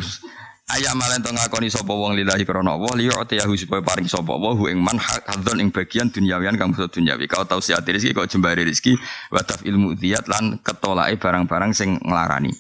Ayam 0.68 1.00
malen 1.00 1.24
to 1.24 1.32
ngakoni 1.32 1.72
sapa 1.72 1.96
wong 1.96 2.20
lillahi 2.20 2.44
krana 2.44 2.76
Allah 2.76 2.92
liya 3.00 3.16
atiyahu 3.16 3.56
supaya 3.56 3.80
paring 3.80 4.04
sapa 4.04 4.36
wa 4.36 4.52
hu 4.52 4.68
ing 4.68 4.84
man 4.84 5.00
hadzon 5.00 5.64
ing 5.64 5.72
bagian 5.72 6.12
dunyawian 6.12 6.60
kang 6.60 6.76
basa 6.76 6.92
dunyawi 6.92 7.24
kau 7.24 7.48
tau 7.48 7.64
siati 7.64 7.96
rezeki 7.96 8.12
kau 8.12 8.28
jembare 8.28 8.68
rezeki 8.68 9.00
wa 9.32 9.40
ilmu 9.64 9.96
diat 9.96 10.28
lan 10.28 10.60
ketolake 10.60 11.16
barang-barang 11.24 11.72
sing 11.72 11.96
nglarani 12.04 12.52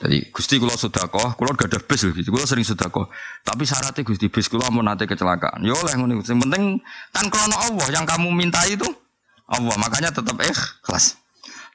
jadi 0.00 0.32
Gusti 0.32 0.56
kula 0.56 0.72
sedekah, 0.80 1.36
kula 1.36 1.52
gak 1.52 1.76
ada 1.76 1.78
bis 1.84 2.08
lho, 2.08 2.16
kula 2.32 2.48
sering 2.48 2.64
sedekah. 2.64 3.04
Tapi 3.44 3.68
syaratnya 3.68 4.00
Gusti 4.00 4.32
bis 4.32 4.48
kula 4.48 4.72
mau 4.72 4.80
nanti 4.80 5.04
kecelakaan. 5.04 5.60
Ya 5.60 5.76
oleh 5.76 5.92
ngono. 5.92 6.24
Sing 6.24 6.40
penting 6.40 6.80
kan 7.12 7.28
krono 7.28 7.52
Allah 7.52 7.84
yang 7.92 8.08
kamu 8.08 8.32
minta 8.32 8.64
itu 8.64 8.88
Allah, 9.44 9.76
makanya 9.76 10.08
tetap 10.08 10.40
ikhlas. 10.40 11.20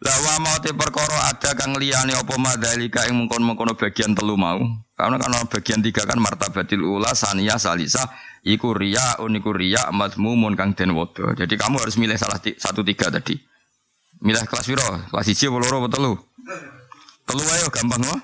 Lah 0.02 0.18
wa 0.26 0.42
mau 0.42 0.58
te 0.58 0.74
perkara 0.74 1.30
ada 1.30 1.54
kang 1.54 1.78
liyane 1.78 2.18
apa 2.18 2.34
madalika 2.42 3.06
ing 3.06 3.14
mengkon-mengkono 3.14 3.78
bagian 3.78 4.18
telu 4.18 4.34
mau. 4.34 4.58
Karena 4.96 5.20
karena 5.20 5.44
bagian 5.44 5.84
tiga 5.84 6.08
kan 6.08 6.16
martabatil 6.24 6.80
ula 6.80 7.12
saniyah 7.12 7.60
salisa 7.60 8.00
iku 8.48 8.72
riya 8.72 9.20
uniku 9.20 9.52
madmumun 9.92 10.56
kang 10.56 10.72
den 10.72 10.96
wodo. 10.96 11.36
Jadi 11.36 11.60
kamu 11.60 11.84
harus 11.84 12.00
milih 12.00 12.16
salah 12.16 12.40
satu 12.40 12.80
tiga 12.80 13.12
tadi. 13.12 13.36
Milih 14.24 14.48
kelas 14.48 14.66
piro? 14.72 14.88
Kelas 15.12 15.28
1 15.28 15.52
apa 15.52 15.58
loro 15.60 15.76
apa 15.84 15.90
telu? 15.92 16.14
Telu 17.28 17.44
ayo 17.44 17.68
gampang 17.68 18.00
loh. 18.08 18.20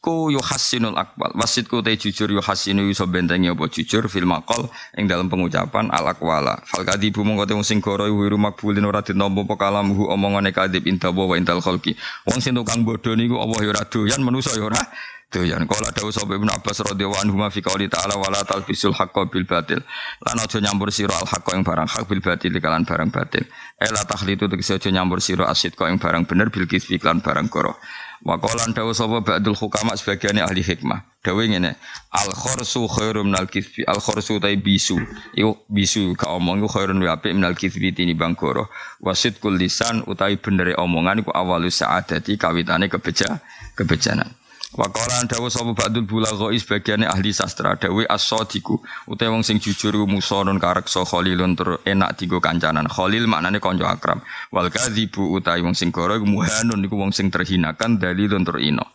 Wasitku 0.00 0.32
yuhasinul 0.32 0.96
akbal. 0.96 1.28
Wasitku 1.36 1.84
te 1.84 1.92
jujur 1.92 2.32
yuhasinu 2.32 2.88
iso 2.88 3.04
bentengi 3.04 3.52
apa 3.52 3.68
jujur 3.68 4.08
fil 4.08 4.24
maqal 4.24 4.64
ing 4.96 5.04
dalam 5.04 5.28
pengucapan 5.28 5.92
al 5.92 6.08
akwala. 6.16 6.56
Fal 6.64 6.88
kadibu 6.88 7.20
mongko 7.20 7.44
te 7.44 7.52
sing 7.60 7.84
goro 7.84 8.08
wiru 8.08 8.40
makbulin 8.40 8.88
ora 8.88 9.04
ditampa 9.04 9.44
apa 9.44 9.54
kalamuhu 9.60 10.08
omongane 10.08 10.56
kadib 10.56 10.88
inta 10.88 11.12
wa 11.12 11.36
intal 11.36 11.60
khalqi. 11.60 12.00
Wong 12.24 12.40
sing 12.40 12.56
tukang 12.56 12.80
bodho 12.80 13.12
niku 13.12 13.36
Allah 13.44 13.60
ya 13.60 13.68
ora 13.76 13.84
doyan 13.84 14.24
manusa 14.24 14.56
ya 14.56 14.64
ora 14.72 14.80
doyan. 15.28 15.68
Kala 15.68 15.92
dawuh 15.92 16.08
sapa 16.08 16.32
Ibnu 16.32 16.48
Abbas 16.48 16.80
radhiyallahu 16.80 17.20
anhu 17.20 17.36
fi 17.52 17.60
qouli 17.60 17.92
ta'ala 17.92 18.16
wala 18.16 18.40
talbisul 18.48 18.96
haqqo 18.96 19.28
bil 19.28 19.44
batil. 19.44 19.84
Lan 20.24 20.40
aja 20.40 20.64
nyampur 20.64 20.88
sira 20.88 21.12
al 21.12 21.28
haqqo 21.28 21.52
ing 21.52 21.60
barang 21.60 21.92
hak 21.92 22.08
bil 22.08 22.24
batil 22.24 22.56
kalan 22.56 22.88
barang 22.88 23.12
batil. 23.12 23.44
Ela 23.76 24.00
takhlitu 24.08 24.48
tegese 24.48 24.80
aja 24.80 24.88
nyampur 24.88 25.20
sira 25.20 25.52
asid 25.52 25.76
kok 25.76 25.92
ing 25.92 26.00
barang 26.00 26.24
bener 26.24 26.48
bil 26.48 26.64
kisfi 26.64 26.96
kan 26.96 27.20
barang 27.20 27.52
goro. 27.52 27.76
Wa 28.20 28.36
qalan 28.36 28.76
dawuh 28.76 28.92
sapa 28.92 29.24
ba'dul 29.24 29.56
hukama 29.56 29.96
sebagian 29.96 30.36
ahli 30.44 30.60
hikmah. 30.60 31.08
Dawuh 31.24 31.40
ngene, 31.48 31.72
al 32.12 32.30
khursu 32.36 32.84
khairum 32.84 33.32
minal 33.32 33.48
kisfi. 33.48 33.80
Al 33.88 33.96
khursu 33.96 34.36
tai 34.36 34.60
bisu. 34.60 35.00
Iku 35.32 35.56
bisu 35.72 36.12
ka 36.20 36.36
omong 36.36 36.68
khairun 36.68 37.00
wa 37.00 37.16
apik 37.16 37.32
minal 37.32 37.56
kisfi 37.56 37.96
tinimbang 37.96 38.36
goro. 38.36 38.68
Wasit 39.00 39.40
lisan 39.40 40.04
utawi 40.04 40.36
benere 40.36 40.76
omongan 40.76 41.24
iku 41.24 41.32
awalus 41.32 41.80
sa'adati 41.80 42.36
kawitane 42.36 42.92
kebeja 42.92 43.40
kebejanan. 43.72 44.28
Waqala 44.70 45.26
dawu 45.26 45.50
sapa 45.50 45.74
ba'dul 45.74 46.06
bulagha 46.06 46.46
sebagiane 46.54 47.02
ahli 47.02 47.34
sastra. 47.34 47.74
Dawe 47.74 48.06
as-sadiku 48.06 48.78
utawa 49.10 49.34
wong 49.34 49.42
sing 49.42 49.58
jujur 49.58 49.98
musonun 50.06 50.62
kareksa 50.62 51.02
khalilun 51.02 51.58
tur 51.58 51.82
enak 51.82 52.14
digo 52.14 52.38
kancanan. 52.38 52.86
Khalil 52.86 53.26
maknane 53.26 53.58
kanca 53.58 53.90
akrab. 53.90 54.22
Wal 54.54 54.70
kadzibu 54.70 55.34
utawi 55.34 55.66
wong 55.66 55.74
sing 55.74 55.90
goro 55.90 56.14
muhanun 56.22 56.86
iku 56.86 56.94
wong 56.94 57.10
sing 57.10 57.34
terhinakan 57.34 57.98
dalilun 57.98 58.46
tur 58.46 58.62
ino 58.62 58.86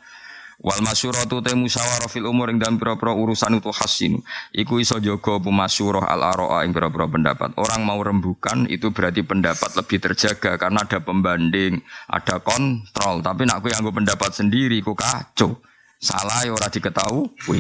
Wal 0.64 0.80
masyuratu 0.80 1.44
te 1.44 1.52
musyawarah 1.52 2.08
fil 2.08 2.24
umur 2.28 2.48
ing 2.48 2.64
dalam 2.64 2.80
pira-pira 2.80 3.12
urusan 3.12 3.60
itu 3.60 3.72
hasinu. 3.76 4.20
Iku 4.56 4.80
iso 4.80 5.00
jaga 5.04 5.36
pemasyurah 5.44 6.08
al 6.08 6.22
aroa 6.24 6.64
ing 6.64 6.72
pira-pira 6.72 7.12
pendapat. 7.12 7.52
Orang 7.60 7.84
mau 7.84 8.00
rembukan 8.00 8.64
itu 8.72 8.96
berarti 8.96 9.20
pendapat 9.28 9.76
lebih 9.76 10.00
terjaga 10.00 10.56
karena 10.56 10.88
ada 10.88 11.04
pembanding, 11.04 11.84
ada 12.08 12.40
kontrol. 12.40 13.20
Tapi 13.20 13.44
nak 13.44 13.68
yang 13.68 13.84
pendapat 13.92 14.32
sendiri, 14.32 14.80
ku 14.80 14.96
kacau. 14.96 15.60
Salah 16.00 16.48
ya 16.48 16.56
ora 16.56 16.72
diketahui. 16.72 17.60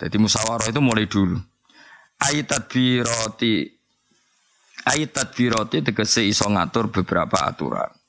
Jadi 0.00 0.16
musyawarah 0.16 0.68
itu 0.72 0.80
mulai 0.80 1.04
dulu. 1.04 1.36
Aitat 2.22 2.70
biroti 2.70 3.82
Aitat 4.82 5.30
biroti 5.38 5.78
tegese 5.78 6.26
iso 6.26 6.50
ngatur 6.50 6.90
beberapa 6.90 7.46
aturan. 7.46 8.01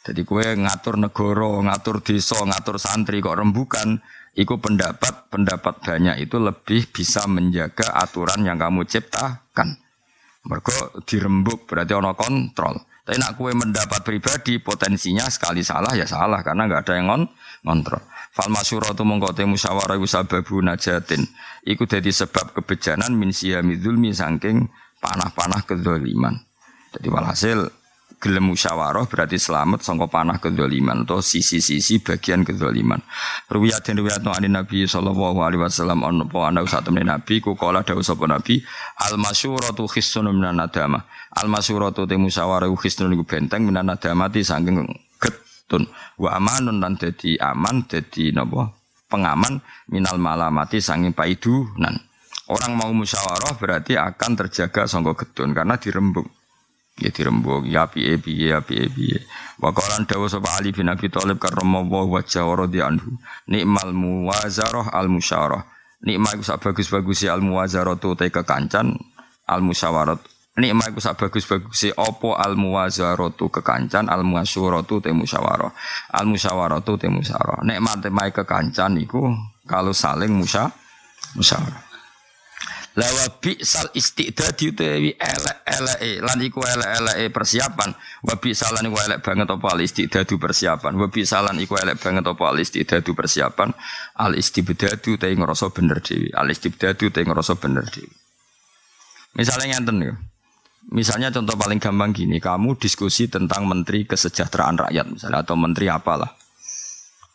Jadi 0.00 0.24
kue 0.24 0.56
ngatur 0.56 0.96
negoro, 0.96 1.60
ngatur 1.60 2.00
desa, 2.00 2.40
ngatur 2.40 2.80
santri 2.80 3.20
kok 3.20 3.36
rembukan, 3.36 4.00
iku 4.32 4.56
pendapat 4.56 5.28
pendapat 5.28 5.84
banyak 5.84 6.24
itu 6.24 6.40
lebih 6.40 6.88
bisa 6.88 7.28
menjaga 7.28 7.92
aturan 8.00 8.48
yang 8.48 8.56
kamu 8.56 8.88
ciptakan. 8.88 9.76
Mereka 10.40 11.04
dirembuk 11.04 11.68
berarti 11.68 11.92
ono 11.92 12.16
kontrol. 12.16 12.80
Tapi 13.04 13.16
nak 13.20 13.36
kue 13.36 13.52
mendapat 13.52 14.00
pribadi 14.00 14.56
potensinya 14.56 15.28
sekali 15.28 15.60
salah 15.60 15.92
ya 15.92 16.08
salah 16.08 16.40
karena 16.40 16.64
nggak 16.64 16.80
ada 16.86 16.92
yang 16.96 17.06
ngon 17.10 17.22
ngontrol. 17.68 18.00
Fal 18.30 18.48
masyuratu 18.48 19.02
mongkote 19.02 19.44
musyawarah 19.44 20.00
sababu 20.06 20.62
najatin. 20.64 21.26
Iku 21.66 21.84
jadi 21.84 22.08
sebab 22.08 22.56
kebejanan 22.56 23.12
min 23.12 23.34
siyami 23.34 23.76
dzulmi 23.76 24.14
saking 24.14 24.64
panah-panah 25.02 25.60
kezaliman. 25.66 26.38
Jadi 26.94 27.08
walhasil 27.10 27.79
gelem 28.20 28.52
musyawarah 28.52 29.08
berarti 29.08 29.40
selamat 29.40 29.80
sangka 29.80 30.04
panah 30.04 30.36
kedzaliman 30.36 31.08
atau 31.08 31.24
sisi-sisi 31.24 32.04
bagian 32.04 32.44
kedzaliman. 32.44 33.00
Ruwiyat 33.48 33.88
den 33.88 34.04
ruwiyat 34.04 34.20
no 34.20 34.36
Nabi 34.36 34.84
sallallahu 34.84 35.40
alaihi 35.40 35.64
wasallam 35.64 36.04
ono 36.04 36.28
po 36.28 36.44
usah 36.44 36.84
temen 36.84 37.08
Nabi 37.08 37.40
ku 37.40 37.56
kala 37.56 37.80
dawuh 37.80 38.04
sapa 38.04 38.28
Nabi 38.28 38.60
al 39.00 39.16
masyuratu 39.16 39.88
khissun 39.88 40.28
minan 40.28 40.60
nadama. 40.60 41.00
Al 41.32 41.48
masyuratu 41.48 42.04
te 42.04 42.20
musyawarah 42.20 42.68
khissun 42.68 43.08
iku 43.16 43.24
benteng 43.24 43.64
minan 43.64 43.88
nadamati 43.88 44.44
saking 44.44 44.84
getun. 45.16 45.88
Wa 46.20 46.36
amanun 46.36 46.76
lan 46.76 47.00
dadi 47.00 47.40
aman 47.40 47.88
dadi 47.88 48.36
napa 48.36 48.68
pengaman 49.08 49.64
minal 49.88 50.20
malamati 50.20 50.76
saking 50.76 51.16
paidunan. 51.16 51.96
Orang 52.52 52.76
mau 52.76 52.92
musyawarah 52.92 53.56
berarti 53.56 53.96
akan 53.96 54.36
terjaga 54.36 54.84
sangka 54.84 55.24
getun 55.24 55.56
karena 55.56 55.80
dirembuk 55.80 56.39
ya 57.00 57.10
dirembuk 57.10 57.64
ya 57.64 57.88
piye 57.88 58.20
piye 58.20 58.52
ya 58.52 58.60
piye 58.60 58.86
piye. 58.92 59.18
Wa 59.56 59.72
qalan 59.72 60.04
sapa 60.04 60.60
Ali 60.60 60.72
bin 60.76 60.88
Abi 60.92 61.08
Thalib 61.08 61.40
karramallahu 61.40 62.20
wajha 62.20 62.44
wa 62.44 62.56
anhu. 62.60 63.16
Nikmal 63.48 63.92
muwazarah 63.96 64.92
al 64.92 65.08
musyarah 65.08 65.80
nikmah 66.00 66.32
iku 66.36 66.44
sak 66.44 66.64
bagus-bagus 66.64 67.28
al 67.28 67.44
muwazarah 67.44 67.96
tu 68.00 68.16
te 68.16 68.32
kekancan 68.32 68.96
al 69.44 69.60
musyawarat 69.60 70.20
nikmah 70.56 70.88
iku 70.92 71.00
sak 71.00 71.20
bagus-bagus 71.20 71.92
apa 71.92 72.30
al 72.40 72.56
muwazarah 72.56 73.28
tu 73.36 73.52
kekancan 73.52 74.08
al 74.08 74.24
muasyurah 74.24 74.84
tu 74.88 75.04
te 75.04 75.12
musyawarah. 75.12 75.72
Al 76.16 76.26
musyawarah 76.28 76.80
tu 76.80 76.96
te 76.96 77.08
musyawarah. 77.12 77.64
Nikmat 77.64 78.00
te 78.00 78.08
kekancan 78.08 78.96
iku 78.96 79.28
kalau 79.68 79.92
saling 79.92 80.32
musya 80.32 80.72
musyawarah 81.36 81.89
Lawa 83.00 83.32
sal 83.64 83.88
istidad 83.96 84.52
utawi 84.52 85.16
elek-eleke 85.16 86.20
lan 86.20 86.38
iku 86.44 86.60
elek-eleke 86.60 87.32
persiapan. 87.32 87.96
Wa 88.20 88.36
salan 88.52 88.84
iku 88.92 88.96
elek 89.00 89.24
banget 89.24 89.48
apa 89.48 89.66
al 89.72 89.80
istidadu 89.80 90.36
persiapan. 90.36 90.92
Wa 91.00 91.08
salan 91.24 91.56
iku 91.64 91.80
elek 91.80 91.96
banget 91.96 92.28
apa 92.28 92.44
al 92.44 92.60
istidadu 92.60 93.16
persiapan. 93.16 93.72
Al 94.20 94.36
istibdadu 94.36 95.16
te 95.16 95.32
ngrasa 95.32 95.72
bener 95.72 96.04
dhewe. 96.04 96.28
Al 96.36 96.52
istibdadu 96.52 97.08
te 97.08 97.24
ngrasa 97.24 97.56
bener 97.56 97.88
dhewe. 97.88 98.12
Misalnya 99.40 99.80
ngenten 99.80 99.96
ya. 100.04 100.14
Misalnya 100.90 101.32
contoh 101.32 101.54
paling 101.54 101.78
gampang 101.80 102.10
gini, 102.10 102.42
kamu 102.42 102.74
diskusi 102.76 103.30
tentang 103.30 103.64
menteri 103.64 104.04
kesejahteraan 104.04 104.76
rakyat 104.88 105.06
misalnya 105.06 105.46
atau 105.46 105.54
menteri 105.54 105.86
apalah. 105.86 106.34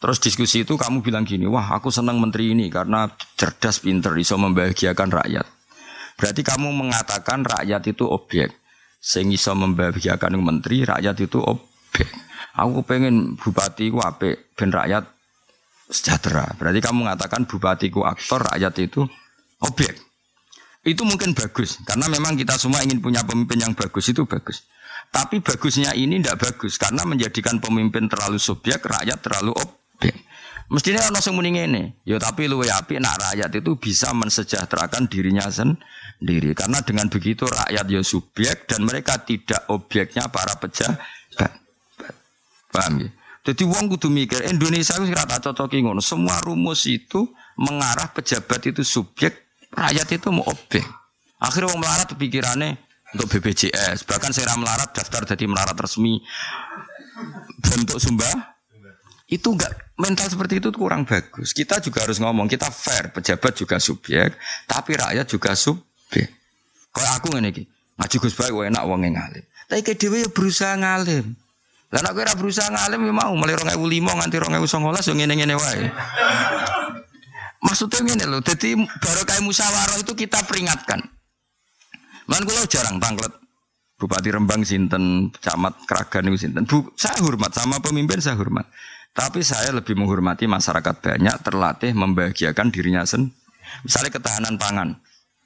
Terus 0.03 0.19
diskusi 0.19 0.67
itu 0.67 0.75
kamu 0.75 0.99
bilang 0.99 1.23
gini, 1.23 1.47
wah 1.47 1.71
aku 1.73 1.87
senang 1.87 2.19
menteri 2.19 2.51
ini 2.51 2.67
karena 2.67 3.07
cerdas, 3.39 3.79
pinter, 3.79 4.11
bisa 4.11 4.35
membahagiakan 4.35 5.09
rakyat. 5.09 5.54
Berarti 6.15 6.41
kamu 6.41 6.71
mengatakan 6.71 7.43
rakyat 7.43 7.83
itu 7.91 8.07
objek. 8.07 8.55
Sehingga 8.99 9.37
bisa 9.37 9.51
membahagiakan 9.53 10.41
menteri, 10.41 10.81
rakyat 10.81 11.17
itu 11.21 11.37
objek. 11.37 12.09
Aku 12.55 12.81
pengen 12.87 13.35
bupati 13.35 13.91
ku 13.91 13.99
ape, 13.99 14.55
ben 14.55 14.71
rakyat 14.71 15.05
sejahtera. 15.91 16.49
Berarti 16.55 16.79
kamu 16.81 17.05
mengatakan 17.05 17.43
bupati 17.45 17.91
ku 17.91 18.01
aktor, 18.07 18.41
rakyat 18.41 18.73
itu 18.81 19.05
objek. 19.61 19.99
Itu 20.85 21.01
mungkin 21.01 21.33
bagus, 21.33 21.81
karena 21.81 22.05
memang 22.05 22.37
kita 22.37 22.61
semua 22.61 22.85
ingin 22.85 23.01
punya 23.01 23.25
pemimpin 23.25 23.57
yang 23.57 23.73
bagus, 23.73 24.05
itu 24.05 24.21
bagus. 24.29 24.69
Tapi 25.09 25.41
bagusnya 25.41 25.97
ini 25.97 26.21
tidak 26.21 26.45
bagus, 26.45 26.77
karena 26.77 27.01
menjadikan 27.09 27.57
pemimpin 27.57 28.05
terlalu 28.05 28.37
subjek, 28.37 28.85
rakyat 28.85 29.17
terlalu 29.17 29.57
objek. 29.57 30.13
Mestinya 30.65 31.13
ono 31.13 31.21
sing 31.21 31.37
muni 31.37 31.53
ngene, 31.53 32.01
ya 32.09 32.17
tapi 32.17 32.49
luwe 32.49 32.65
api 32.73 32.97
nak 32.97 33.21
rakyat 33.21 33.53
itu 33.61 33.77
bisa 33.77 34.09
mensejahterakan 34.17 35.05
dirinya 35.05 35.45
sendiri 35.45 36.57
karena 36.57 36.81
dengan 36.81 37.05
begitu 37.05 37.45
rakyat 37.45 37.85
ya 37.85 38.01
subjek 38.01 38.65
dan 38.65 38.81
mereka 38.81 39.21
tidak 39.21 39.61
objeknya 39.69 40.25
para 40.33 40.57
pejabat. 40.57 41.51
Paham 42.73 42.93
ya? 42.97 43.09
Jadi 43.45 43.61
wong 43.61 43.93
kudu 43.93 44.09
mikir 44.09 44.41
Indonesia 44.49 44.97
itu 44.97 45.05
rata 45.13 45.37
cocoki 45.37 45.85
ngono. 45.85 46.01
Semua 46.01 46.41
rumus 46.41 46.89
itu 46.89 47.29
mengarah 47.61 48.09
pejabat 48.09 48.65
itu 48.65 48.81
subjek, 48.81 49.37
rakyat 49.69 50.17
itu 50.17 50.33
mau 50.33 50.49
objek. 50.49 50.81
Akhirnya 51.37 51.77
wong 51.77 51.85
melarat 51.85 52.09
pikirannya 52.17 52.81
untuk 53.13 53.37
BPJS, 53.37 54.01
bahkan 54.09 54.33
saya 54.33 54.49
melarat 54.57 54.97
daftar 54.97 55.29
jadi 55.29 55.45
melarat 55.45 55.77
resmi 55.77 56.25
bentuk 57.61 58.01
sumbah 58.01 58.54
Itu 59.25 59.57
enggak 59.57 59.73
mental 59.97 60.29
seperti 60.29 60.61
itu 60.61 60.69
kurang 60.75 61.01
bagus. 61.07 61.49
Kita 61.49 61.81
juga 61.81 62.05
harus 62.05 62.21
ngomong, 62.21 62.45
kita 62.45 62.69
fair, 62.69 63.09
pejabat 63.09 63.57
juga 63.57 63.81
subjek, 63.81 64.37
tapi 64.69 64.91
rakyat 64.93 65.25
juga 65.25 65.57
subjek. 65.57 66.29
Kalau 66.93 67.09
aku 67.17 67.27
ngene 67.33 67.49
iki, 67.49 67.63
ngaji 67.97 68.15
Gus 68.21 68.35
Baik 68.37 68.53
enak 68.69 68.83
wong 68.85 69.01
ngalim. 69.01 69.43
Tapi 69.65 69.81
ke 69.81 69.97
dhewe 69.97 70.21
ya 70.21 70.29
berusaha 70.29 70.77
ngalim. 70.77 71.33
Lah 71.89 72.01
nek 72.05 72.11
kowe 72.13 72.23
berusaha 72.37 72.69
ngalim 72.69 73.01
ya 73.07 73.13
mau 73.13 73.33
mulai 73.33 73.57
2005 73.57 74.19
nganti 74.19 74.35
2019 74.37 75.09
yo 75.09 75.13
ngene-ngene 75.17 75.55
wae. 75.57 75.85
Maksudnya 77.65 77.99
ngene 78.05 78.25
lho, 78.29 78.39
dadi 78.45 78.77
barokah 78.77 79.41
musyawarah 79.41 79.97
itu 79.97 80.13
kita 80.13 80.45
peringatkan. 80.45 81.01
Man 82.29 82.41
kula 82.45 82.65
jarang 82.69 82.97
tanglet 83.01 83.33
Bupati 83.95 84.27
Rembang 84.27 84.59
sinten, 84.67 85.31
camat 85.39 85.71
Kragan 85.87 86.27
sinten. 86.35 86.67
Bu, 86.67 86.91
saya 86.99 87.15
hormat 87.23 87.55
sama 87.55 87.79
pemimpin 87.79 88.19
saya 88.19 88.35
hormat. 88.35 88.67
Tapi 89.15 89.39
saya 89.47 89.71
lebih 89.71 89.95
menghormati 89.95 90.43
masyarakat 90.43 90.95
banyak 90.99 91.35
terlatih 91.39 91.95
membahagiakan 91.95 92.67
dirinya 92.67 93.07
sendiri. 93.07 93.31
Misalnya 93.87 94.11
ketahanan 94.11 94.55
pangan. 94.59 94.89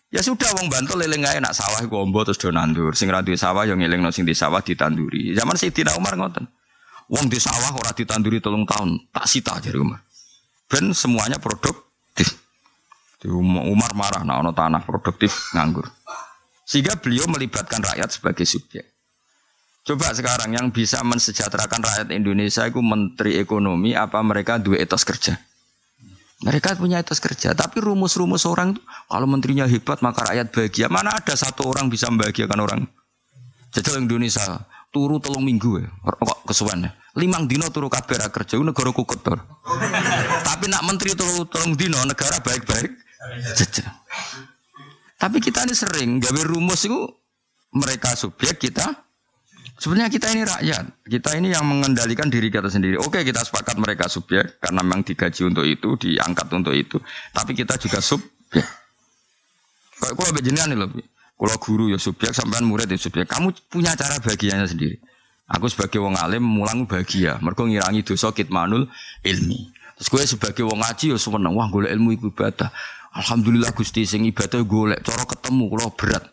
Ya 0.09 0.26
sudah 0.26 0.49
wong 0.57 0.74
bantu 0.74 0.97
leleng 0.97 1.22
ae 1.22 1.38
nak 1.38 1.53
sawah 1.53 1.86
iku 1.86 2.01
ombo 2.01 2.26
terus 2.26 2.41
do 2.41 2.49
nandur. 2.49 2.97
Sing 2.97 3.13
ra 3.13 3.22
sawah 3.22 3.61
yo 3.70 3.78
ngelingno 3.78 4.09
sing 4.09 4.26
di 4.26 4.34
sawah 4.34 4.57
ditanduri. 4.65 5.38
Zaman 5.38 5.53
Sayyidina 5.53 5.93
Umar 5.93 6.17
ngoten. 6.17 6.49
Wong 7.09 7.30
di 7.30 7.38
sawah 7.38 7.74
ora 7.78 7.93
ditanduri 7.93 8.41
tolong 8.41 8.65
tahun, 8.65 9.09
tak 9.13 9.26
sita 9.30 9.57
jare 9.61 9.78
Umar. 9.78 10.01
Ben 10.70 10.93
semuanya 10.93 11.38
produktif. 11.38 12.38
Umar 13.30 13.93
marah 13.97 14.26
nah 14.26 14.41
ono 14.41 14.53
tanah 14.53 14.82
produktif 14.82 15.53
nganggur. 15.53 15.86
Sehingga 16.65 16.97
beliau 16.97 17.26
melibatkan 17.30 17.82
rakyat 17.82 18.09
sebagai 18.13 18.45
subjek. 18.45 18.99
Coba 19.90 20.14
sekarang 20.14 20.54
yang 20.54 20.70
bisa 20.70 21.02
mensejahterakan 21.02 21.82
rakyat 21.82 22.08
Indonesia 22.14 22.62
itu 22.62 22.78
menteri 22.78 23.42
ekonomi 23.42 23.98
apa 23.98 24.22
mereka 24.22 24.62
dua 24.62 24.78
etos 24.78 25.02
kerja? 25.02 25.34
Mereka 26.46 26.78
punya 26.78 27.02
etos 27.02 27.18
kerja, 27.18 27.58
tapi 27.58 27.82
rumus-rumus 27.82 28.46
orang 28.46 28.78
itu 28.78 28.82
kalau 28.86 29.26
menterinya 29.26 29.66
hebat 29.66 29.98
maka 30.06 30.30
rakyat 30.30 30.54
bahagia. 30.54 30.94
Mana 30.94 31.18
ada 31.18 31.34
satu 31.34 31.66
orang 31.66 31.90
bisa 31.90 32.06
membahagiakan 32.06 32.60
orang? 32.62 32.82
Jajal 33.74 34.06
Indonesia 34.06 34.62
turu 34.94 35.18
telung 35.18 35.42
minggu 35.42 35.82
ya, 35.82 35.90
kok 36.06 36.46
kesuwen 36.46 36.86
ya. 36.86 36.94
Limang 37.18 37.50
dino 37.50 37.66
turu 37.74 37.90
kabeh 37.90 38.22
kerja, 38.30 38.62
negara 38.62 38.94
kukut 38.94 39.26
Tapi 40.46 40.70
nak 40.70 40.86
menteri 40.86 41.18
turu 41.18 41.50
telung 41.50 41.74
dino 41.74 41.98
negara 42.06 42.38
baik-baik. 42.38 42.94
Jajal. 43.58 43.90
Tapi 45.18 45.42
kita 45.42 45.66
ini 45.66 45.74
sering 45.74 46.22
gawe 46.22 46.42
rumus 46.46 46.86
itu 46.86 47.10
mereka 47.74 48.14
subjek 48.14 48.70
kita 48.70 49.09
Sebenarnya 49.80 50.11
kita 50.11 50.27
ini 50.36 50.43
rakyat, 50.43 50.84
kita 51.07 51.30
ini 51.39 51.55
yang 51.55 51.63
mengendalikan 51.63 52.27
diri 52.27 52.51
kita 52.51 52.67
sendiri. 52.67 52.99
Oke, 52.99 53.23
kita 53.23 53.39
sepakat 53.47 53.80
mereka 53.80 54.11
subjek 54.11 54.59
karena 54.59 54.84
memang 54.84 55.07
digaji 55.07 55.47
untuk 55.47 55.63
itu, 55.63 55.95
diangkat 55.95 56.51
untuk 56.51 56.75
itu. 56.75 56.99
Tapi 57.32 57.55
kita 57.55 57.80
juga 57.80 58.03
subjek. 58.03 58.67
Kalau 59.99 60.15
kalau 60.19 60.32
nih 60.36 60.75
lebih, 60.75 61.03
kalau 61.39 61.55
guru 61.63 61.86
ya 61.88 61.95
subjek, 61.95 62.36
sampean 62.36 62.67
murid 62.67 62.91
ya 62.91 62.99
subjek. 62.99 63.23
Kamu 63.23 63.55
punya 63.71 63.95
cara 63.95 64.19
bagiannya 64.19 64.67
sendiri. 64.67 64.99
Aku 65.47 65.71
sebagai 65.71 66.03
wong 66.03 66.19
alim 66.19 66.43
mulang 66.43 66.84
bahagia, 66.84 67.39
mereka 67.39 67.63
ngirangi 67.63 68.03
dosa 68.03 68.36
kitmanul 68.36 68.86
ilmi. 69.23 69.71
Terus 69.97 70.07
gue 70.11 70.23
sebagai 70.38 70.63
wong 70.67 70.84
ngaji 70.84 71.15
ya 71.15 71.17
seneng, 71.17 71.55
wah 71.55 71.71
golek 71.71 71.95
ilmu 71.95 72.19
ibadah. 72.19 72.69
Alhamdulillah 73.15 73.73
Gusti 73.73 74.05
sing 74.05 74.27
ibadah 74.27 74.61
golek, 74.61 75.01
cara 75.01 75.25
ketemu 75.25 75.65
kalau 75.71 75.89
berat. 75.95 76.23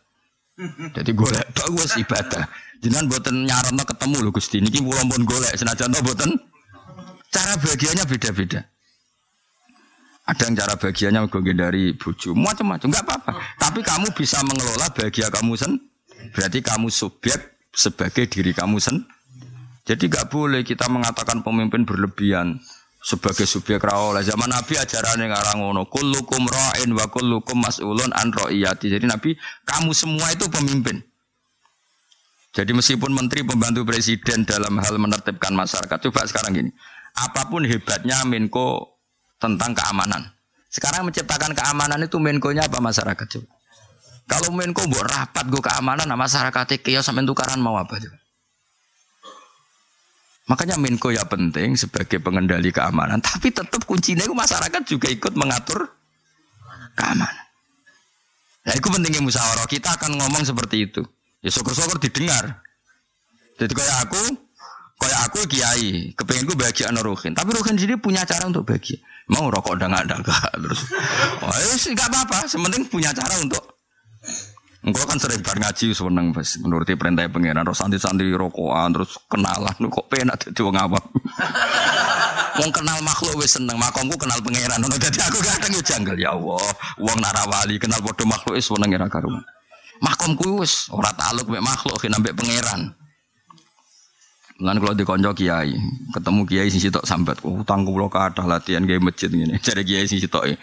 Jadi 0.96 1.10
golek 1.12 1.44
wis 1.76 2.00
ibadah. 2.00 2.48
Jenengan 2.80 3.12
boten 3.12 3.44
nyarono 3.44 3.84
ketemu 3.84 4.16
lho 4.24 4.30
Gusti. 4.32 4.56
Niki 4.64 4.80
kula 4.80 5.04
pun 5.04 5.22
golek 5.28 5.52
senajan 5.52 5.92
to 5.92 6.00
boten. 6.00 6.32
Cara 7.28 7.60
bagiannya 7.60 8.04
beda-beda. 8.08 8.64
Ada 10.26 10.42
yang 10.50 10.54
cara 10.58 10.74
bagiannya 10.74 11.20
gue 11.30 11.54
dari 11.54 11.94
bojo, 11.94 12.34
macam-macam, 12.34 12.90
nggak 12.90 13.04
apa-apa. 13.06 13.30
Tapi 13.62 13.78
kamu 13.78 14.10
bisa 14.10 14.42
mengelola 14.42 14.90
bahagia 14.90 15.30
kamu 15.30 15.54
sen. 15.54 15.78
Berarti 16.34 16.58
kamu 16.66 16.90
subjek 16.90 17.38
sebagai 17.70 18.26
diri 18.26 18.50
kamu 18.50 18.82
sen. 18.82 19.06
Jadi 19.86 20.10
nggak 20.10 20.26
boleh 20.26 20.66
kita 20.66 20.90
mengatakan 20.90 21.46
pemimpin 21.46 21.86
berlebihan 21.86 22.58
sebagai 23.00 23.46
subjek 23.46 23.78
rawol. 23.82 24.18
Zaman 24.22 24.50
Nabi 24.50 24.74
ajaran 24.76 25.22
yang 25.22 25.30
ngarang 25.30 25.62
ngono, 25.62 25.86
kullukum 25.86 26.42
ra'in 26.48 26.90
wa 26.90 27.06
kullukum 27.06 27.62
mas'ulun 27.62 28.10
an 28.16 28.34
ra'iyati. 28.34 28.90
Jadi 28.90 29.06
Nabi, 29.06 29.38
kamu 29.62 29.94
semua 29.94 30.26
itu 30.34 30.50
pemimpin. 30.50 30.98
Jadi 32.56 32.72
meskipun 32.72 33.12
menteri 33.12 33.44
pembantu 33.44 33.84
presiden 33.84 34.48
dalam 34.48 34.80
hal 34.80 34.96
menertibkan 34.96 35.52
masyarakat, 35.52 35.98
coba 36.08 36.24
sekarang 36.24 36.56
gini, 36.56 36.70
apa 37.12 37.52
pun 37.52 37.62
hebatnya 37.68 38.24
Menko 38.24 38.96
tentang 39.36 39.76
keamanan. 39.76 40.32
Sekarang 40.72 41.08
menciptakan 41.08 41.52
keamanan 41.52 42.00
itu 42.04 42.16
Menko-nya 42.16 42.64
apa 42.64 42.80
masyarakat 42.80 43.26
coba? 43.28 43.48
Kalau 44.26 44.50
Menko 44.56 44.82
buat 44.90 45.06
rapat 45.06 45.44
gue 45.46 45.62
keamanan, 45.62 46.08
nah 46.08 46.18
masyarakat 46.18 46.82
kios 46.82 47.06
sampai 47.06 47.22
tukaran 47.22 47.62
mau 47.62 47.78
apa 47.78 48.00
coba? 48.00 48.25
Makanya 50.46 50.78
Menko 50.78 51.10
ya 51.10 51.26
penting 51.26 51.74
sebagai 51.74 52.22
pengendali 52.22 52.70
keamanan, 52.70 53.18
tapi 53.18 53.50
tetap 53.50 53.82
kuncinya 53.82 54.22
itu 54.22 54.30
masyarakat 54.30 54.82
juga 54.86 55.10
ikut 55.10 55.34
mengatur 55.34 55.90
keamanan. 56.94 57.46
Nah 58.66 58.74
itu 58.74 58.86
pentingnya 58.86 59.22
musyawarah. 59.22 59.66
Kita 59.66 59.94
akan 59.94 60.18
ngomong 60.18 60.42
seperti 60.42 60.90
itu. 60.90 61.02
Ya 61.42 61.50
syukur-syukur 61.50 62.02
didengar. 62.02 62.62
Jadi 63.58 63.72
kayak 63.72 64.10
aku, 64.10 64.22
kayak 64.98 65.20
aku 65.30 65.38
kiai, 65.46 66.10
kepengen 66.14 66.50
gue 66.50 66.58
bahagia 66.58 66.90
Ruhin. 66.90 67.32
Tapi 67.34 67.50
Ruhin 67.54 67.78
sendiri 67.78 67.94
punya 67.98 68.26
cara 68.26 68.50
untuk 68.50 68.66
bahagia. 68.66 68.98
Mau 69.30 69.50
rokok 69.50 69.78
udah 69.78 69.86
nggak 69.90 70.04
ada 70.06 70.16
terus. 70.58 70.86
Oh 71.42 71.50
ya 71.50 71.74
nggak 71.74 72.08
apa-apa. 72.10 72.38
Sementing 72.46 72.86
punya 72.90 73.10
cara 73.14 73.34
untuk 73.42 73.62
Engkau 74.86 75.02
kan 75.02 75.18
sering 75.18 75.42
bar 75.42 75.58
ngaji 75.58 75.90
seneng 75.90 76.30
pas 76.30 76.46
menuruti 76.62 76.94
perintah 76.94 77.26
pengiran 77.26 77.66
terus 77.66 77.82
santri-santri 77.82 78.30
rokokan 78.30 78.94
terus 78.94 79.18
kenalan 79.26 79.74
kok 79.90 80.06
penak 80.06 80.38
dadi 80.38 80.60
wong 80.62 80.78
awam. 80.78 81.02
Wong 82.56 82.72
kenal 82.72 82.96
makhluk 83.04 83.36
wis 83.36 83.52
seneng, 83.60 83.76
makomku 83.76 84.16
kenal 84.16 84.40
pangeran. 84.40 84.80
Ngono 84.80 84.96
dadi 84.96 85.20
aku 85.20 85.44
kadang 85.44 85.76
yo 85.76 85.82
janggal 85.84 86.16
ya 86.16 86.32
Allah. 86.32 86.64
Wong 86.96 87.18
narawali 87.20 87.76
kenal 87.76 88.00
padha 88.00 88.24
makhluk 88.24 88.56
wis 88.56 88.64
seneng 88.64 88.96
ora 88.96 89.12
karuan. 89.12 89.44
Makomku 90.00 90.64
wis 90.64 90.88
ora 90.88 91.12
taluk 91.12 91.52
mek 91.52 91.60
makhluk 91.60 92.00
ki 92.00 92.08
nambek 92.08 92.32
pangeran. 92.32 92.96
Lan 94.56 94.80
kalau 94.80 94.96
dikonco 94.96 95.36
kiai, 95.36 95.76
ketemu 96.16 96.40
kiai 96.48 96.72
sing 96.72 96.80
sitok 96.80 97.04
sambat, 97.04 97.44
oh, 97.44 97.60
utang 97.60 97.84
kula 97.84 98.08
kathah 98.08 98.48
latihan 98.48 98.88
kiai 98.88 98.96
masjid 98.96 99.28
ngene. 99.28 99.60
Jare 99.60 99.84
kiai 99.84 100.08
sing 100.08 100.16
sitoke. 100.16 100.56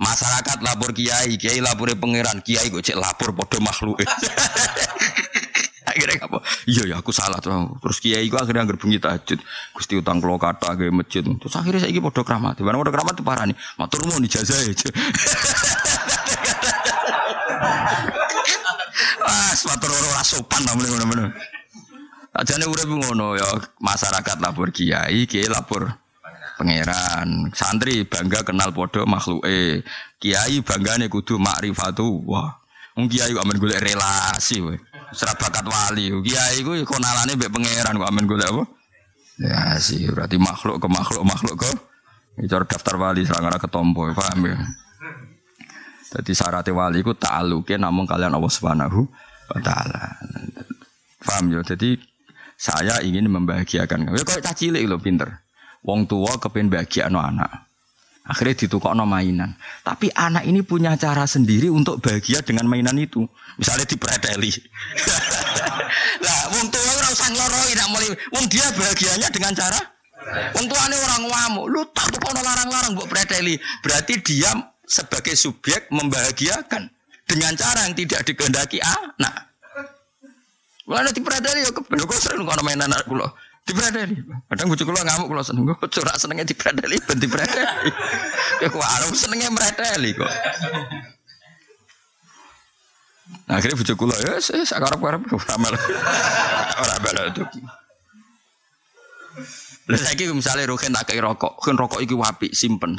Masyarakat 0.00 0.64
lapor 0.64 0.96
kiai, 0.96 1.36
kiai 1.36 1.60
lapore 1.60 1.92
pangeran, 1.92 2.40
kiai 2.40 2.72
kok 2.72 2.80
cek 2.80 2.96
lapor 2.96 3.36
padha 3.36 3.60
makhluk. 3.60 4.00
akhirnya 5.90 6.24
apa? 6.24 6.38
Iya 6.64 6.82
ya 6.88 6.96
aku 7.04 7.12
salah 7.12 7.36
tuh. 7.42 7.76
Terus 7.84 7.98
kiai 8.00 8.26
ku 8.32 8.40
akhirnya 8.40 8.64
anggar 8.64 8.80
bengi 8.80 8.96
tahajud. 8.96 9.36
Gusti 9.76 10.00
utang 10.00 10.24
kula 10.24 10.40
kathah 10.40 10.72
kiai 10.72 10.88
masjid. 10.88 11.20
Terus 11.20 11.52
akhirnya 11.52 11.84
saiki 11.84 12.00
padha 12.00 12.24
kramat. 12.24 12.56
Di 12.56 12.64
mana 12.64 12.80
padha 12.80 12.96
kramat 12.96 13.14
parani. 13.20 13.54
Matur 13.76 14.08
nuwun 14.08 14.24
ijazah 14.24 14.56
aja. 14.56 14.88
Ah, 19.20 19.52
sepatu 19.52 19.86
ora 19.86 20.24
sopan 20.24 20.64
namanya 20.64 20.96
ngono-ngono. 20.96 21.28
Ajane 22.34 22.64
urip 22.66 22.88
ngono 22.88 23.36
ya 23.36 23.46
masyarakat 23.78 24.40
lapor 24.40 24.72
kiai, 24.72 25.28
kiai 25.28 25.46
lapor 25.46 25.92
pangeran. 26.60 27.48
Santri 27.56 28.04
bangga 28.04 28.44
kenal 28.44 28.76
podo 28.76 29.08
makhluk 29.08 29.40
e. 29.48 29.80
Kiai 30.20 30.60
banggane 30.60 31.08
kudu 31.08 31.40
makrifatu. 31.40 32.20
Wah. 32.28 32.60
Wong 33.00 33.08
kiai 33.08 33.32
kok 33.32 33.40
amen 33.40 33.56
golek 33.56 33.80
relasi 33.80 34.60
we. 34.60 34.76
bakat 35.16 35.64
wali. 35.64 36.12
Kiai 36.20 36.60
ku 36.60 36.76
kenalane 36.84 37.32
mbek 37.40 37.48
pangeran 37.48 37.96
kok 37.96 38.10
amen 38.12 38.26
golek 38.28 38.48
apa? 38.52 38.62
Ya 39.40 39.80
sih 39.80 40.04
berarti 40.12 40.36
makhluk 40.36 40.76
ke 40.76 40.88
makhluk 40.92 41.24
makhluk 41.24 41.56
ke 41.64 41.72
Cara 42.40 42.64
daftar 42.64 42.96
wali 42.96 43.26
serangara 43.26 43.60
ketompo, 43.60 44.08
paham 44.16 44.48
ya? 44.48 44.56
Jadi 46.10 46.32
syaratnya 46.32 46.72
wali 46.72 47.04
ku 47.04 47.12
ta'aluke 47.12 47.76
namun 47.76 48.08
kalian 48.08 48.32
Allah 48.32 48.48
Subhanahu 48.48 49.04
wa 49.50 49.60
taala. 49.60 50.16
Paham 51.20 51.52
ya? 51.52 51.60
Jadi 51.60 52.00
saya 52.56 53.00
ingin 53.04 53.28
membahagiakan 53.28 54.08
kamu. 54.08 54.16
Ya 54.16 54.24
kok 54.24 54.40
cilik 54.56 54.84
lo 54.88 54.96
pinter. 54.96 55.40
Wong 55.84 56.04
tua 56.04 56.36
kepen 56.36 56.68
bahagia 56.68 57.08
no 57.08 57.20
anak. 57.20 57.68
Akhirnya 58.26 58.66
ditukok 58.66 58.92
no 58.92 59.08
mainan. 59.08 59.56
Tapi 59.82 60.12
anak 60.12 60.44
ini 60.44 60.60
punya 60.60 60.94
cara 60.94 61.24
sendiri 61.24 61.72
untuk 61.72 61.98
bahagia 61.98 62.44
dengan 62.44 62.68
mainan 62.68 62.94
itu. 63.00 63.24
Misalnya 63.56 63.88
dipreteli. 63.88 64.52
lah, 66.24 66.40
wong 66.52 66.68
tua 66.68 66.90
ora 67.00 67.08
usah 67.10 67.28
ngloroi 67.32 67.72
nak 67.74 67.88
mulai. 67.90 68.10
Wong 68.36 68.44
dia 68.46 68.66
bahagianya 68.76 69.28
dengan 69.32 69.52
cara 69.56 69.80
Wong 70.56 70.66
tuane 70.68 70.96
orang 70.96 71.22
ngamuk. 71.26 71.66
Lu 71.72 71.80
tak 71.90 72.12
tukono 72.12 72.40
larang-larang 72.44 72.92
buat 72.94 73.08
preteli. 73.08 73.56
Berarti 73.80 74.20
dia 74.20 74.52
sebagai 74.84 75.34
subjek 75.34 75.88
membahagiakan 75.88 76.92
dengan 77.24 77.52
cara 77.56 77.88
yang 77.88 77.94
tidak 77.96 78.20
dikehendaki 78.26 78.78
anak. 78.82 79.48
Wah 80.90 81.06
nanti 81.06 81.22
peradari 81.22 81.62
ya 81.62 81.70
kebelo 81.70 82.02
kok 82.02 82.18
sering 82.18 82.42
kono 82.42 82.62
mainan 82.66 82.90
anak 82.90 83.06
kula. 83.06 83.30
Dipredeli. 83.66 84.16
Kadang 84.50 84.66
bojo 84.72 84.82
kula 84.82 85.02
ngamuk 85.06 85.26
kula 85.30 85.42
seneng. 85.46 85.62
Kok 85.74 85.90
corak 85.90 86.16
senenge 86.18 86.42
dipredeli 86.48 86.96
ben 87.04 87.18
dipredeli. 87.20 87.90
Ya 88.60 88.66
kok 88.68 88.82
arep 88.82 89.14
senenge 89.14 89.46
mredeli 89.52 90.10
kok. 90.16 90.32
Nah, 93.46 93.54
akhirnya 93.58 93.78
bojo 93.78 93.94
kula 93.94 94.16
ya 94.18 94.38
wis 94.38 94.50
sakarep-karep 94.70 95.22
ora 95.30 95.54
mel. 95.58 95.74
Ora 96.82 96.96
mel 97.02 97.16
itu. 97.30 97.44
Lah 99.90 99.98
saiki 99.98 100.30
misale 100.30 100.66
roken 100.70 100.94
tak 100.94 101.10
kei 101.10 101.18
rokok, 101.18 101.58
kan 101.58 101.74
rokok 101.74 101.98
iki 102.02 102.14
wapi 102.14 102.54
simpen. 102.54 102.94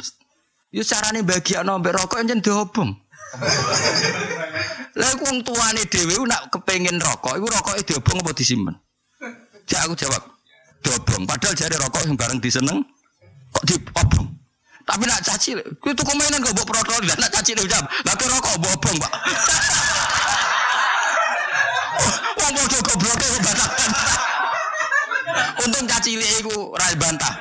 Ya 0.72 0.84
carane 0.84 1.24
bagian 1.24 1.68
mbek 1.68 1.96
rokok 1.96 2.20
yen 2.24 2.40
diobong. 2.44 2.92
Lah 4.92 5.12
wong 5.24 5.40
tuane 5.40 5.82
dhewe 5.88 6.20
nak 6.28 6.52
kepengin 6.52 7.00
rokok, 7.00 7.40
iku 7.40 7.48
rokoke 7.48 7.80
diobong 7.80 8.20
apa 8.20 8.32
disimpen? 8.36 8.76
Jak 9.64 9.88
aku 9.88 9.96
jawab, 9.96 10.20
diobong. 10.82 11.22
Padahal 11.24 11.54
jare 11.54 11.76
rokok 11.78 12.02
sing 12.04 12.16
bareng 12.18 12.38
diseneng 12.42 12.78
kok 13.54 13.64
diobong. 13.64 14.26
Tapi 14.82 15.06
nak 15.06 15.22
caci, 15.22 15.54
kuwi 15.78 15.94
tuku 15.94 16.12
mainan 16.18 16.42
kok 16.42 16.58
mbok 16.58 16.66
protol, 16.66 16.98
nak 17.06 17.30
caci 17.30 17.54
jawab, 17.54 17.86
lah 18.02 18.14
rokok 18.18 18.54
mbok 18.58 18.74
obong, 18.74 18.96
Pak. 18.98 19.12
Wong 22.42 22.52
padha 22.58 22.78
gobloke 22.82 23.26
kok 23.30 23.42
bantah. 23.46 23.70
Untung 25.62 25.86
cacile 25.86 26.26
iku 26.42 26.74
ora 26.74 26.90
bantah. 26.98 27.34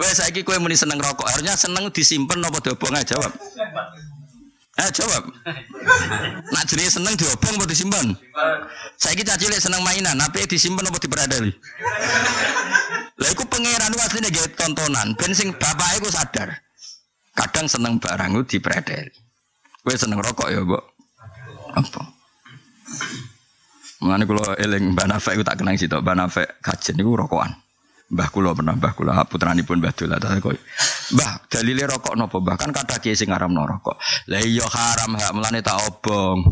Wes 0.00 0.18
saiki 0.18 0.40
kowe 0.42 0.56
muni 0.56 0.74
seneng 0.74 0.98
rokok, 0.98 1.28
harusnya 1.28 1.54
seneng 1.54 1.92
disimpen 1.92 2.40
apa 2.40 2.58
diobong 2.64 2.96
aja 2.96 3.14
jawab. 3.14 3.32
Eh 4.80 4.90
jawab. 4.96 5.22
Nak 6.48 6.64
jenenge 6.64 6.90
seneng 6.96 7.14
diobong 7.20 7.54
apa 7.60 7.64
disimpen? 7.68 8.16
Saiki 8.96 9.20
cacile 9.20 9.60
seneng 9.60 9.84
mainan, 9.84 10.16
tapi 10.16 10.48
disimpen 10.48 10.88
apa 10.88 10.96
diperadali? 10.96 11.52
Lah 13.20 13.28
iku 13.28 13.44
pangeran 13.44 13.92
asline 13.92 14.32
gawe 14.32 14.48
tontonan, 14.56 15.12
ben 15.20 15.36
sing 15.36 15.52
bapake 15.52 16.08
sadar. 16.08 16.48
Kadang 17.36 17.68
seneng 17.68 18.00
barang 18.00 18.40
itu 18.40 18.56
diperadali. 18.56 19.12
Kowe 19.84 19.96
seneng 19.96 20.20
rokok 20.24 20.48
ya, 20.48 20.60
Mbok? 20.64 20.84
Apa? 21.76 22.02
Mengenai 24.00 24.24
kalau 24.24 24.56
eling 24.56 24.84
Mbak 24.96 25.06
Nafek 25.12 25.36
itu 25.36 25.44
tak 25.44 25.56
kenang 25.60 25.76
sih 25.76 25.88
Mbak 25.88 26.16
Nafek 26.16 26.48
kajian 26.64 26.96
itu 26.96 27.12
rokokan. 27.12 27.52
Mbah 28.10 28.26
kula 28.34 28.50
pernah 28.58 28.74
mbah 28.74 28.90
kula 28.90 29.22
putranipun 29.22 29.78
Mbah 29.78 29.94
Dola 29.94 30.18
ta 30.18 30.34
kok. 30.42 30.58
Mbah 31.14 31.46
dalile 31.46 31.86
rokok 31.86 32.18
nopo 32.18 32.42
bahkan 32.42 32.74
kata 32.74 32.98
kiai 32.98 33.14
sing 33.14 33.30
ngaramno 33.30 33.62
rokok. 33.62 34.02
Lah 34.26 34.42
iya 34.42 34.66
haram 34.66 35.14
hak 35.14 35.30
melane 35.30 35.62
tak 35.62 35.78
obong. 35.78 36.42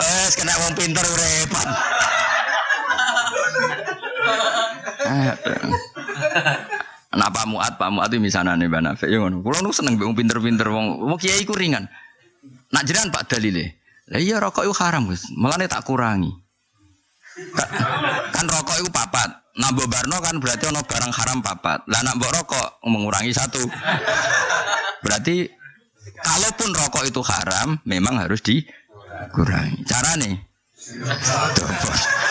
Wes 0.00 0.32
kena 0.32 0.56
wong 0.64 0.72
pinter 0.72 1.04
repot. 1.04 1.68
Nah 7.10 7.28
Pak 7.28 7.44
Muat, 7.44 7.76
Pak 7.76 7.90
Muat 7.92 8.08
itu 8.08 8.16
misalnya 8.16 8.56
nih 8.56 8.64
Mbak 8.64 8.80
Nafek, 8.80 9.08
ya 9.12 9.20
ngono. 9.20 9.44
Kulo 9.44 9.60
nu 9.60 9.76
seneng 9.76 10.00
wong 10.00 10.16
pinter-pinter 10.16 10.72
wong 10.72 11.04
wong 11.04 11.18
kiai 11.20 11.44
ku 11.44 11.52
ringan. 11.52 11.84
Nak 12.72 12.82
jiran 12.88 13.12
Pak 13.12 13.28
dalile. 13.28 13.76
Lah 14.10 14.18
iya 14.18 14.42
rokok 14.42 14.66
itu 14.66 14.74
haram, 14.82 15.06
Gus. 15.06 15.30
Mulane 15.38 15.70
tak 15.70 15.86
kurangi. 15.86 16.34
Kan, 18.34 18.46
rokok 18.50 18.76
itu 18.82 18.90
papat. 18.90 19.30
Nah 19.60 19.70
Barno 19.74 20.18
kan 20.22 20.38
berarti 20.38 20.66
ono 20.70 20.82
barang 20.82 21.12
haram 21.14 21.38
papat. 21.42 21.84
Lah 21.86 22.00
nak 22.02 22.18
mbok 22.18 22.32
rokok 22.32 22.68
mengurangi 22.86 23.30
satu. 23.34 23.60
Berarti 25.04 25.46
kalaupun 26.22 26.70
rokok 26.74 27.04
itu 27.06 27.20
haram, 27.22 27.78
memang 27.86 28.18
harus 28.18 28.42
dikurangi. 28.42 29.84
Cara 29.86 30.18
nih. 30.18 30.34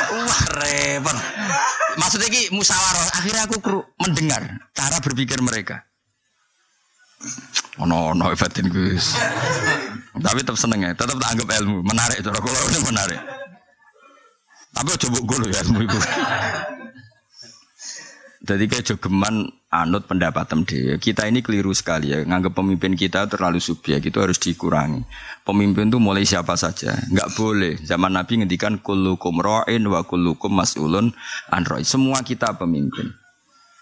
Wah 0.09 0.43
repot. 0.57 1.17
Maksudnya 1.95 2.27
ki 2.27 2.49
musyawarah. 2.55 3.07
Akhirnya 3.23 3.43
aku 3.45 3.57
mendengar 4.03 4.41
cara 4.75 4.97
berpikir 4.99 5.39
mereka. 5.39 5.85
Ono 7.83 8.15
ono 8.15 8.31
batin 8.35 8.67
Gus. 8.71 9.15
Tapi 10.19 10.37
tetap 10.43 10.59
seneng 10.59 10.83
ya, 10.83 10.91
tetap 10.93 11.15
tak 11.15 11.29
anggap 11.35 11.49
ilmu, 11.63 11.79
menarik 11.83 12.19
cara 12.19 12.39
ini 12.43 12.79
menarik. 12.83 13.21
Tapi 14.69 14.89
coba 14.95 15.17
gue 15.25 15.37
ya 15.49 15.59
ilmu 15.65 15.79
itu. 15.83 15.99
Jadi 18.39 18.63
kayak 18.71 18.85
jogeman 18.87 19.51
anut 19.69 20.09
pendapat 20.09 20.49
dia. 20.65 20.95
Kita 20.97 21.27
ini 21.29 21.43
keliru 21.43 21.69
sekali 21.75 22.15
ya, 22.15 22.23
nganggap 22.25 22.55
pemimpin 22.57 22.97
kita 22.97 23.29
terlalu 23.29 23.61
subjek 23.61 24.01
itu 24.01 24.17
harus 24.17 24.41
dikurangi. 24.41 25.05
Pemimpin 25.45 25.91
itu 25.91 25.99
mulai 26.01 26.25
siapa 26.25 26.57
saja, 26.57 26.97
nggak 27.11 27.29
boleh. 27.37 27.77
Zaman 27.83 28.15
Nabi 28.15 28.41
ngendikan 28.41 28.81
kullukum 28.81 29.37
ra'in 29.43 29.85
wa 29.85 30.01
kullukum 30.01 30.55
mas'ulun 30.55 31.13
an 31.51 31.63
Semua 31.85 32.23
kita 32.25 32.55
pemimpin. 32.57 33.11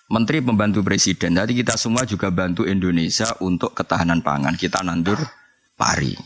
Menteri 0.07 0.39
pembantu 0.39 0.83
presiden. 0.87 1.35
Jadi 1.35 1.51
kita 1.51 1.75
semua 1.75 2.07
juga 2.07 2.31
bantu 2.31 2.63
Indonesia 2.63 3.27
untuk 3.43 3.75
ketahanan 3.75 4.23
pangan. 4.23 4.55
Kita 4.55 4.79
nandur 4.79 5.19
pari. 5.77 6.17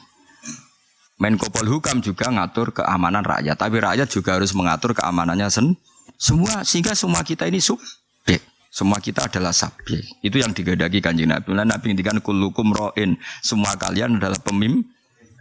Menko 1.22 1.54
Polhukam 1.54 2.02
juga 2.02 2.34
ngatur 2.34 2.74
keamanan 2.74 3.22
rakyat. 3.22 3.54
Tapi 3.54 3.78
rakyat 3.78 4.10
juga 4.10 4.41
harus 4.41 4.58
mengatur 4.58 4.97
keamanannya 4.97 5.47
sen. 5.54 5.78
Semua 6.18 6.66
sehingga 6.66 6.97
semua 6.97 7.22
kita 7.22 7.45
ini 7.45 7.62
subjek. 7.62 8.41
Semua 8.74 8.97
kita 8.97 9.30
adalah 9.30 9.54
subjek. 9.54 10.02
Itu 10.26 10.41
yang 10.41 10.56
digadagi 10.58 10.97
kanjeng 10.97 11.30
Nabi. 11.30 11.54
Nah, 11.54 11.68
Nabi 11.68 11.93
ngendikan 11.93 12.18
kulukum 12.26 12.74
roin. 12.74 13.22
Semua 13.45 13.78
kalian 13.78 14.18
adalah 14.18 14.41
pemimpin. 14.41 14.82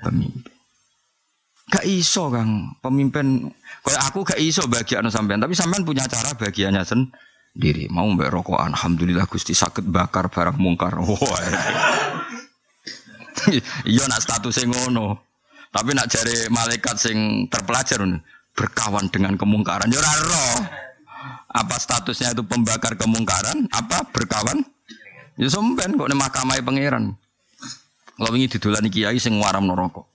Pemimpin. 0.05 0.53
Gak 1.71 1.87
iso 1.87 2.29
kang 2.29 2.77
pemimpin. 2.83 3.49
Kalau 3.81 4.01
aku 4.05 4.21
gak 4.27 4.43
iso 4.43 4.69
bagian 4.69 5.09
sampean. 5.09 5.41
Tapi 5.41 5.57
sampean 5.57 5.87
punya 5.87 6.05
cara 6.05 6.37
bagiannya 6.37 6.85
sen 6.85 7.09
diri 7.51 7.91
mau 7.91 8.07
mbak 8.07 8.31
rokok 8.31 8.63
alhamdulillah 8.63 9.27
gusti 9.27 9.59
sakit 9.59 9.83
bakar 9.91 10.31
barang 10.31 10.55
mungkar 10.55 10.95
iya 13.95 14.05
nak 14.07 14.21
status 14.23 14.65
ngono. 14.67 15.19
Tapi 15.71 15.95
nak 15.95 16.11
cari 16.11 16.51
malaikat 16.51 16.97
sing 16.99 17.47
terpelajar 17.47 18.03
berkawan 18.53 19.07
dengan 19.09 19.39
kemungkaran. 19.39 19.87
Ya 19.91 20.03
roh 20.03 20.59
apa 21.51 21.77
statusnya 21.83 22.31
itu 22.31 22.47
pembakar 22.47 22.95
kemungkaran? 22.95 23.67
Apa 23.71 24.07
berkawan? 24.11 24.63
Ya 25.35 25.51
somben 25.51 25.99
kok 25.99 26.07
nih 26.11 26.19
makamai 26.19 26.63
pangeran. 26.63 27.15
Kalau 28.19 28.37
ini 28.37 28.47
didulani 28.47 28.91
kiai 28.93 29.19
sing 29.19 29.39
waram 29.39 29.67
rokok 29.71 30.11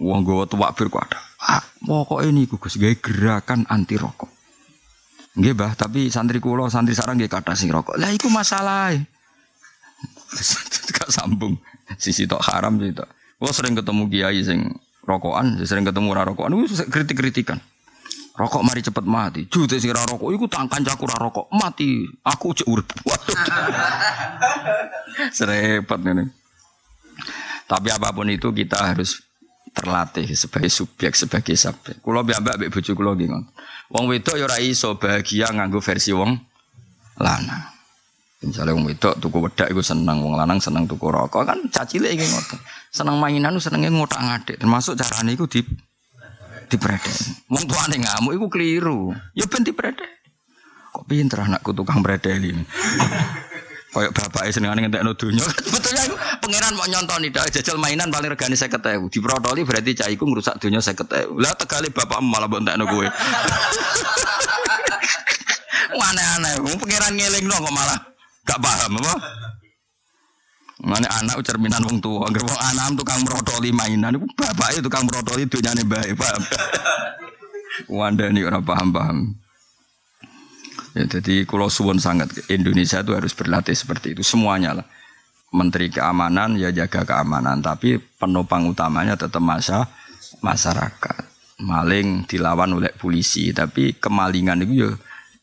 uang 0.00 0.20
gue 0.24 0.44
tuak 0.52 0.70
bir 0.76 0.88
kok 0.92 1.04
ada. 1.08 1.20
Ah, 1.40 1.62
kok 1.84 2.20
ini 2.24 2.44
gugus 2.48 2.76
gaya 2.76 2.96
gerakan 2.98 3.64
anti 3.68 3.96
rokok. 3.96 4.28
Nggih, 5.36 5.52
Mbah, 5.52 5.72
tapi 5.76 6.08
santri 6.08 6.40
kula, 6.40 6.72
santri 6.72 6.96
sarang 6.96 7.20
nggih 7.20 7.28
kata 7.28 7.52
sing 7.52 7.68
rokok. 7.68 8.00
Lah 8.00 8.08
iku 8.08 8.32
masalah. 8.32 8.96
Gak 10.96 11.10
sambung. 11.16 11.60
Sisi 12.02 12.26
tok 12.26 12.42
haram 12.42 12.76
sih 12.82 12.92
tok. 12.92 13.08
Gua 13.36 13.52
sering 13.52 13.76
ketemu 13.76 14.08
kiai 14.08 14.40
sing 14.42 14.72
rokokan, 15.04 15.60
sering 15.62 15.86
ketemu 15.86 16.10
ora 16.10 16.26
rokokan, 16.26 16.56
itu 16.56 16.74
kritik-kritikan. 16.88 17.60
Rokok 18.36 18.60
mari 18.60 18.84
cepet 18.84 19.04
mati. 19.08 19.48
Jute 19.48 19.80
sing 19.80 19.96
rokok 19.96 20.28
iku 20.28 20.44
tangkan 20.44 20.84
caku 20.84 21.08
ora 21.08 21.18
rokok, 21.24 21.48
mati. 21.56 22.04
Aku 22.20 22.52
cek 22.52 22.68
urip. 22.68 22.84
Serepet 25.36 26.00
ini. 26.04 26.24
Tapi 27.66 27.88
apa 27.90 28.12
pun 28.12 28.28
itu 28.28 28.52
kita 28.52 28.78
harus 28.78 29.24
terlatih 29.76 30.28
sebagai 30.36 30.68
subjek, 30.68 31.16
sebagai 31.16 31.56
subjek. 31.56 32.00
Kulo 32.04 32.24
biambak 32.24 32.60
mbek 32.60 32.72
bojo 32.72 32.92
kulo 32.96 33.16
nggih 33.16 33.28
Wong 33.92 34.04
wedok 34.10 34.36
ya 34.36 34.44
ora 34.48 34.58
iso 34.58 34.98
bahagia 34.98 35.52
nganggo 35.52 35.78
versi 35.78 36.10
wong 36.10 36.34
lanang. 37.22 37.75
Misalnya 38.44 38.76
wong 38.76 38.84
wedok 38.84 39.16
tuku 39.16 39.40
wedak 39.40 39.72
iku 39.72 39.80
seneng, 39.80 40.20
wong 40.20 40.36
lanang 40.36 40.60
seneng 40.60 40.84
tuku 40.84 41.08
rokok 41.08 41.48
kan 41.48 41.56
cacile 41.72 42.12
iki 42.12 42.20
ngoten. 42.20 42.60
Seneng 42.92 43.16
mainan 43.16 43.56
senenge 43.56 43.88
ngotak 43.88 44.20
ngadik, 44.20 44.56
termasuk 44.60 44.92
carane 45.00 45.32
iku 45.32 45.48
di 45.48 45.64
dipredek. 46.68 47.16
Wong 47.48 47.64
tuane 47.64 47.96
ngamuk 47.96 48.36
iku 48.36 48.46
keliru. 48.52 49.16
Ya 49.32 49.48
ben 49.48 49.64
dipredek. 49.64 50.28
Kok 50.92 51.08
pinter 51.08 51.48
anakku 51.48 51.72
tukang 51.72 52.04
predeli. 52.04 52.52
Kayak 53.96 54.12
bapak 54.12 54.52
senengane 54.52 54.84
ngentekno 54.84 55.16
donya. 55.16 55.40
Betulnya 55.72 56.04
itu 56.04 56.12
pangeran 56.44 56.76
mau 56.76 56.84
nyontoni 56.84 57.32
dak 57.32 57.48
jajal 57.48 57.80
mainan 57.80 58.12
paling 58.12 58.28
regane 58.28 58.52
50.000. 58.52 59.08
Diprotoli 59.08 59.64
berarti 59.64 59.96
cah 59.96 60.12
iku 60.12 60.28
ngrusak 60.28 60.60
donya 60.60 60.84
50.000. 60.84 61.32
Lah 61.40 61.56
tegale 61.56 61.88
bapak 61.88 62.20
malah 62.20 62.44
mbok 62.44 62.60
entekno 62.60 62.84
kowe. 62.84 63.08
Aneh-aneh, 66.06 66.62
pangeran 66.78 67.18
ngelingno 67.18 67.56
kok 67.58 67.74
malah 67.74 67.98
gak 68.46 68.62
paham 68.62 69.02
apa? 69.02 69.14
Mana 70.86 71.08
anak 71.18 71.42
cerminan 71.42 71.82
wong 71.82 71.98
tua, 71.98 72.28
agar 72.30 72.46
wong 72.46 72.60
anak 72.62 73.00
tukang 73.00 73.20
merotoli 73.26 73.74
mainan, 73.74 74.22
bapak 74.38 74.76
itu 74.76 74.86
tukang 74.86 75.08
merotoli 75.08 75.48
baik, 75.82 76.14
paham? 76.14 76.42
Wanda 77.90 78.28
ini 78.30 78.44
orang 78.46 78.62
paham-paham. 78.62 79.34
Ya, 80.96 81.04
jadi 81.04 81.44
kalau 81.44 81.68
suwon 81.68 82.00
sangat 82.00 82.32
Indonesia 82.48 83.04
itu 83.04 83.12
harus 83.12 83.36
berlatih 83.36 83.76
seperti 83.76 84.16
itu 84.16 84.24
semuanya 84.24 84.80
lah. 84.80 84.86
Menteri 85.52 85.92
keamanan 85.92 86.56
ya 86.56 86.72
jaga 86.72 87.04
keamanan, 87.04 87.60
tapi 87.60 87.96
penopang 88.20 88.68
utamanya 88.68 89.16
tetap 89.16 89.40
masa 89.40 89.88
masyarakat. 90.44 91.24
Maling 91.64 92.28
dilawan 92.28 92.76
oleh 92.76 92.92
polisi, 92.96 93.48
tapi 93.52 93.96
kemalingan 93.96 94.60
itu 94.68 94.88
ya 94.88 94.90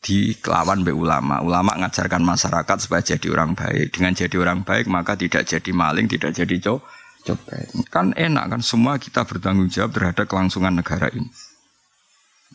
dilawan 0.04 0.84
oleh 0.84 0.92
ulama. 0.92 1.40
Ulama 1.40 1.80
ngajarkan 1.80 2.20
masyarakat 2.20 2.76
supaya 2.76 3.00
jadi 3.00 3.26
orang 3.32 3.56
baik. 3.56 3.96
Dengan 3.96 4.12
jadi 4.12 4.36
orang 4.36 4.60
baik 4.60 4.86
maka 4.92 5.16
tidak 5.16 5.48
jadi 5.48 5.70
maling, 5.72 6.04
tidak 6.04 6.36
jadi 6.36 6.54
co 6.60 6.84
copet. 7.24 7.72
Kan 7.88 8.12
enak 8.12 8.52
kan 8.52 8.60
semua 8.60 9.00
kita 9.00 9.24
bertanggung 9.24 9.72
jawab 9.72 9.96
terhadap 9.96 10.28
kelangsungan 10.28 10.76
negara 10.76 11.08
ini. 11.08 11.26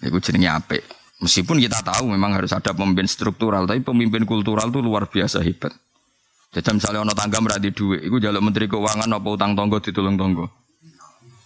Itu 0.05 0.21
jenenge 0.21 0.49
apik. 0.53 0.83
Meskipun 1.19 1.59
kita 1.59 1.83
tahu 1.83 2.15
memang 2.15 2.37
harus 2.37 2.55
ada 2.55 2.71
pemimpin 2.71 3.03
struktural, 3.09 3.67
tapi 3.67 3.83
pemimpin 3.83 4.23
kultural 4.23 4.71
itu 4.71 4.79
luar 4.79 5.09
biasa 5.11 5.43
hebat. 5.43 5.73
Jadi 6.49 6.79
misalnya 6.79 7.03
ono 7.03 7.11
tangga 7.11 7.43
merati 7.43 7.69
duit, 7.75 8.07
itu 8.07 8.15
jaluk 8.23 8.39
menteri 8.39 8.71
keuangan 8.71 9.05
apa 9.05 9.27
utang 9.27 9.51
tonggo 9.53 9.83
ditolong 9.83 10.15
tonggo. 10.15 10.47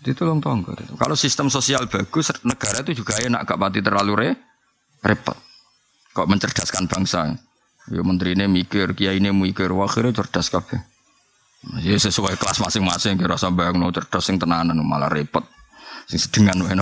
Ditolong 0.05 0.39
tonggo. 0.39 0.77
Kalau 0.77 1.15
sistem 1.17 1.49
sosial 1.49 1.89
bagus, 1.89 2.29
negara 2.45 2.85
itu 2.85 3.01
juga 3.01 3.17
enak, 3.17 3.49
gak 3.49 3.57
pati 3.57 3.79
terlalu 3.81 4.13
re, 4.13 4.29
repot. 5.01 5.52
Kok 6.13 6.29
mencerdaskan 6.29 6.85
bangsa. 6.85 7.33
Ya 7.89 7.99
menteri 7.99 8.37
ini 8.37 8.47
mikir, 8.47 8.95
kiai 8.95 9.19
ini 9.19 9.33
mikir, 9.33 9.73
wah 9.75 9.89
akhirnya 9.89 10.15
cerdas 10.15 10.47
kabeh. 10.47 10.79
Ya 11.83 11.97
sesuai 11.99 12.39
kelas 12.39 12.63
masing-masing, 12.63 13.19
kira 13.19 13.35
sampai 13.35 13.73
yang 13.73 13.91
cerdas 13.91 14.23
yang 14.31 14.37
tenanan 14.39 14.77
malah 14.85 15.11
repot. 15.11 15.43
Sing 16.07 16.19
sedengan 16.19 16.59
wae 16.63 16.75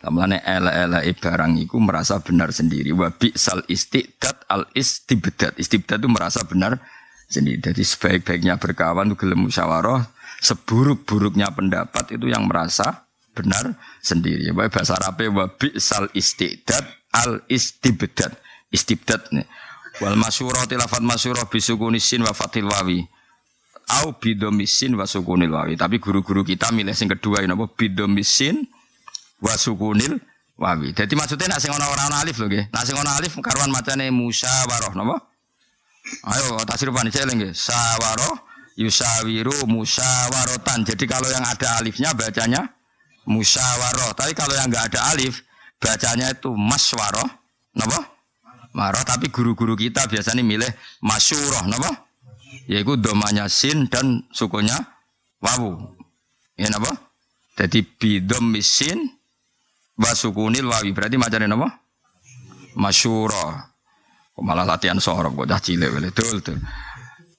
Tamlane 0.00 0.40
ela-ela 0.40 1.04
barang 1.04 1.60
iku 1.60 1.76
merasa 1.76 2.24
benar 2.24 2.56
sendiri. 2.56 2.96
Wa 2.96 3.12
sal 3.36 3.60
istiqdat 3.68 4.48
al 4.48 4.64
istibdad. 4.72 5.52
Istibdad 5.60 6.00
itu 6.00 6.08
merasa 6.08 6.40
benar 6.48 6.80
sendiri. 7.28 7.60
Jadi 7.60 7.84
sebaik-baiknya 7.84 8.56
berkawan 8.56 9.12
itu 9.12 9.20
gelem 9.20 9.44
musyawarah, 9.44 10.08
seburuk-buruknya 10.40 11.52
pendapat 11.52 12.16
itu 12.16 12.32
yang 12.32 12.48
merasa 12.48 13.04
benar 13.36 13.76
sendiri. 14.00 14.48
Wa 14.56 14.72
bahasa 14.72 14.96
Arabnya 14.96 15.28
wa 15.28 15.46
sal 15.76 16.08
istiqdat 16.16 16.99
al 17.14 17.42
istibdad. 17.50 18.34
Istibdad. 18.70 19.26
Wal 19.98 20.16
masyurah 20.16 20.64
tilafat 20.70 21.02
masyurah 21.02 21.44
bisukunisin 21.50 22.22
wa 22.22 22.32
fatil 22.32 22.70
wawi. 22.70 23.02
Au 23.90 24.14
bidomisin 24.14 24.94
wa 24.94 25.04
sukunil 25.04 25.50
wawi. 25.50 25.74
Tapi 25.74 25.98
guru-guru 25.98 26.46
kita 26.46 26.70
milih 26.70 26.94
yang 26.94 27.10
kedua 27.18 27.42
ini 27.42 27.50
apa? 27.50 27.66
Bidomisin 27.66 28.62
wasukunil 29.42 30.22
wawi. 30.60 30.94
Jadi 30.94 31.18
maksudnya 31.18 31.50
nak 31.50 31.60
sing 31.64 31.74
ana 31.74 31.90
ora 31.90 32.06
ana 32.06 32.22
alif 32.22 32.38
lho 32.38 32.46
nggih. 32.46 32.70
Nak 32.70 32.84
sing 32.86 32.94
ana 32.94 33.18
alif 33.18 33.34
karuan 33.42 33.72
macane 33.74 34.12
musyawarah 34.14 34.94
napa? 34.94 35.16
Ayo 36.30 36.62
tasripan 36.68 37.10
cek 37.10 37.26
nggih. 37.26 37.52
Sawaroh 37.56 38.46
yusawiru 38.78 39.66
musyawarotan. 39.66 40.86
Jadi 40.86 41.04
kalau 41.10 41.26
yang 41.26 41.42
ada 41.42 41.82
alifnya 41.82 42.14
bacanya 42.14 42.70
musyawaroh. 43.26 44.14
Tapi 44.14 44.32
kalau 44.38 44.54
yang 44.54 44.70
enggak 44.70 44.94
ada 44.94 45.16
alif 45.16 45.42
bacanya 45.80 46.30
itu 46.30 46.52
maswaroh. 46.54 47.26
Napa? 47.74 47.98
Maroh 48.70 49.02
tapi 49.02 49.32
guru-guru 49.34 49.74
kita 49.74 50.06
biasanya 50.06 50.46
milih 50.46 50.68
masyuroh 51.02 51.66
napa? 51.66 52.06
Yaitu 52.70 52.94
domanya 53.00 53.50
sin 53.50 53.90
dan 53.90 54.22
sukunya 54.30 54.76
wawu. 55.42 55.74
Ya 56.54 56.70
napa? 56.70 56.94
Jadi 57.58 57.82
bidom 57.82 58.54
misin 58.54 59.10
wasukunil 59.98 60.70
wawi 60.70 60.94
berarti 60.94 61.18
macamnya 61.18 61.50
apa? 61.50 61.68
Masyura. 62.78 63.66
Malah 64.40 64.64
latihan 64.64 64.96
sorop 64.96 65.36
kok 65.36 65.48
dah 65.50 65.60
cilik 65.60 65.90
dul. 66.16 66.40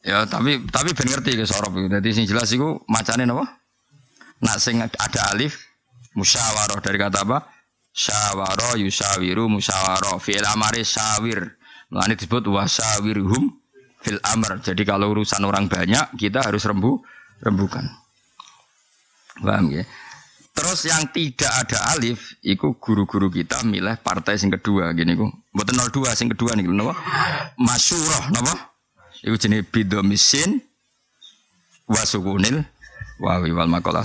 Ya 0.06 0.26
tapi 0.26 0.62
tapi 0.70 0.94
ben 0.94 1.08
ngerti 1.10 1.34
ke 1.34 1.46
sorop 1.48 1.74
itu. 1.80 1.88
Jadi 1.88 2.10
sing 2.14 2.26
jelas 2.28 2.52
iku 2.52 2.84
macane 2.92 3.24
napa? 3.24 3.62
Nak 4.42 4.58
sing 4.58 4.82
ada 4.82 5.22
alif 5.32 5.58
musyawarah 6.14 6.82
dari 6.84 6.98
kata 7.00 7.24
apa? 7.24 7.61
Syawara 7.92 8.80
yusawiru 8.80 9.52
musyawarah 9.52 10.16
fi'il 10.18 10.48
amari 10.48 10.88
syawir. 10.88 11.60
Mulane 11.92 12.16
disebut 12.16 12.48
wasawirhum 12.48 13.52
fil 14.00 14.20
amr. 14.24 14.64
Jadi 14.64 14.82
kalau 14.88 15.12
urusan 15.12 15.44
orang 15.44 15.68
banyak 15.68 16.16
kita 16.16 16.40
harus 16.42 16.64
rembu 16.64 17.04
rembukan. 17.44 17.84
Paham 19.42 19.74
ya? 19.74 19.84
Terus 20.52 20.84
yang 20.84 21.08
tidak 21.16 21.48
ada 21.48 21.96
alif, 21.96 22.36
itu 22.44 22.76
guru-guru 22.76 23.32
kita 23.32 23.64
milih 23.64 23.96
partai 24.04 24.36
sing 24.36 24.52
kedua 24.52 24.92
gini 24.92 25.16
ku. 25.16 25.32
Buat 25.56 25.72
02 25.72 26.12
sing 26.12 26.28
kedua 26.28 26.60
nih, 26.60 26.68
napa? 26.68 26.92
Masyurah 27.56 28.36
napa? 28.36 28.76
Iku 29.24 29.40
jenis 29.40 29.64
bidomisin 29.72 30.60
wasukunil 31.88 32.68
wawi 33.24 33.56
wal 33.56 33.72
makalah 33.72 34.04